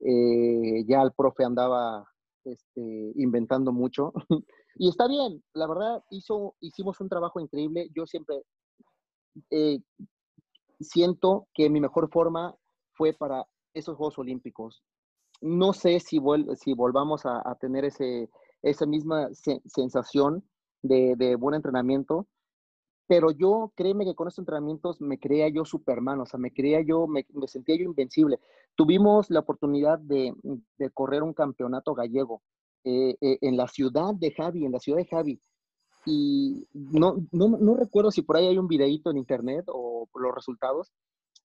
eh, 0.00 0.84
ya 0.86 1.02
el 1.02 1.12
profe 1.12 1.44
andaba 1.44 2.06
este, 2.44 3.12
inventando 3.16 3.72
mucho. 3.72 4.12
y 4.76 4.88
está 4.88 5.08
bien, 5.08 5.42
la 5.54 5.66
verdad 5.66 6.02
hizo, 6.10 6.54
hicimos 6.60 7.00
un 7.00 7.08
trabajo 7.08 7.40
increíble, 7.40 7.88
yo 7.94 8.06
siempre 8.06 8.42
eh, 9.50 9.80
siento 10.80 11.46
que 11.54 11.70
mi 11.70 11.80
mejor 11.80 12.10
forma 12.10 12.54
fue 12.92 13.12
para 13.12 13.46
esos 13.74 13.96
Juegos 13.96 14.18
Olímpicos. 14.18 14.82
No 15.40 15.72
sé 15.72 16.00
si, 16.00 16.20
si 16.56 16.74
volvamos 16.74 17.24
a, 17.24 17.54
tener 17.60 17.84
ese, 17.84 18.28
esa 18.62 18.86
misma 18.86 19.28
sensación 19.66 20.44
de, 20.82 21.36
buen 21.36 21.54
entrenamiento, 21.54 22.26
pero 23.10 23.32
yo 23.32 23.72
créeme 23.74 24.04
que 24.04 24.14
con 24.14 24.28
estos 24.28 24.42
entrenamientos 24.42 25.00
me 25.00 25.18
creía 25.18 25.48
yo 25.48 25.64
Superman, 25.64 26.20
o 26.20 26.26
sea, 26.26 26.38
me 26.38 26.52
creía 26.52 26.80
yo, 26.80 27.08
me, 27.08 27.26
sentía 27.48 27.74
yo 27.74 27.82
invencible. 27.82 28.38
Tuvimos 28.76 29.30
la 29.30 29.40
oportunidad 29.40 29.98
de, 29.98 30.32
correr 30.94 31.24
un 31.24 31.34
campeonato 31.34 31.92
gallego 31.92 32.40
eh, 32.84 33.16
eh, 33.20 33.38
en 33.40 33.56
la 33.56 33.66
ciudad 33.66 34.14
de 34.14 34.30
Javi, 34.30 34.64
en 34.64 34.70
la 34.70 34.78
ciudad 34.78 34.98
de 34.98 35.06
Javi. 35.06 35.40
Y 36.06 36.68
no, 36.72 37.16
no, 37.32 37.74
recuerdo 37.74 38.12
si 38.12 38.22
por 38.22 38.36
ahí 38.36 38.46
hay 38.46 38.58
un 38.58 38.68
videíto 38.68 39.10
en 39.10 39.16
internet 39.16 39.64
o 39.66 40.08
los 40.14 40.32
resultados. 40.32 40.92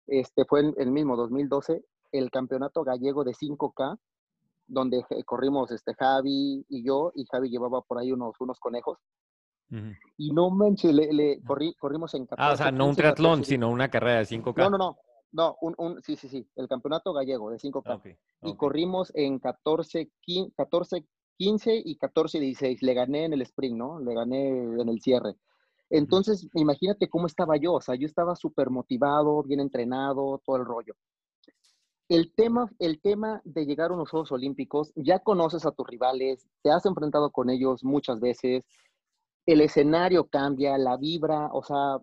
Este 0.05 0.45
fue 0.45 0.59
en 0.59 0.75
el 0.77 0.91
mismo 0.91 1.17
2012 1.17 1.83
el 2.11 2.29
campeonato 2.29 2.83
gallego 2.83 3.23
de 3.23 3.31
5K, 3.31 3.97
donde 4.67 5.03
corrimos 5.25 5.71
este, 5.71 5.95
Javi 5.95 6.63
y 6.69 6.85
yo, 6.85 7.11
y 7.15 7.25
Javi 7.25 7.49
llevaba 7.49 7.81
por 7.81 7.97
ahí 7.97 8.11
unos, 8.11 8.35
unos 8.39 8.59
conejos. 8.59 8.99
Y 10.17 10.31
no 10.31 10.49
manches, 10.49 10.93
le, 10.93 11.41
corrimos 11.77 12.13
en 12.13 12.25
14, 12.25 12.35
Ah, 12.37 12.53
o 12.53 12.57
sea, 12.57 12.71
no 12.71 12.87
un 12.87 12.95
triatlón, 12.95 13.43
sino 13.43 13.69
una 13.69 13.89
carrera 13.89 14.19
de 14.19 14.25
5K. 14.25 14.57
No, 14.57 14.69
no, 14.69 14.77
no. 14.77 14.97
No, 15.31 15.57
un, 15.59 15.75
un, 15.77 16.01
sí, 16.01 16.15
sí, 16.15 16.29
sí, 16.29 16.47
el 16.55 16.69
campeonato 16.69 17.11
gallego 17.11 17.49
de 17.49 17.57
5K. 17.57 18.17
Y 18.43 18.55
corrimos 18.55 19.11
en 19.15 19.39
14, 19.39 20.09
14, 20.55 21.05
15 21.37 21.81
y 21.83 21.97
14 21.97 22.39
16. 22.39 22.81
Le 22.81 22.93
gané 22.93 23.25
en 23.25 23.33
el 23.33 23.41
sprint, 23.41 23.75
¿no? 23.75 23.99
Le 23.99 24.13
gané 24.13 24.47
en 24.47 24.87
el 24.87 25.01
cierre. 25.01 25.35
Entonces, 25.89 26.47
imagínate 26.53 27.09
cómo 27.09 27.27
estaba 27.27 27.57
yo. 27.57 27.73
O 27.73 27.81
sea, 27.81 27.95
yo 27.95 28.05
estaba 28.05 28.35
súper 28.37 28.69
motivado, 28.69 29.43
bien 29.43 29.59
entrenado, 29.59 30.41
todo 30.45 30.55
el 30.55 30.65
rollo 30.65 30.95
el 32.09 32.31
tema, 32.33 32.69
el 32.79 33.01
tema 33.01 33.41
de 33.43 33.65
llegar 33.65 33.91
a 33.91 33.93
unos 33.95 34.09
Juegos 34.09 34.31
Olímpicos, 34.31 34.91
ya 34.95 35.19
conoces 35.19 35.65
a 35.65 35.71
tus 35.71 35.87
rivales, 35.87 36.47
te 36.61 36.71
has 36.71 36.85
enfrentado 36.85 37.31
con 37.31 37.49
ellos 37.49 37.83
muchas 37.83 38.19
veces, 38.19 38.63
el 39.45 39.61
escenario 39.61 40.27
cambia, 40.27 40.77
la 40.77 40.97
vibra, 40.97 41.49
o 41.53 41.63
sea, 41.63 41.99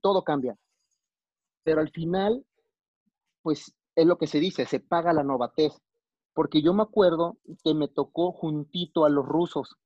todo 0.00 0.24
cambia. 0.24 0.56
Pero 1.62 1.80
al 1.80 1.90
final, 1.90 2.44
pues 3.42 3.74
es 3.94 4.06
lo 4.06 4.18
que 4.18 4.26
se 4.26 4.40
dice, 4.40 4.66
se 4.66 4.80
paga 4.80 5.12
la 5.12 5.22
novatez. 5.22 5.72
Porque 6.34 6.62
yo 6.62 6.74
me 6.74 6.82
acuerdo 6.82 7.38
que 7.64 7.74
me 7.74 7.88
tocó 7.88 8.32
juntito 8.32 9.04
a 9.04 9.08
los 9.08 9.24
rusos, 9.24 9.76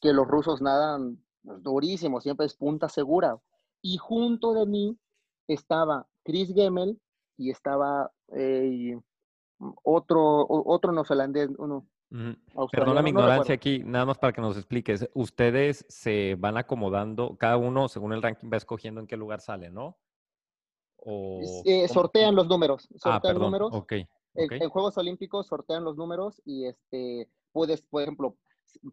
que 0.00 0.12
los 0.12 0.26
rusos 0.26 0.60
nadan 0.60 1.24
durísimo, 1.42 2.20
siempre 2.20 2.46
es 2.46 2.54
punta 2.54 2.88
segura. 2.88 3.40
Y 3.80 3.96
junto 3.96 4.54
de 4.54 4.66
mí 4.66 4.98
estaba 5.46 6.08
Chris 6.24 6.52
Gemmel, 6.52 7.00
y 7.36 7.50
estaba 7.50 8.10
eh, 8.36 8.98
otro, 9.82 10.46
otro 10.48 10.92
neozelandés, 10.92 11.50
uno. 11.58 11.86
Perdona 12.70 13.02
mi 13.02 13.10
ignorancia 13.10 13.54
aquí, 13.54 13.82
nada 13.84 14.04
más 14.04 14.18
para 14.18 14.32
que 14.32 14.40
nos 14.40 14.56
expliques. 14.56 15.08
Ustedes 15.14 15.86
se 15.88 16.36
van 16.38 16.58
acomodando, 16.58 17.36
cada 17.38 17.56
uno 17.56 17.88
según 17.88 18.12
el 18.12 18.22
ranking 18.22 18.50
va 18.52 18.58
escogiendo 18.58 19.00
en 19.00 19.06
qué 19.06 19.16
lugar 19.16 19.40
sale, 19.40 19.70
¿no? 19.70 19.96
Eh, 21.64 21.88
sortean 21.88 22.34
los 22.34 22.46
números. 22.46 22.88
ah, 23.04 23.20
perdón. 23.20 23.44
números. 23.44 23.72
En, 24.34 24.68
Juegos 24.68 24.96
Olímpicos 24.98 25.46
sortean 25.46 25.84
los 25.84 25.96
números 25.96 26.40
y 26.44 26.66
este 26.66 27.28
puedes, 27.52 27.82
por 27.82 28.02
ejemplo, 28.02 28.36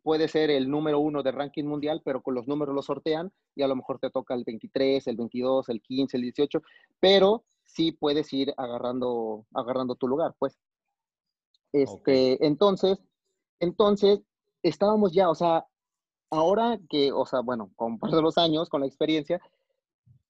puede 0.03 0.27
ser 0.27 0.49
el 0.49 0.69
número 0.69 0.99
uno 0.99 1.23
de 1.23 1.31
ranking 1.31 1.63
mundial, 1.63 2.01
pero 2.03 2.21
con 2.21 2.35
los 2.35 2.47
números 2.47 2.75
los 2.75 2.85
sortean 2.85 3.31
y 3.55 3.63
a 3.63 3.67
lo 3.67 3.75
mejor 3.75 3.99
te 3.99 4.09
toca 4.09 4.33
el 4.33 4.43
23, 4.43 5.07
el 5.07 5.15
22, 5.15 5.69
el 5.69 5.81
15, 5.81 6.17
el 6.17 6.23
18, 6.23 6.61
pero 6.99 7.45
sí 7.65 7.91
puedes 7.91 8.31
ir 8.33 8.53
agarrando, 8.57 9.45
agarrando 9.53 9.95
tu 9.95 10.07
lugar, 10.07 10.35
pues. 10.39 10.59
Este, 11.71 12.43
entonces, 12.45 12.99
entonces, 13.59 14.21
estábamos 14.63 15.13
ya, 15.13 15.29
o 15.29 15.35
sea, 15.35 15.67
ahora 16.29 16.79
que, 16.89 17.11
o 17.11 17.25
sea, 17.25 17.41
bueno, 17.41 17.71
con 17.75 17.97
de 17.97 18.21
los 18.21 18.37
años, 18.37 18.69
con 18.69 18.81
la 18.81 18.87
experiencia, 18.87 19.41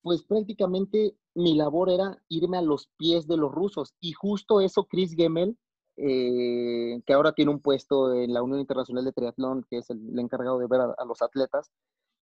pues 0.01 0.23
prácticamente 0.23 1.15
mi 1.36 1.55
labor 1.55 1.89
era 1.89 2.21
irme 2.30 2.57
a 2.57 2.61
los 2.61 2.88
pies 2.97 3.27
de 3.27 3.38
los 3.38 3.51
rusos. 3.51 3.93
Y 3.99 4.13
justo 4.13 4.61
eso, 4.61 4.86
Chris 4.86 5.13
Gemmel, 5.15 5.57
eh, 5.97 7.01
que 7.05 7.13
ahora 7.13 7.34
tiene 7.34 7.51
un 7.51 7.59
puesto 7.59 8.13
en 8.13 8.34
la 8.34 8.41
Unión 8.41 8.59
Internacional 8.61 9.03
de 9.03 9.11
Triatlón, 9.11 9.65
que 9.69 9.80
es 9.80 9.89
el, 9.89 10.17
encargado 10.17 10.57
de 10.59 10.67
ver 10.67 10.82
a, 10.82 10.95
a, 10.97 11.05
los 11.05 11.21
atletas, 11.21 11.71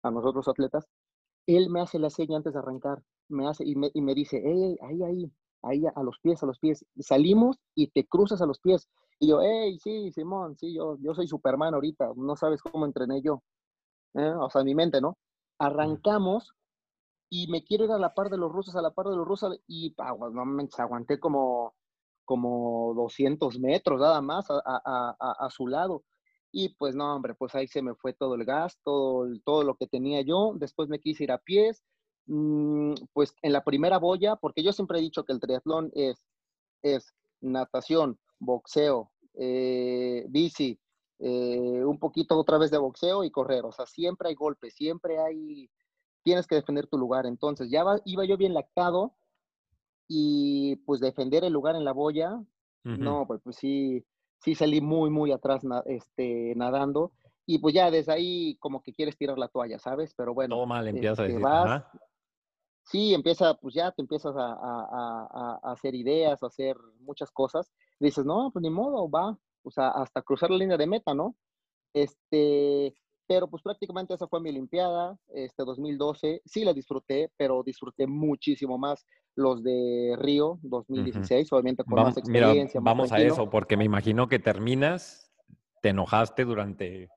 a 0.02 0.10
nosotros 0.10 0.46
atletas, 0.48 0.86
él 1.46 1.68
me 1.70 1.80
hace 1.80 1.98
la 1.98 2.10
seña 2.10 2.36
antes 2.36 2.52
de 2.52 2.60
arrancar 2.60 3.02
me 3.28 3.48
hace 3.48 3.64
y 3.64 3.74
me, 3.74 3.90
y 3.94 4.00
me 4.00 4.14
dice, 4.14 4.40
hey, 4.44 4.76
ahí, 4.82 5.02
ahí, 5.02 5.32
ahí, 5.62 5.84
a 5.94 6.02
los 6.02 6.18
pies, 6.20 6.42
a 6.42 6.46
los 6.46 6.58
pies. 6.58 6.84
Salimos 6.98 7.58
y 7.74 7.88
te 7.88 8.06
cruzas 8.06 8.40
a 8.42 8.46
los 8.46 8.60
pies. 8.60 8.88
Y 9.24 9.28
yo, 9.28 9.40
hey, 9.40 9.78
sí, 9.82 10.12
Simón, 10.12 10.54
sí, 10.58 10.74
yo, 10.74 10.98
yo 11.00 11.14
soy 11.14 11.26
Superman 11.26 11.72
ahorita, 11.72 12.10
no 12.14 12.36
sabes 12.36 12.60
cómo 12.60 12.84
entrené 12.84 13.22
yo. 13.22 13.42
¿Eh? 14.12 14.34
O 14.38 14.50
sea, 14.50 14.60
en 14.60 14.66
mi 14.66 14.74
mente, 14.74 15.00
¿no? 15.00 15.16
Arrancamos 15.58 16.52
y 17.30 17.48
me 17.48 17.64
quiero 17.64 17.86
ir 17.86 17.92
a 17.92 17.98
la 17.98 18.12
par 18.12 18.28
de 18.28 18.36
los 18.36 18.52
rusos, 18.52 18.76
a 18.76 18.82
la 18.82 18.90
par 18.90 19.06
de 19.06 19.16
los 19.16 19.26
rusos, 19.26 19.58
y 19.66 19.94
no 19.96 20.44
me 20.44 20.68
aguanté 20.76 21.18
como, 21.18 21.74
como 22.26 22.92
200 22.96 23.58
metros 23.60 23.98
nada 23.98 24.20
más 24.20 24.50
a, 24.50 24.56
a, 24.56 25.16
a, 25.18 25.46
a, 25.46 25.50
su 25.50 25.68
lado. 25.68 26.04
Y 26.52 26.74
pues 26.74 26.94
no, 26.94 27.14
hombre, 27.16 27.34
pues 27.34 27.54
ahí 27.54 27.66
se 27.66 27.80
me 27.80 27.94
fue 27.94 28.12
todo 28.12 28.34
el 28.34 28.44
gas, 28.44 28.78
todo, 28.84 29.26
todo 29.42 29.64
lo 29.64 29.76
que 29.76 29.86
tenía 29.86 30.20
yo. 30.20 30.52
Después 30.56 30.90
me 30.90 31.00
quise 31.00 31.24
ir 31.24 31.32
a 31.32 31.38
pies, 31.38 31.82
Mm, 32.26 32.94
pues 33.12 33.34
en 33.42 33.52
la 33.52 33.64
primera 33.64 33.98
boya, 33.98 34.36
porque 34.36 34.62
yo 34.62 34.72
siempre 34.72 34.98
he 34.98 35.02
dicho 35.02 35.24
que 35.24 35.32
el 35.32 35.40
triatlón 35.40 35.90
es, 35.94 36.26
es 36.82 37.14
natación, 37.40 38.18
boxeo, 38.38 39.12
eh, 39.34 40.24
bici, 40.28 40.78
eh, 41.18 41.82
un 41.84 41.98
poquito 41.98 42.38
otra 42.38 42.58
vez 42.58 42.70
de 42.70 42.78
boxeo 42.78 43.24
y 43.24 43.30
correr. 43.30 43.64
O 43.64 43.72
sea, 43.72 43.86
siempre 43.86 44.28
hay 44.28 44.34
golpes, 44.34 44.74
siempre 44.74 45.18
hay, 45.18 45.70
tienes 46.22 46.46
que 46.46 46.56
defender 46.56 46.86
tu 46.86 46.98
lugar. 46.98 47.26
Entonces, 47.26 47.70
ya 47.70 47.84
iba 48.04 48.24
yo 48.24 48.36
bien 48.36 48.54
lactado 48.54 49.14
y 50.08 50.76
pues 50.86 51.00
defender 51.00 51.44
el 51.44 51.52
lugar 51.52 51.76
en 51.76 51.84
la 51.84 51.92
boya, 51.92 52.42
no, 52.84 53.26
pues, 53.26 53.40
pues, 53.42 53.56
sí, 53.56 54.04
sí 54.40 54.54
salí 54.54 54.82
muy, 54.82 55.08
muy 55.08 55.32
atrás 55.32 55.62
este, 55.86 56.52
nadando. 56.54 57.12
Y 57.46 57.58
pues 57.58 57.74
ya 57.74 57.90
desde 57.90 58.12
ahí 58.12 58.56
como 58.58 58.82
que 58.82 58.92
quieres 58.92 59.16
tirar 59.16 59.38
la 59.38 59.48
toalla, 59.48 59.78
¿sabes? 59.78 60.14
Pero 60.14 60.34
bueno. 60.34 60.56
Todo 60.56 60.66
mal 60.66 60.86
empieza 60.88 61.22
a 61.22 61.26
este, 61.26 61.38
decir. 61.38 61.40
Vas, 61.40 61.84
sí, 62.84 63.14
empieza, 63.14 63.54
pues 63.54 63.74
ya 63.74 63.90
te 63.90 64.02
empiezas 64.02 64.34
a, 64.36 65.60
hacer 65.62 65.94
ideas, 65.94 66.42
a 66.42 66.46
hacer 66.46 66.76
muchas 67.00 67.30
cosas. 67.30 67.72
Dices, 67.98 68.24
no, 68.24 68.50
pues 68.52 68.62
ni 68.62 68.70
modo, 68.70 69.08
va, 69.10 69.36
o 69.62 69.70
sea, 69.70 69.88
hasta 69.88 70.22
cruzar 70.22 70.50
la 70.50 70.58
línea 70.58 70.76
de 70.76 70.86
meta, 70.86 71.14
¿no? 71.14 71.36
Este, 71.92 72.94
pero 73.26 73.48
pues 73.48 73.62
prácticamente 73.62 74.14
esa 74.14 74.28
fue 74.28 74.40
mi 74.40 74.52
limpiada, 74.52 75.16
este 75.28 75.64
2012. 75.64 76.42
Sí 76.44 76.64
la 76.64 76.72
disfruté, 76.72 77.30
pero 77.36 77.62
disfruté 77.62 78.06
muchísimo 78.06 78.78
más 78.78 79.06
los 79.36 79.62
de 79.62 80.14
Río 80.18 80.58
2016, 80.62 81.52
obviamente 81.52 81.84
con 81.84 82.02
más 82.02 82.16
experiencia. 82.16 82.80
vamos 82.82 83.10
a 83.12 83.18
eso, 83.18 83.50
porque 83.50 83.76
me 83.76 83.84
imagino 83.84 84.28
que 84.28 84.38
terminas, 84.38 85.32
te 85.80 85.90
enojaste 85.90 86.44
durante 86.44 87.08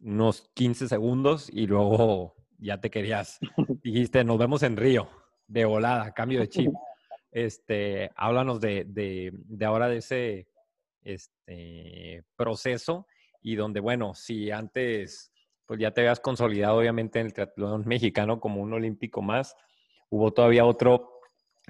unos 0.00 0.50
15 0.54 0.88
segundos 0.88 1.48
y 1.50 1.66
luego 1.66 2.34
ya 2.58 2.80
te 2.80 2.90
querías, 2.90 3.38
dijiste, 3.82 4.24
nos 4.24 4.38
vemos 4.38 4.62
en 4.62 4.76
Río, 4.76 5.08
de 5.46 5.64
volada, 5.64 6.12
cambio 6.12 6.40
de 6.40 6.48
chip. 6.48 6.72
Este, 7.34 8.12
háblanos 8.14 8.60
de, 8.60 9.32
ahora 9.66 9.88
de 9.88 9.96
ese 9.96 10.46
este, 11.02 12.24
proceso 12.36 13.08
y 13.42 13.56
donde, 13.56 13.80
bueno, 13.80 14.14
si 14.14 14.52
antes 14.52 15.32
pues 15.66 15.80
ya 15.80 15.90
te 15.90 16.02
habías 16.02 16.20
consolidado 16.20 16.78
obviamente 16.78 17.18
en 17.18 17.26
el 17.26 17.32
triatlón 17.32 17.82
mexicano 17.86 18.38
como 18.38 18.62
un 18.62 18.72
olímpico 18.72 19.20
más, 19.20 19.56
hubo 20.10 20.32
todavía 20.32 20.64
otro 20.64 21.10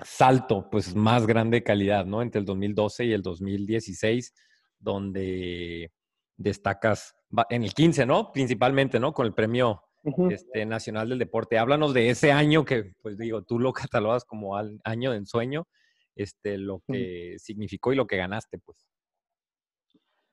salto 0.02 0.68
pues 0.70 0.94
más 0.94 1.26
grande 1.26 1.58
de 1.58 1.64
calidad, 1.64 2.04
¿no? 2.04 2.20
Entre 2.20 2.40
el 2.40 2.44
2012 2.44 3.06
y 3.06 3.12
el 3.12 3.22
2016, 3.22 4.34
donde 4.78 5.92
destacas 6.36 7.16
en 7.48 7.62
el 7.62 7.72
15, 7.72 8.04
¿no? 8.04 8.32
Principalmente, 8.32 9.00
¿no? 9.00 9.14
Con 9.14 9.26
el 9.26 9.32
premio 9.32 9.82
este, 10.30 10.66
nacional 10.66 11.08
del 11.08 11.18
deporte. 11.18 11.58
Háblanos 11.58 11.94
de 11.94 12.10
ese 12.10 12.32
año 12.32 12.64
que, 12.64 12.92
pues 13.02 13.16
digo, 13.18 13.42
tú 13.42 13.58
lo 13.58 13.72
catalogas 13.90 14.24
como 14.24 14.56
al 14.56 14.80
año 14.84 15.10
de 15.10 15.18
ensueño, 15.18 15.66
este, 16.14 16.58
lo 16.58 16.80
que 16.86 17.36
significó 17.38 17.92
y 17.92 17.96
lo 17.96 18.06
que 18.06 18.16
ganaste, 18.16 18.58
pues. 18.58 18.86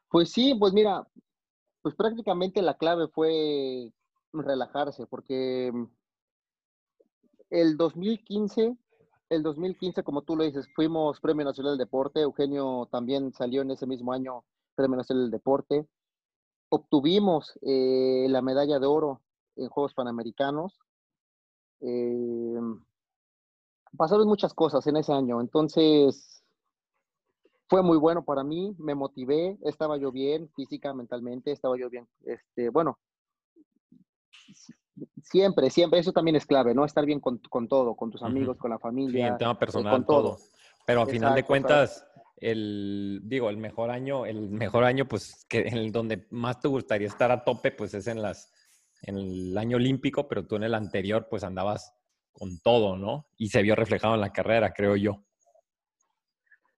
Pues 0.09 0.31
sí, 0.31 0.55
pues 0.59 0.73
mira, 0.73 1.07
pues 1.81 1.95
prácticamente 1.95 2.61
la 2.61 2.77
clave 2.77 3.07
fue 3.07 3.91
relajarse, 4.33 5.07
porque 5.07 5.71
el 7.49 7.77
2015, 7.77 8.75
el 9.29 9.43
2015, 9.43 10.03
como 10.03 10.23
tú 10.23 10.35
lo 10.35 10.43
dices, 10.43 10.67
fuimos 10.75 11.19
Premio 11.21 11.45
Nacional 11.45 11.77
del 11.77 11.85
Deporte, 11.85 12.21
Eugenio 12.21 12.89
también 12.91 13.31
salió 13.33 13.61
en 13.61 13.71
ese 13.71 13.87
mismo 13.87 14.11
año 14.11 14.43
Premio 14.75 14.97
Nacional 14.97 15.25
del 15.25 15.31
Deporte, 15.31 15.87
obtuvimos 16.69 17.57
eh, 17.61 18.27
la 18.29 18.41
medalla 18.41 18.79
de 18.79 18.87
oro 18.87 19.21
en 19.63 19.69
Juegos 19.69 19.93
Panamericanos. 19.93 20.79
Eh, 21.81 22.59
pasaron 23.97 24.27
muchas 24.27 24.53
cosas 24.53 24.85
en 24.87 24.97
ese 24.97 25.13
año, 25.13 25.41
entonces 25.41 26.43
fue 27.67 27.81
muy 27.81 27.97
bueno 27.97 28.23
para 28.23 28.43
mí, 28.43 28.75
me 28.77 28.95
motivé, 28.95 29.57
estaba 29.63 29.97
yo 29.97 30.11
bien 30.11 30.49
física, 30.55 30.93
mentalmente, 30.93 31.51
estaba 31.51 31.77
yo 31.77 31.89
bien, 31.89 32.07
este, 32.25 32.69
bueno, 32.69 32.99
siempre, 35.23 35.69
siempre, 35.69 35.99
eso 35.99 36.11
también 36.11 36.35
es 36.35 36.45
clave, 36.45 36.73
¿no? 36.73 36.85
Estar 36.85 37.05
bien 37.05 37.19
con, 37.19 37.39
todo, 37.67 37.95
con 37.95 38.11
tus 38.11 38.23
amigos, 38.23 38.57
con 38.57 38.71
la 38.71 38.79
familia. 38.79 39.25
Sí, 39.25 39.31
en 39.31 39.37
tema 39.37 39.51
eh, 39.51 39.55
personal, 39.55 39.93
con 39.93 40.05
todo. 40.05 40.37
Pero 40.85 41.01
al 41.01 41.07
final 41.07 41.35
de 41.35 41.43
cuentas, 41.43 42.05
el, 42.37 43.21
digo, 43.23 43.49
el 43.49 43.57
mejor 43.57 43.91
año, 43.91 44.25
el 44.25 44.49
mejor 44.49 44.83
año, 44.83 45.07
pues, 45.07 45.45
que 45.47 45.59
el 45.59 45.91
donde 45.91 46.27
más 46.31 46.59
te 46.59 46.67
gustaría 46.67 47.07
estar 47.07 47.31
a 47.31 47.43
tope, 47.43 47.71
pues 47.71 47.93
es 47.93 48.07
en 48.07 48.21
las, 48.21 48.51
en 49.01 49.17
el 49.17 49.57
año 49.57 49.77
olímpico, 49.77 50.27
pero 50.27 50.45
tú 50.45 50.55
en 50.55 50.63
el 50.63 50.73
anterior, 50.73 51.27
pues 51.29 51.43
andabas 51.43 51.93
con 52.31 52.59
todo, 52.59 52.97
¿no? 52.97 53.27
Y 53.37 53.49
se 53.49 53.61
vio 53.61 53.75
reflejado 53.75 54.15
en 54.15 54.21
la 54.21 54.31
carrera, 54.31 54.73
creo 54.73 54.95
yo. 54.95 55.23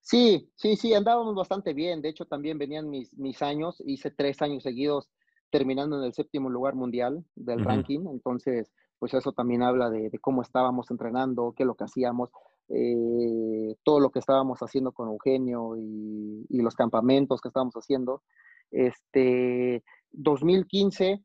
Sí, 0.02 0.52
sí, 0.56 0.76
sí, 0.76 0.94
andábamos 0.94 1.36
bastante 1.36 1.74
bien. 1.74 2.02
De 2.02 2.10
hecho, 2.10 2.26
también 2.26 2.58
venían 2.58 2.90
mis, 2.90 3.18
mis 3.18 3.42
años. 3.42 3.82
Hice 3.86 4.12
tres 4.12 4.42
años 4.42 4.64
seguidos 4.64 5.10
terminando 5.50 5.98
en 5.98 6.04
el 6.04 6.14
séptimo 6.14 6.50
lugar 6.50 6.76
mundial 6.76 7.24
del 7.36 7.64
ranking. 7.64 8.08
Entonces, 8.10 8.72
pues 8.98 9.14
eso 9.14 9.34
también 9.34 9.62
habla 9.62 9.90
de, 9.90 10.10
cómo 10.20 10.42
estábamos 10.42 10.90
entrenando, 10.90 11.54
qué 11.56 11.64
es 11.64 11.68
lo 11.68 11.76
que 11.76 11.84
hacíamos, 11.84 12.32
eh, 12.70 13.76
todo 13.84 14.00
lo 14.00 14.10
que 14.12 14.20
estábamos 14.20 14.60
haciendo 14.60 14.92
con 14.92 15.10
Eugenio 15.10 15.76
y, 15.78 16.48
los 16.50 16.76
campamentos 16.76 17.40
que 17.40 17.50
estábamos 17.50 17.76
haciendo. 17.76 18.24
Este, 18.72 19.84
2015, 20.12 21.22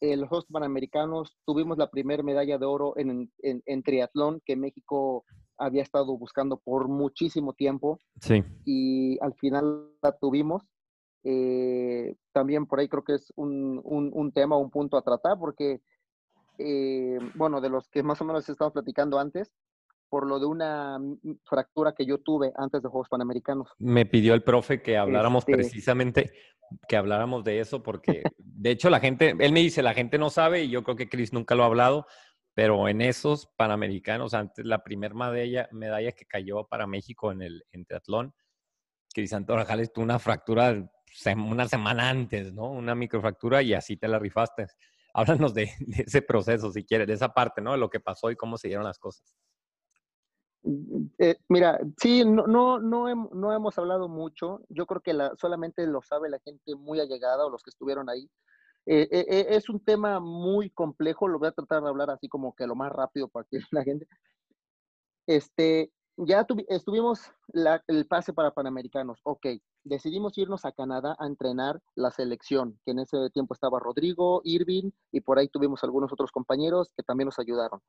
en 0.00 0.20
los 0.20 0.28
Juegos 0.28 0.46
Panamericanos, 0.46 1.36
tuvimos 1.44 1.78
la 1.78 1.90
primera 1.90 2.22
medalla 2.22 2.58
de 2.58 2.66
oro 2.66 2.94
en, 2.96 3.30
en, 3.42 3.82
triatlón 3.82 4.40
que 4.44 4.56
México 4.56 5.24
había 5.56 5.82
estado 5.82 6.16
buscando 6.16 6.58
por 6.58 6.88
muchísimo 6.88 7.52
tiempo. 7.52 7.98
Sí. 8.20 8.44
Y 8.64 9.18
al 9.20 9.34
final 9.34 9.90
la 10.02 10.12
tuvimos. 10.12 10.62
Eh, 11.24 12.14
también 12.32 12.66
por 12.66 12.78
ahí 12.78 12.88
creo 12.88 13.02
que 13.02 13.14
es 13.14 13.32
un, 13.34 13.80
un, 13.84 14.32
tema, 14.32 14.56
un 14.56 14.70
punto 14.70 14.96
a 14.96 15.02
tratar, 15.02 15.38
porque, 15.38 15.82
eh, 16.58 17.18
bueno, 17.34 17.60
de 17.60 17.68
los 17.68 17.88
que 17.88 18.02
más 18.02 18.20
o 18.20 18.24
menos 18.24 18.48
estamos 18.48 18.72
platicando 18.72 19.18
antes, 19.18 19.52
por 20.08 20.26
lo 20.26 20.38
de 20.38 20.46
una 20.46 20.98
fractura 21.44 21.92
que 21.92 22.06
yo 22.06 22.18
tuve 22.18 22.52
antes 22.56 22.82
de 22.82 22.88
Juegos 22.88 23.08
Panamericanos. 23.08 23.68
Me 23.78 24.06
pidió 24.06 24.34
el 24.34 24.42
profe 24.42 24.82
que 24.82 24.96
habláramos 24.96 25.42
este 25.42 25.52
precisamente, 25.52 26.32
que 26.88 26.96
habláramos 26.96 27.44
de 27.44 27.60
eso, 27.60 27.82
porque 27.82 28.22
de 28.38 28.70
hecho 28.70 28.90
la 28.90 29.00
gente, 29.00 29.34
él 29.38 29.52
me 29.52 29.60
dice, 29.60 29.82
la 29.82 29.94
gente 29.94 30.18
no 30.18 30.30
sabe, 30.30 30.64
y 30.64 30.70
yo 30.70 30.82
creo 30.82 30.96
que 30.96 31.08
Chris 31.08 31.32
nunca 31.32 31.54
lo 31.54 31.62
ha 31.62 31.66
hablado, 31.66 32.06
pero 32.54 32.88
en 32.88 33.00
esos 33.00 33.46
Panamericanos, 33.56 34.34
antes 34.34 34.64
la 34.64 34.82
primera 34.82 35.14
medalla, 35.14 35.68
medalla 35.72 36.12
que 36.12 36.26
cayó 36.26 36.66
para 36.66 36.86
México 36.86 37.30
en 37.30 37.42
el 37.42 37.64
en 37.72 37.84
triatlón, 37.84 38.34
Crisanto 39.14 39.56
Rajales 39.56 39.92
tuvo 39.92 40.04
una 40.04 40.18
fractura 40.18 40.90
una 41.36 41.68
semana 41.68 42.08
antes, 42.08 42.52
¿no? 42.52 42.70
Una 42.70 42.94
microfractura 42.94 43.62
y 43.62 43.74
así 43.74 43.96
te 43.96 44.08
la 44.08 44.18
rifaste. 44.18 44.66
Háblanos 45.14 45.54
de, 45.54 45.70
ese 45.96 46.22
proceso, 46.22 46.70
si 46.70 46.84
quieres, 46.84 47.06
de 47.06 47.14
esa 47.14 47.32
parte, 47.32 47.60
¿no? 47.60 47.72
De 47.72 47.78
lo 47.78 47.90
que 47.90 48.00
pasó 48.00 48.30
y 48.30 48.36
cómo 48.36 48.58
se 48.58 48.68
dieron 48.68 48.84
las 48.84 48.98
cosas. 48.98 49.34
Eh, 51.18 51.36
mira, 51.48 51.78
sí, 51.96 52.24
no, 52.24 52.46
no, 52.46 52.78
no, 52.80 53.52
hemos 53.52 53.78
hablado 53.78 54.08
mucho. 54.08 54.60
Yo 54.68 54.86
creo 54.86 55.00
que 55.00 55.12
la, 55.12 55.34
solamente 55.36 55.86
lo 55.86 56.02
sabe 56.02 56.28
la 56.28 56.38
gente 56.40 56.74
muy 56.74 57.00
allegada 57.00 57.46
o 57.46 57.50
los 57.50 57.62
que 57.62 57.70
estuvieron 57.70 58.08
ahí. 58.10 58.28
Eh, 58.86 59.08
eh, 59.10 59.46
es 59.50 59.68
un 59.68 59.80
tema 59.84 60.18
muy 60.20 60.70
complejo, 60.70 61.28
lo 61.28 61.38
voy 61.38 61.48
a 61.48 61.52
tratar 61.52 61.82
de 61.82 61.88
hablar 61.88 62.10
así 62.10 62.28
como 62.28 62.54
que 62.54 62.66
lo 62.66 62.74
más 62.74 62.90
rápido 62.90 63.28
para 63.28 63.46
que 63.50 63.58
la 63.70 63.84
gente. 63.84 64.06
Este, 65.26 65.92
ya 66.26 66.46
estuvimos 66.68 67.20
el 67.86 68.06
pase 68.06 68.32
para 68.32 68.50
Panamericanos. 68.50 69.20
Ok, 69.22 69.46
decidimos 69.84 70.36
irnos 70.36 70.64
a 70.64 70.72
Canadá 70.72 71.16
a 71.18 71.26
entrenar 71.26 71.80
la 71.94 72.10
selección, 72.10 72.78
que 72.84 72.90
en 72.90 73.00
ese 73.00 73.30
tiempo 73.32 73.54
estaba 73.54 73.78
Rodrigo, 73.78 74.40
Irving, 74.44 74.90
y 75.12 75.20
por 75.20 75.38
ahí 75.38 75.48
tuvimos 75.48 75.84
algunos 75.84 76.12
otros 76.12 76.32
compañeros 76.32 76.92
que 76.96 77.02
también 77.02 77.26
nos 77.26 77.38
ayudaron. 77.38 77.80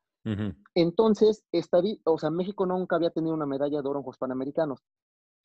Entonces, 0.76 1.44
o 2.04 2.18
sea, 2.18 2.30
México 2.30 2.66
nunca 2.66 2.96
había 2.96 3.10
tenido 3.10 3.34
una 3.34 3.48
medalla 3.48 3.82
de 3.82 3.88
oro 3.88 4.00
en 4.00 4.04
Juegos 4.04 4.18
Panamericanos. 4.18 4.82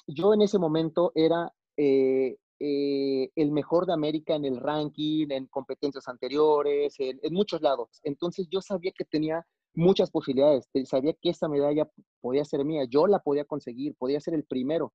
Yo 0.07 0.35
en 0.35 0.43
ese 0.43 0.59
momento 0.59 1.13
era 1.15 1.53
eh, 1.79 2.37
eh, 2.61 3.31
el 3.35 3.51
mejor 3.51 3.87
de 3.87 3.95
América 3.95 4.35
en 4.35 4.45
el 4.45 4.59
ranking, 4.59 5.29
en 5.31 5.47
competencias 5.47 6.07
anteriores, 6.09 6.95
en, 6.99 7.19
en 7.23 7.33
muchos 7.33 7.63
lados. 7.63 7.89
Entonces 8.03 8.47
yo 8.51 8.61
sabía 8.61 8.93
que 8.93 9.05
tenía 9.05 9.47
muchas 9.75 10.11
posibilidades. 10.11 10.69
Sabía 10.85 11.15
que 11.15 11.31
esa 11.31 11.49
medalla 11.49 11.89
podía 12.21 12.45
ser 12.45 12.65
mía, 12.65 12.85
yo 12.89 13.07
la 13.07 13.19
podía 13.19 13.45
conseguir, 13.45 13.95
podía 13.97 14.21
ser 14.21 14.35
el 14.35 14.45
primero. 14.45 14.93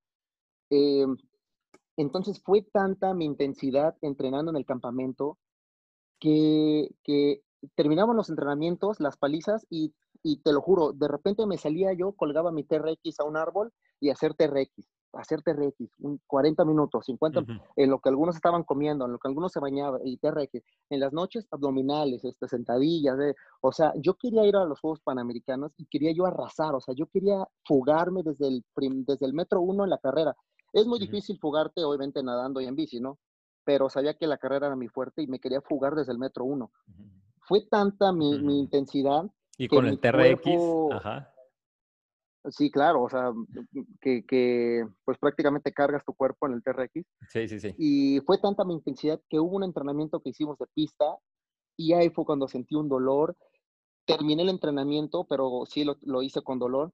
Eh, 0.70 1.06
entonces 1.96 2.40
fue 2.42 2.62
tanta 2.62 3.14
mi 3.14 3.24
intensidad 3.24 3.96
entrenando 4.00 4.50
en 4.50 4.56
el 4.56 4.64
campamento 4.64 5.38
que, 6.18 6.88
que 7.04 7.42
terminaban 7.74 8.16
los 8.16 8.30
entrenamientos, 8.30 9.00
las 9.00 9.16
palizas, 9.16 9.66
y, 9.68 9.94
y, 10.22 10.38
te 10.42 10.52
lo 10.52 10.62
juro, 10.62 10.92
de 10.92 11.08
repente 11.08 11.46
me 11.46 11.58
salía 11.58 11.92
yo, 11.92 12.12
colgaba 12.12 12.52
mi 12.52 12.64
TRX 12.64 13.20
a 13.20 13.24
un 13.24 13.36
árbol 13.36 13.72
y 14.00 14.10
hacer 14.10 14.34
TRX 14.34 14.88
hacer 15.12 15.42
TRX, 15.42 15.90
un 16.00 16.20
40 16.26 16.64
minutos, 16.64 17.04
50, 17.06 17.44
en 17.76 17.90
lo 17.90 17.98
que 17.98 18.08
algunos 18.08 18.36
estaban 18.36 18.62
comiendo, 18.62 19.06
en 19.06 19.12
lo 19.12 19.18
que 19.18 19.28
algunos 19.28 19.52
se 19.52 19.60
bañaban, 19.60 20.00
y 20.04 20.16
TRX, 20.18 20.62
en 20.90 21.00
las 21.00 21.12
noches 21.12 21.46
abdominales, 21.50 22.24
este, 22.24 22.48
sentadillas, 22.48 23.16
o 23.60 23.72
sea, 23.72 23.92
yo 23.96 24.14
quería 24.14 24.44
ir 24.46 24.56
a 24.56 24.64
los 24.64 24.80
Juegos 24.80 25.00
Panamericanos 25.00 25.72
y 25.76 25.86
quería 25.86 26.12
yo 26.12 26.26
arrasar, 26.26 26.74
o 26.74 26.80
sea, 26.80 26.94
yo 26.94 27.06
quería 27.06 27.46
fugarme 27.64 28.22
desde 28.22 28.48
el, 28.48 28.64
desde 29.06 29.26
el 29.26 29.34
metro 29.34 29.60
uno 29.60 29.84
en 29.84 29.90
la 29.90 29.98
carrera. 29.98 30.36
Es 30.72 30.86
muy 30.86 31.00
difícil 31.00 31.38
fugarte, 31.40 31.82
obviamente, 31.82 32.22
nadando 32.22 32.60
y 32.60 32.66
en 32.66 32.76
bici, 32.76 33.00
¿no? 33.00 33.18
Pero 33.64 33.90
sabía 33.90 34.14
que 34.14 34.26
la 34.26 34.38
carrera 34.38 34.68
era 34.68 34.76
mi 34.76 34.88
fuerte 34.88 35.22
y 35.22 35.26
me 35.26 35.40
quería 35.40 35.60
fugar 35.60 35.94
desde 35.94 36.12
el 36.12 36.18
metro 36.18 36.44
uno. 36.44 36.70
Fue 37.40 37.66
tanta 37.68 38.12
mi, 38.12 38.38
mi 38.38 38.60
intensidad. 38.60 39.24
Y 39.58 39.66
con 39.66 39.86
el 39.86 39.98
TRX, 39.98 40.48
ajá 40.92 41.32
Sí, 42.48 42.70
claro, 42.70 43.02
o 43.02 43.10
sea, 43.10 43.32
que, 44.00 44.24
que, 44.24 44.86
pues 45.04 45.18
prácticamente 45.18 45.72
cargas 45.72 46.04
tu 46.04 46.14
cuerpo 46.14 46.46
en 46.46 46.54
el 46.54 46.62
TRX. 46.62 47.04
Sí, 47.28 47.48
sí, 47.48 47.60
sí. 47.60 47.74
Y 47.76 48.20
fue 48.20 48.38
tanta 48.38 48.64
mi 48.64 48.72
intensidad 48.72 49.20
que 49.28 49.38
hubo 49.38 49.56
un 49.56 49.64
entrenamiento 49.64 50.20
que 50.20 50.30
hicimos 50.30 50.56
de 50.58 50.66
pista 50.74 51.04
y 51.76 51.92
ahí 51.92 52.08
fue 52.08 52.24
cuando 52.24 52.48
sentí 52.48 52.74
un 52.74 52.88
dolor. 52.88 53.36
Terminé 54.06 54.42
el 54.42 54.48
entrenamiento, 54.48 55.24
pero 55.24 55.64
sí 55.66 55.84
lo, 55.84 55.96
lo 56.00 56.22
hice 56.22 56.40
con 56.40 56.58
dolor. 56.58 56.92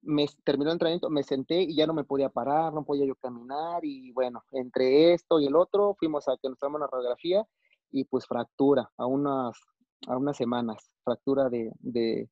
Me 0.00 0.26
terminó 0.44 0.70
el 0.70 0.74
entrenamiento, 0.74 1.10
me 1.10 1.24
senté 1.24 1.62
y 1.62 1.74
ya 1.74 1.86
no 1.86 1.94
me 1.94 2.04
podía 2.04 2.28
parar, 2.28 2.72
no 2.72 2.84
podía 2.84 3.06
yo 3.06 3.16
caminar 3.16 3.84
y 3.84 4.12
bueno, 4.12 4.44
entre 4.52 5.12
esto 5.12 5.40
y 5.40 5.46
el 5.46 5.56
otro 5.56 5.96
fuimos 5.98 6.28
a 6.28 6.36
que 6.40 6.48
nos 6.48 6.58
tomamos 6.58 6.82
una 6.82 6.90
radiografía 6.90 7.44
y 7.90 8.04
pues 8.04 8.26
fractura 8.26 8.90
a 8.96 9.06
unas, 9.06 9.58
a 10.06 10.16
unas 10.16 10.36
semanas, 10.36 10.90
fractura 11.02 11.48
de, 11.48 11.72
de, 11.80 12.28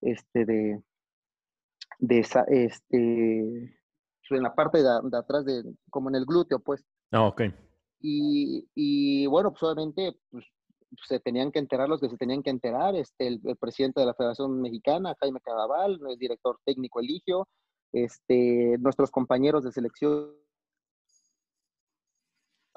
este, 0.00 0.44
de, 0.44 0.82
de 1.98 2.18
esa, 2.18 2.44
este, 2.48 3.78
en 4.36 4.42
la 4.42 4.54
parte 4.54 4.82
de, 4.82 5.16
atrás, 5.16 5.44
de, 5.44 5.62
como 5.90 6.08
en 6.08 6.16
el 6.16 6.24
glúteo, 6.24 6.58
pues. 6.60 6.84
Ah, 7.10 7.26
ok. 7.26 7.42
Y, 8.00 8.68
y 8.74 9.26
bueno, 9.26 9.50
pues 9.50 9.62
obviamente, 9.62 10.16
pues, 10.30 10.44
se 11.06 11.20
tenían 11.20 11.52
que 11.52 11.58
enterar 11.58 11.88
los 11.88 12.00
que 12.00 12.08
se 12.08 12.16
tenían 12.16 12.42
que 12.42 12.50
enterar, 12.50 12.94
este, 12.94 13.26
el, 13.28 13.40
presidente 13.58 14.00
de 14.00 14.06
la 14.06 14.14
Federación 14.14 14.60
Mexicana, 14.60 15.16
Jaime 15.20 15.40
Cadaval, 15.40 16.00
el 16.08 16.18
director 16.18 16.58
técnico 16.64 17.00
Eligio, 17.00 17.48
este, 17.92 18.76
nuestros 18.78 19.10
compañeros 19.10 19.64
de 19.64 19.72
selección, 19.72 20.34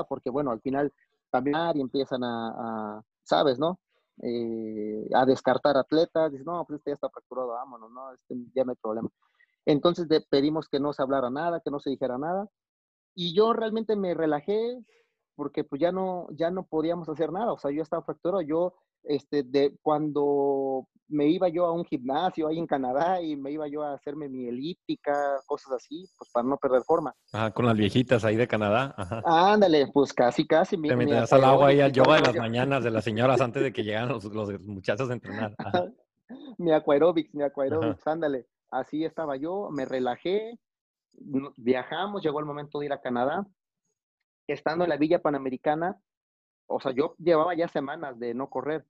porque 0.10 0.30
bueno, 0.30 0.52
al 0.52 0.62
final 0.62 0.94
también 1.30 1.56
y 1.76 1.82
empiezan 1.82 2.24
a, 2.24 2.98
a 2.98 3.02
sabes, 3.24 3.58
¿no? 3.58 3.80
Eh, 4.22 5.10
a 5.14 5.26
descartar 5.26 5.78
atletas, 5.78 6.32
dice, 6.32 6.44
no, 6.46 6.64
pues 6.66 6.80
este 6.80 6.92
ya 6.92 6.96
está 6.96 7.10
fracturado, 7.10 7.50
vámonos, 7.50 7.92
no, 7.92 8.14
este 8.14 8.36
ya 8.56 8.64
no 8.64 8.72
hay 8.72 8.78
problema. 8.82 9.10
Entonces 9.66 10.08
pedimos 10.30 10.70
que 10.70 10.80
no 10.80 10.94
se 10.94 11.02
hablara 11.02 11.30
nada, 11.30 11.62
que 11.62 11.72
no 11.72 11.80
se 11.80 11.90
dijera 11.90 12.18
nada. 12.18 12.48
Y 13.16 13.36
yo 13.36 13.54
realmente 13.54 13.96
me 13.96 14.14
relajé, 14.14 14.78
porque 15.36 15.64
pues 15.64 15.82
ya 15.82 15.92
no, 15.92 16.28
ya 16.32 16.52
no 16.52 16.66
podíamos 16.66 17.10
hacer 17.10 17.32
nada, 17.32 17.54
o 17.54 17.60
sea, 17.60 17.72
yo 17.72 17.82
estaba 17.82 18.04
fracturado, 18.04 18.42
yo, 18.42 18.76
este, 19.08 19.44
de 19.44 19.78
cuando 19.82 20.88
me 21.08 21.28
iba 21.28 21.48
yo 21.50 21.66
a 21.66 21.72
un 21.72 21.86
gimnasio 21.86 22.48
ahí 22.48 22.58
en 22.58 22.68
Canadá 22.68 23.22
y 23.22 23.36
me 23.36 23.52
iba 23.52 23.68
yo 23.68 23.84
a 23.84 23.94
hacerme 23.94 24.28
mi 24.28 24.48
elíptica, 24.48 25.40
cosas 25.46 25.74
así, 25.74 26.10
pues 26.18 26.30
para 26.32 26.48
no 26.48 26.58
perder 26.58 26.82
forma. 26.84 27.14
Ajá, 27.32 27.52
con 27.52 27.66
las 27.66 27.78
viejitas 27.78 28.26
ahí 28.26 28.36
de 28.36 28.48
Canadá. 28.48 28.94
Ajá. 28.98 29.22
Ándale, 29.54 29.88
pues 29.94 30.14
casi, 30.14 30.48
casi. 30.48 30.82
Te 30.82 30.96
metías 30.96 31.32
al 31.32 31.44
agua 31.44 31.68
ahí 31.68 31.82
al 31.82 31.92
yoga 31.92 32.16
de 32.16 32.22
las 32.22 32.36
mañanas 32.36 32.84
de 32.84 32.92
las 32.92 33.04
señoras 33.04 33.42
antes 33.42 33.62
de 33.62 33.72
que 33.72 33.84
llegaran 33.84 34.10
los, 34.10 34.24
los 34.26 34.60
muchachos 34.62 35.10
a 35.10 35.14
entrenar. 35.14 35.54
Ajá. 35.58 35.86
mi 36.58 36.72
aquaerobics, 36.72 37.34
mi 37.34 37.44
aquaerobics, 37.44 38.06
ándale. 38.08 38.48
Así 38.72 39.06
estaba 39.06 39.38
yo, 39.38 39.70
me 39.72 39.86
relajé, 39.86 40.60
viajamos, 41.58 42.24
llegó 42.24 42.40
el 42.40 42.46
momento 42.46 42.80
de 42.80 42.88
ir 42.88 42.94
a 42.94 43.02
Canadá. 43.02 43.46
Estando 44.48 44.84
en 44.84 44.90
la 44.90 44.98
Villa 44.98 45.22
Panamericana, 45.22 46.00
o 46.68 46.80
sea, 46.80 46.92
yo 46.92 47.16
llevaba 47.18 47.56
ya 47.56 47.68
semanas 47.68 48.20
de 48.20 48.34
no 48.34 48.50
correr 48.50 48.86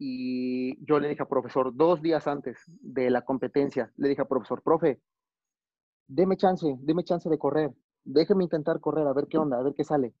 y 0.00 0.82
yo 0.84 0.98
le 0.98 1.08
dije 1.08 1.22
al 1.22 1.28
profesor, 1.28 1.72
dos 1.74 2.00
días 2.00 2.26
antes 2.26 2.58
de 2.66 3.10
la 3.10 3.22
competencia, 3.22 3.92
le 3.96 4.08
dije 4.08 4.22
al 4.22 4.28
profesor, 4.28 4.62
profe, 4.62 5.00
deme 6.08 6.36
chance, 6.36 6.74
deme 6.80 7.04
chance 7.04 7.28
de 7.28 7.38
correr, 7.38 7.70
déjeme 8.02 8.44
intentar 8.44 8.80
correr, 8.80 9.06
a 9.06 9.12
ver 9.12 9.28
qué 9.28 9.38
onda, 9.38 9.58
a 9.58 9.62
ver 9.62 9.74
qué 9.74 9.84
sale. 9.84 10.14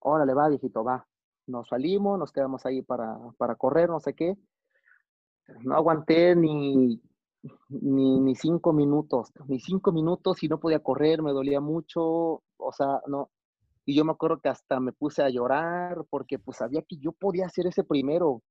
Órale, 0.00 0.34
va, 0.34 0.48
viejito, 0.48 0.82
va. 0.82 1.06
Nos 1.46 1.68
salimos, 1.68 2.18
nos 2.18 2.32
quedamos 2.32 2.66
ahí 2.66 2.82
para, 2.82 3.16
para 3.38 3.54
correr, 3.54 3.88
no 3.88 4.00
sé 4.00 4.14
qué. 4.14 4.36
No 5.62 5.76
aguanté 5.76 6.36
ni 6.36 7.00
ni, 7.68 8.20
ni 8.20 8.34
cinco 8.34 8.72
minutos, 8.72 9.32
ni 9.46 9.60
cinco 9.60 9.92
minutos 9.92 10.42
y 10.42 10.48
no 10.48 10.58
podía 10.58 10.80
correr, 10.80 11.22
me 11.22 11.32
dolía 11.32 11.60
mucho, 11.60 12.42
o 12.56 12.72
sea, 12.72 13.00
no. 13.06 13.30
Y 13.88 13.94
yo 13.94 14.04
me 14.04 14.12
acuerdo 14.12 14.38
que 14.38 14.50
hasta 14.50 14.80
me 14.80 14.92
puse 14.92 15.22
a 15.22 15.30
llorar 15.30 16.04
porque 16.10 16.38
pues 16.38 16.58
sabía 16.58 16.82
que 16.82 16.98
yo 16.98 17.12
podía 17.12 17.46
hacer 17.46 17.66
ese 17.66 17.84
primero 17.84 18.42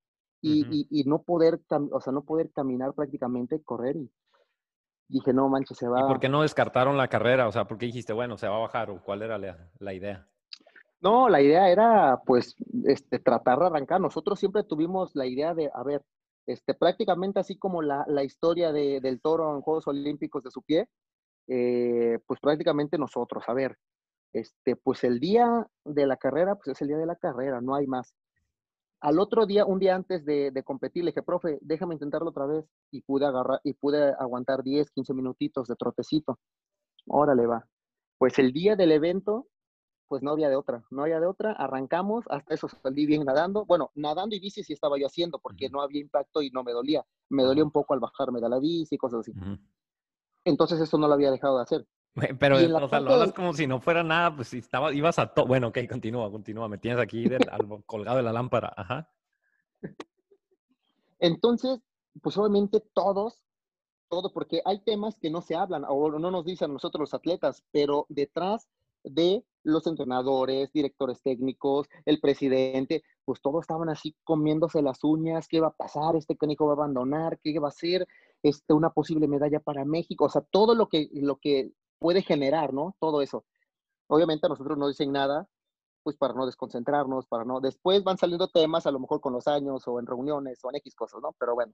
y, 0.41 0.87
y, 0.89 1.03
no 1.03 1.21
poder, 1.21 1.59
o 1.91 2.01
sea, 2.01 2.11
no 2.11 2.23
poder 2.23 2.51
caminar 2.51 2.95
prácticamente, 2.95 3.61
correr 3.61 3.97
y 3.97 4.09
dije, 5.07 5.33
no 5.33 5.47
manches, 5.47 5.77
se 5.77 5.87
va. 5.87 5.99
¿Y 5.99 6.07
por 6.07 6.19
qué 6.19 6.27
no 6.27 6.41
descartaron 6.41 6.97
la 6.97 7.07
carrera? 7.07 7.47
O 7.47 7.51
sea, 7.51 7.65
¿por 7.67 7.77
qué 7.77 7.85
dijiste, 7.85 8.13
bueno, 8.13 8.35
se 8.35 8.47
va 8.47 8.55
a 8.55 8.61
bajar 8.61 8.89
o 8.89 8.99
cuál 9.03 9.21
era 9.21 9.37
la, 9.37 9.69
la 9.77 9.93
idea? 9.93 10.27
No, 11.01 11.29
la 11.29 11.39
idea 11.39 11.69
era 11.69 12.19
pues 12.25 12.55
este, 12.85 13.19
tratar 13.19 13.59
de 13.59 13.67
arrancar. 13.67 14.01
Nosotros 14.01 14.39
siempre 14.39 14.63
tuvimos 14.63 15.15
la 15.15 15.27
idea 15.27 15.53
de, 15.53 15.69
a 15.71 15.83
ver, 15.83 16.01
este, 16.47 16.73
prácticamente 16.73 17.39
así 17.39 17.59
como 17.59 17.83
la, 17.83 18.05
la 18.07 18.23
historia 18.23 18.71
de, 18.71 19.01
del 19.01 19.21
toro 19.21 19.53
en 19.53 19.61
Juegos 19.61 19.85
Olímpicos 19.85 20.41
de 20.41 20.49
su 20.49 20.63
pie, 20.63 20.87
eh, 21.47 22.17
pues 22.25 22.39
prácticamente 22.39 22.97
nosotros, 22.97 23.43
a 23.45 23.53
ver, 23.53 23.77
este, 24.39 24.75
pues 24.75 25.03
el 25.03 25.19
día 25.19 25.67
de 25.85 26.07
la 26.07 26.17
carrera, 26.17 26.55
pues 26.55 26.69
es 26.69 26.81
el 26.81 26.89
día 26.89 26.97
de 26.97 27.05
la 27.05 27.15
carrera, 27.15 27.61
no 27.61 27.75
hay 27.75 27.87
más. 27.87 28.13
Al 28.99 29.19
otro 29.19 29.45
día, 29.45 29.65
un 29.65 29.79
día 29.79 29.95
antes 29.95 30.25
de, 30.25 30.51
de 30.51 30.63
competir, 30.63 31.03
le 31.03 31.11
dije, 31.11 31.21
profe, 31.21 31.59
déjame 31.61 31.93
intentarlo 31.93 32.29
otra 32.29 32.47
vez, 32.47 32.65
y 32.91 33.01
pude 33.01 33.25
agarrar, 33.25 33.61
y 33.63 33.73
pude 33.73 34.13
aguantar 34.19 34.63
10, 34.63 34.89
15 34.91 35.13
minutitos 35.13 35.67
de 35.67 35.75
trotecito. 35.75 36.39
Órale, 37.05 37.45
va. 37.45 37.67
Pues 38.17 38.39
el 38.39 38.51
día 38.51 38.75
del 38.75 38.91
evento, 38.91 39.47
pues 40.07 40.23
no 40.23 40.31
había 40.31 40.49
de 40.49 40.55
otra, 40.55 40.83
no 40.89 41.03
había 41.03 41.19
de 41.19 41.27
otra, 41.27 41.51
arrancamos, 41.51 42.25
hasta 42.29 42.53
eso 42.53 42.67
salí 42.67 43.05
bien 43.05 43.23
nadando, 43.25 43.65
bueno, 43.65 43.91
nadando 43.95 44.35
y 44.35 44.39
bici 44.39 44.63
sí 44.63 44.73
estaba 44.73 44.97
yo 44.97 45.07
haciendo 45.07 45.39
porque 45.39 45.69
no 45.69 45.81
había 45.81 46.01
impacto 46.01 46.41
y 46.41 46.49
no 46.49 46.63
me 46.63 46.71
dolía, 46.71 47.05
me 47.29 47.43
dolía 47.43 47.63
un 47.63 47.71
poco 47.71 47.93
al 47.93 47.99
bajarme 47.99 48.39
de 48.39 48.49
la 48.49 48.59
bici 48.59 48.95
y 48.95 48.97
cosas 48.97 49.19
así. 49.19 49.33
Entonces 50.45 50.79
eso 50.79 50.97
no 50.97 51.07
lo 51.07 51.13
había 51.13 51.29
dejado 51.29 51.57
de 51.57 51.63
hacer. 51.63 51.87
Pero, 52.39 52.57
o 52.57 52.89
sea, 52.89 52.99
lo 52.99 53.13
hablas 53.13 53.33
como 53.33 53.53
si 53.53 53.67
no 53.67 53.79
fuera 53.79 54.03
nada, 54.03 54.35
pues 54.35 54.49
si 54.49 54.57
estaba, 54.57 54.93
ibas 54.93 55.19
a 55.19 55.27
todo, 55.27 55.45
bueno, 55.45 55.67
ok, 55.67 55.79
continúa, 55.89 56.31
continúa, 56.31 56.67
me 56.67 56.77
tienes 56.77 56.99
aquí 56.99 57.25
colgado 57.85 58.17
de 58.17 58.23
la 58.23 58.33
lámpara, 58.33 58.73
ajá. 58.75 59.09
Entonces, 61.19 61.79
pues 62.21 62.37
obviamente 62.37 62.81
todos, 62.93 63.43
todo, 64.09 64.33
porque 64.33 64.61
hay 64.65 64.79
temas 64.79 65.17
que 65.19 65.29
no 65.29 65.41
se 65.41 65.55
hablan 65.55 65.85
o 65.87 66.09
no 66.17 66.31
nos 66.31 66.45
dicen 66.45 66.73
nosotros 66.73 67.01
los 67.01 67.13
atletas, 67.13 67.63
pero 67.71 68.05
detrás 68.09 68.67
de 69.03 69.45
los 69.63 69.85
entrenadores, 69.85 70.71
directores 70.71 71.21
técnicos, 71.21 71.87
el 72.05 72.19
presidente, 72.19 73.03
pues 73.25 73.41
todos 73.41 73.61
estaban 73.61 73.89
así 73.89 74.15
comiéndose 74.23 74.81
las 74.81 75.03
uñas, 75.03 75.47
qué 75.47 75.59
va 75.59 75.67
a 75.67 75.75
pasar, 75.75 76.15
este 76.15 76.37
canico 76.37 76.65
va 76.65 76.71
a 76.71 76.75
abandonar, 76.75 77.39
qué 77.43 77.59
va 77.59 77.67
a 77.67 77.71
ser 77.71 78.07
este, 78.43 78.73
una 78.73 78.91
posible 78.91 79.27
medalla 79.27 79.59
para 79.59 79.85
México, 79.85 80.25
o 80.25 80.29
sea, 80.29 80.41
todo 80.41 80.73
lo 80.73 80.87
que, 80.87 81.09
lo 81.13 81.37
que 81.37 81.73
puede 81.99 82.21
generar, 82.21 82.73
¿no? 82.73 82.95
Todo 82.99 83.21
eso. 83.21 83.45
Obviamente 84.07 84.45
a 84.45 84.49
nosotros 84.49 84.77
no 84.77 84.87
dicen 84.87 85.11
nada, 85.11 85.47
pues 86.03 86.15
para 86.17 86.33
no 86.33 86.45
desconcentrarnos, 86.45 87.27
para 87.27 87.43
no, 87.43 87.59
después 87.59 88.03
van 88.03 88.17
saliendo 88.17 88.47
temas 88.47 88.85
a 88.87 88.91
lo 88.91 88.99
mejor 88.99 89.19
con 89.19 89.33
los 89.33 89.47
años 89.47 89.87
o 89.87 89.99
en 89.99 90.05
reuniones 90.05 90.59
o 90.63 90.69
en 90.69 90.77
X 90.77 90.95
cosas, 90.95 91.21
¿no? 91.21 91.35
Pero 91.37 91.55
bueno. 91.55 91.73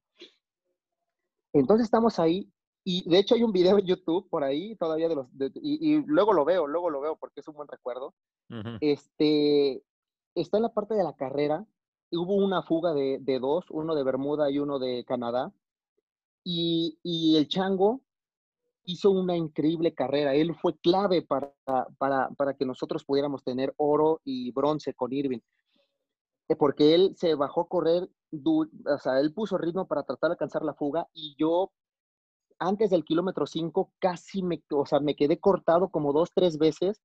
Entonces 1.53 1.85
estamos 1.85 2.17
ahí 2.17 2.51
y 2.83 3.07
de 3.09 3.19
hecho 3.19 3.35
hay 3.35 3.43
un 3.43 3.51
video 3.51 3.77
en 3.77 3.85
YouTube 3.85 4.27
por 4.29 4.43
ahí 4.43 4.75
todavía 4.75 5.07
de 5.07 5.15
los, 5.15 5.27
y, 5.61 6.01
luego 6.05 6.33
lo 6.33 6.43
veo, 6.43 6.67
luego 6.67 6.89
lo 6.89 6.99
veo 6.99 7.15
porque 7.15 7.39
es 7.39 7.47
un 7.47 7.55
buen 7.55 7.67
recuerdo. 7.67 8.13
Este, 8.81 9.83
está 10.35 10.57
en 10.57 10.63
la 10.63 10.73
parte 10.73 10.95
de 10.95 11.03
la 11.03 11.15
carrera, 11.15 11.65
hubo 12.11 12.35
una 12.35 12.61
fuga 12.63 12.93
de, 12.93 13.19
de, 13.21 13.39
dos, 13.39 13.65
uno 13.69 13.95
de 13.95 14.03
Bermuda 14.03 14.51
y 14.51 14.59
uno 14.59 14.79
de 14.79 15.05
Canadá, 15.05 15.53
y, 16.43 16.99
y, 17.03 17.37
el 17.37 17.47
Chango 17.47 18.01
hizo 18.85 19.11
una 19.11 19.35
increíble 19.35 19.93
carrera. 19.93 20.33
Él 20.35 20.55
fue 20.55 20.77
clave 20.77 21.21
para, 21.21 21.53
para, 21.97 22.29
para 22.29 22.53
que 22.53 22.65
nosotros 22.65 23.03
pudiéramos 23.03 23.43
tener 23.43 23.73
oro 23.77 24.21
y 24.23 24.51
bronce 24.51 24.93
con 24.93 25.13
Irving 25.13 25.39
eh, 26.49 26.55
porque 26.55 26.93
él 26.93 27.15
se 27.17 27.35
bajó 27.35 27.61
a 27.61 27.67
correr, 27.67 28.09
o 28.45 28.97
sea, 28.99 29.19
él 29.19 29.33
puso 29.33 29.57
ritmo 29.57 29.87
para 29.87 30.03
tratar 30.03 30.29
de 30.29 30.33
alcanzar 30.33 30.63
la 30.63 30.73
fuga 30.73 31.07
y 31.13 31.35
yo 31.37 31.71
antes 32.59 32.89
del 32.89 33.05
kilómetro 33.05 33.45
5 33.45 33.91
casi 33.99 34.43
me, 34.43 34.61
o 34.71 34.85
sea, 34.85 34.99
me 34.99 35.15
quedé 35.15 35.39
cortado 35.39 35.89
como 35.89 36.13
dos, 36.13 36.31
tres 36.33 36.57
veces, 36.57 37.01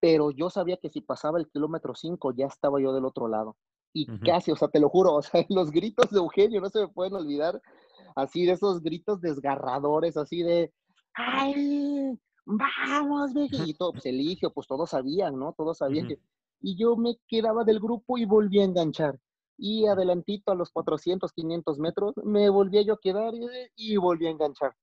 pero 0.00 0.30
yo 0.30 0.50
sabía 0.50 0.76
que 0.76 0.90
si 0.90 1.00
pasaba 1.00 1.38
el 1.38 1.48
kilómetro 1.48 1.94
5 1.94 2.32
ya 2.32 2.46
estaba 2.46 2.80
yo 2.80 2.92
del 2.92 3.04
otro 3.04 3.28
lado. 3.28 3.56
Y 3.96 4.06
casi, 4.18 4.50
o 4.50 4.56
sea, 4.56 4.66
te 4.66 4.80
lo 4.80 4.88
juro, 4.88 5.14
o 5.14 5.22
sea, 5.22 5.44
los 5.48 5.70
gritos 5.70 6.10
de 6.10 6.18
Eugenio 6.18 6.60
no 6.60 6.68
se 6.68 6.80
me 6.80 6.88
pueden 6.88 7.14
olvidar, 7.14 7.62
así 8.16 8.44
de 8.44 8.52
esos 8.52 8.82
gritos 8.82 9.20
desgarradores, 9.20 10.16
así 10.16 10.42
de, 10.42 10.72
¡ay! 11.14 12.18
¡Vamos, 12.46 13.32
viejito! 13.32 13.92
Pues 13.92 14.06
eligio, 14.06 14.52
pues 14.52 14.66
todos 14.66 14.90
sabían, 14.90 15.38
¿no? 15.38 15.54
Todos 15.56 15.78
sabían 15.78 16.08
que... 16.08 16.18
Y 16.60 16.76
yo 16.76 16.96
me 16.96 17.16
quedaba 17.28 17.64
del 17.64 17.80
grupo 17.80 18.18
y 18.18 18.24
volví 18.24 18.60
a 18.60 18.64
enganchar 18.64 19.18
y 19.56 19.86
adelantito 19.86 20.52
a 20.52 20.54
los 20.54 20.70
400, 20.70 21.32
500 21.32 21.78
metros, 21.78 22.14
me 22.24 22.48
volví 22.48 22.84
yo 22.84 22.94
a 22.94 23.00
quedar 23.00 23.32
y, 23.76 23.96
volví 23.96 24.26
a 24.26 24.30
enganchar. 24.30 24.74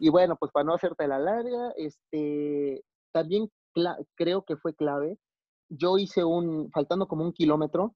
Y 0.00 0.08
bueno, 0.08 0.36
pues 0.36 0.50
para 0.50 0.64
no 0.64 0.74
hacerte 0.74 1.06
la 1.06 1.20
larga, 1.20 1.72
este, 1.76 2.82
también 3.12 3.48
creo 4.16 4.44
que 4.44 4.56
fue 4.56 4.74
clave. 4.74 5.16
Yo 5.68 5.96
hice 5.96 6.24
un, 6.24 6.70
faltando 6.72 7.06
como 7.06 7.24
un 7.24 7.32
kilómetro, 7.32 7.94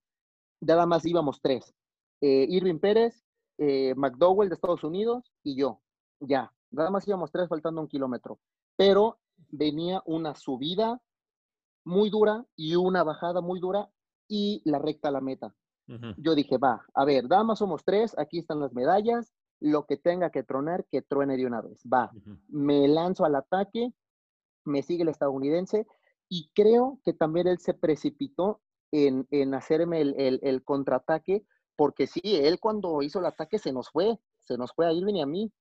nada 0.61 0.87
más 0.87 1.05
íbamos 1.05 1.41
tres. 1.43 1.75
Eh, 2.21 2.47
Irving 2.49 2.79
Pérez, 2.79 3.25
eh, 3.59 3.93
McDowell 3.97 4.51
de 4.51 4.55
Estados 4.55 4.85
Unidos 4.85 5.33
y 5.43 5.57
yo. 5.57 5.81
Ya, 6.21 6.54
nada 6.75 6.91
más 6.91 7.07
íbamos 7.07 7.31
tres 7.31 7.49
faltando 7.49 7.81
un 7.81 7.89
kilómetro. 7.89 8.39
Pero 8.77 9.19
venía 9.49 10.03
una 10.07 10.35
subida 10.35 11.01
muy 11.85 12.11
dura 12.11 12.45
y 12.57 12.77
una 12.77 13.03
bajada 13.03 13.41
muy 13.41 13.61
dura 13.61 13.91
y 14.29 14.63
la 14.65 14.79
recta 14.79 15.09
a 15.09 15.13
la 15.13 15.21
meta. 15.21 15.55
Yo 16.17 16.35
dije, 16.35 16.57
va, 16.57 16.83
a 16.95 17.05
ver, 17.05 17.29
damas 17.29 17.59
somos 17.59 17.85
tres, 17.85 18.17
aquí 18.19 18.39
están 18.39 18.59
las 18.59 18.73
medallas, 18.73 19.35
lo 19.61 19.85
que 19.85 19.99
tenga 19.99 20.31
que 20.31 20.43
tronar, 20.43 20.87
que 20.91 21.03
truene 21.03 21.37
de 21.37 21.45
una 21.45 21.61
vez. 21.61 21.83
Va, 21.87 22.11
me 22.49 22.89
lanzo 22.89 23.27
al 23.27 23.35
ataque, 23.35 23.93
me 24.65 24.83
sigue 24.83 25.03
el 25.03 25.11
estadounidense 25.11 25.87
y 26.29 26.51
creo 26.55 27.01
que 27.05 27.13
también 27.13 27.49
él 27.49 27.59
se 27.59 27.75
precipitó 27.75 28.63
en, 28.93 29.27
en 29.31 29.53
hacerme 29.55 30.01
el, 30.01 30.15
el, 30.19 30.41
el, 30.43 30.65
contraataque, 30.65 31.45
porque 31.77 32.07
sí, 32.07 32.21
él 32.25 32.61
cuando 32.61 33.03
hizo 33.03 33.19
el 33.19 33.27
ataque 33.27 33.59
se 33.59 33.73
nos 33.73 33.91
fue, 33.91 34.19
se 34.41 34.57
nos 34.57 34.73
fue 34.73 34.87
a 34.87 34.93
Irving 34.93 35.17
y 35.17 35.23
a 35.23 35.27
mí. 35.27 35.53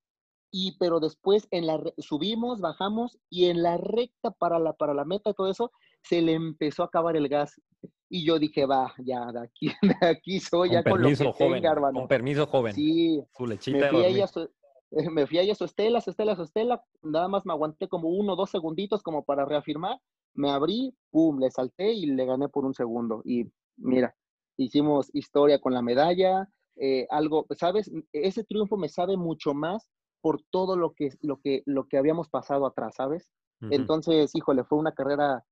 Y 0.56 0.78
pero 0.78 1.00
después 1.00 1.48
en 1.50 1.66
la 1.66 1.82
subimos, 1.98 2.62
bajamos 2.62 3.18
y 3.28 3.46
en 3.46 3.64
la 3.64 3.78
recta 3.78 4.30
para 4.30 4.60
la, 4.60 4.74
para 4.74 4.94
la 4.94 5.04
meta 5.04 5.32
y 5.32 5.34
todo 5.34 5.50
eso, 5.50 5.72
se 6.04 6.22
le 6.22 6.34
empezó 6.34 6.84
a 6.84 6.86
acabar 6.86 7.18
el 7.18 7.28
gas. 7.28 7.60
Y 8.08 8.24
yo 8.24 8.38
dije, 8.38 8.68
va, 8.68 8.94
ya, 9.00 9.32
de 9.32 9.40
aquí, 9.40 9.72
de 10.06 10.08
aquí 10.08 10.40
soy, 10.40 10.74
ya 10.74 10.84
con 10.84 11.02
lo 11.02 11.10
que 11.10 11.16
joven, 11.16 11.64
Con 11.96 12.08
permiso, 12.08 12.46
joven. 12.46 12.76
Sí. 12.76 13.20
Su 13.36 13.48
lechita 13.48 13.92
me 13.92 14.04
fui, 14.12 14.22
a 14.22 14.28
su, 14.28 14.48
me 15.12 15.26
fui 15.26 15.40
a 15.40 15.56
su 15.56 15.66
estela, 15.66 16.00
su 16.02 16.12
estela, 16.12 16.36
su 16.36 16.44
estela. 16.44 16.84
Nada 17.02 17.28
más 17.28 17.48
me 17.48 17.54
aguanté 17.54 17.88
como 17.88 18.10
uno 18.10 18.34
o 18.34 18.36
dos 18.36 18.52
segunditos 18.52 19.02
como 19.02 19.26
para 19.26 19.46
reafirmar. 19.46 20.00
Me 20.36 20.52
abrí, 20.52 20.96
pum, 21.10 21.40
le 21.40 21.50
salté 21.50 21.94
y 21.94 22.06
le 22.06 22.26
gané 22.28 22.48
por 22.48 22.64
un 22.64 22.76
segundo. 22.76 23.24
Y 23.26 23.48
mira, 23.76 24.16
hicimos 24.58 25.10
historia 25.16 25.60
con 25.60 25.74
la 25.74 25.82
medalla. 25.82 26.48
Eh, 26.76 27.08
algo, 27.10 27.48
¿sabes? 27.58 27.92
Ese 28.12 28.44
triunfo 28.44 28.78
me 28.78 28.90
sabe 28.90 29.18
mucho 29.18 29.56
más 29.56 29.90
por 30.24 30.42
todo 30.52 30.78
lo 30.78 30.94
que, 30.94 31.10
lo 31.22 31.42
que, 31.42 31.64
lo 31.66 31.90
que 31.90 31.98
habíamos 31.98 32.30
pasado 32.30 32.66
atrás, 32.66 32.96
¿sabes? 32.96 33.30
Entonces, 33.70 34.34
híjole, 34.34 34.64
fue 34.64 34.78
una 34.78 34.94
carrera 34.94 35.44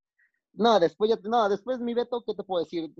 No, 0.53 0.79
después 0.79 1.09
ya, 1.09 1.17
no, 1.23 1.49
después 1.49 1.79
mi 1.79 1.93
Beto, 1.93 2.23
¿qué 2.25 2.33
te 2.33 2.43
puedo 2.43 2.63
decir? 2.63 2.93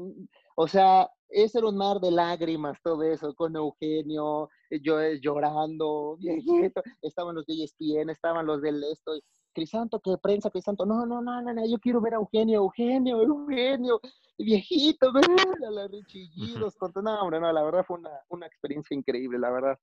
O 0.56 0.68
sea, 0.68 1.10
ese 1.30 1.60
era 1.60 1.70
un 1.70 1.78
mar 1.78 2.02
de 2.02 2.12
lágrimas, 2.12 2.78
todo 2.84 3.04
eso, 3.04 3.34
con 3.36 3.56
Eugenio, 3.56 4.50
yo 4.84 5.00
llorando, 5.22 6.18
viejito, 6.18 6.82
estaban 7.02 7.36
los 7.36 7.46
de 7.46 7.64
ESPN, 7.64 8.10
estaban 8.10 8.46
los 8.46 8.62
del 8.62 8.84
esto, 8.84 9.14
Crisanto, 9.54 10.02
que 10.02 10.18
prensa, 10.18 10.50
Crisanto, 10.50 10.86
no, 10.86 11.06
no, 11.06 11.22
no, 11.22 11.42
no, 11.42 11.54
no, 11.54 11.66
yo 11.66 11.78
quiero 11.80 12.02
ver 12.02 12.16
a 12.16 12.18
Eugenio, 12.18 12.60
Eugenio, 12.60 13.22
Eugenio, 13.22 14.02
viejito, 14.38 15.12
a 15.68 15.72
los 15.72 15.92
richillidos, 15.92 16.76
con 16.76 16.92
no, 17.02 17.22
hombre, 17.22 17.40
no, 17.40 17.52
la 17.52 17.64
verdad 17.64 17.86
fue 17.86 17.98
una, 17.98 18.12
una 18.30 18.46
experiencia 18.46 18.96
increíble, 18.96 19.40
la 19.40 19.52
verdad, 19.52 19.80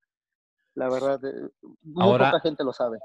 la 0.74 0.88
verdad, 0.88 1.20
eh, 1.24 1.48
muy 1.82 2.04
Ahora- 2.04 2.30
poca 2.30 2.40
gente 2.42 2.64
lo 2.64 2.72
sabe. 2.72 2.98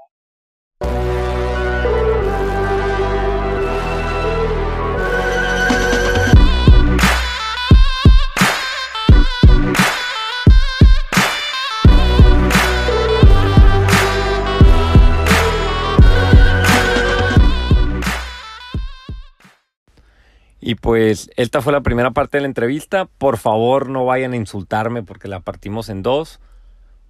Y 20.60 20.76
pues 20.76 21.30
esta 21.36 21.60
fue 21.60 21.72
la 21.72 21.82
primera 21.82 22.12
parte 22.12 22.38
de 22.38 22.42
la 22.42 22.46
entrevista. 22.48 23.04
Por 23.18 23.36
favor 23.36 23.90
no 23.90 24.06
vayan 24.06 24.32
a 24.32 24.36
insultarme 24.36 25.02
porque 25.02 25.28
la 25.28 25.40
partimos 25.40 25.88
en 25.90 26.02
dos. 26.02 26.40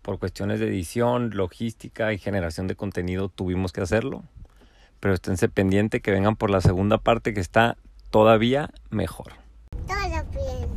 Por 0.05 0.19
cuestiones 0.19 0.61
de 0.61 0.67
edición, 0.67 1.31
logística 1.33 2.13
y 2.13 2.19
generación 2.19 2.67
de 2.67 2.77
contenido 2.77 3.31
tuvimos 3.31 3.73
que 3.73 3.81
hacerlo. 3.81 4.23
Pero 5.01 5.15
esténse 5.15 5.49
pendiente 5.49 6.03
que 6.03 6.11
vengan 6.11 6.37
por 6.37 6.51
la 6.51 6.61
segunda 6.61 6.99
parte 6.99 7.33
que 7.33 7.41
está 7.41 7.79
todavía 8.11 8.69
mejor. 8.91 9.33
Todo 9.87 10.23
bien. 10.31 10.69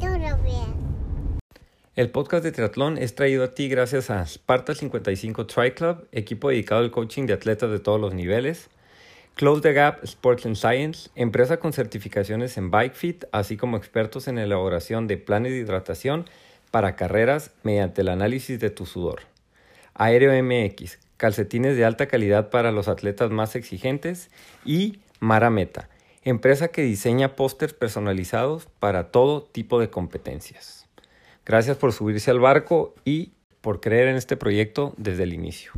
Todo 0.00 0.42
bien. 0.42 1.38
El 1.94 2.10
podcast 2.10 2.42
de 2.42 2.50
triatlón 2.50 2.98
es 2.98 3.14
traído 3.14 3.44
a 3.44 3.52
ti 3.52 3.68
gracias 3.68 4.10
a 4.10 4.26
Sparta 4.26 4.74
55 4.74 5.46
Tri 5.46 5.70
Club, 5.70 6.08
equipo 6.10 6.48
dedicado 6.48 6.80
al 6.80 6.90
coaching 6.90 7.26
de 7.26 7.34
atletas 7.34 7.70
de 7.70 7.78
todos 7.78 8.00
los 8.00 8.14
niveles. 8.14 8.68
Close 9.36 9.62
the 9.62 9.72
Gap 9.72 10.02
Sports 10.02 10.44
and 10.44 10.56
Science, 10.56 11.08
empresa 11.14 11.58
con 11.58 11.72
certificaciones 11.72 12.56
en 12.56 12.72
Bike 12.72 12.96
Fit, 12.96 13.26
así 13.30 13.56
como 13.56 13.76
expertos 13.76 14.26
en 14.26 14.38
elaboración 14.38 15.06
de 15.06 15.18
planes 15.18 15.52
de 15.52 15.58
hidratación 15.58 16.24
para 16.74 16.96
carreras 16.96 17.52
mediante 17.62 18.00
el 18.00 18.08
análisis 18.08 18.58
de 18.58 18.68
tu 18.68 18.84
sudor. 18.84 19.20
Aéreo 19.94 20.32
MX, 20.42 20.98
calcetines 21.16 21.76
de 21.76 21.84
alta 21.84 22.08
calidad 22.08 22.50
para 22.50 22.72
los 22.72 22.88
atletas 22.88 23.30
más 23.30 23.54
exigentes. 23.54 24.28
Y 24.64 24.98
Mara 25.20 25.50
Meta, 25.50 25.88
empresa 26.24 26.66
que 26.66 26.82
diseña 26.82 27.36
pósters 27.36 27.74
personalizados 27.74 28.66
para 28.80 29.12
todo 29.12 29.44
tipo 29.44 29.78
de 29.78 29.88
competencias. 29.88 30.88
Gracias 31.46 31.76
por 31.76 31.92
subirse 31.92 32.32
al 32.32 32.40
barco 32.40 32.96
y 33.04 33.34
por 33.60 33.80
creer 33.80 34.08
en 34.08 34.16
este 34.16 34.36
proyecto 34.36 34.94
desde 34.96 35.22
el 35.22 35.32
inicio. 35.32 35.70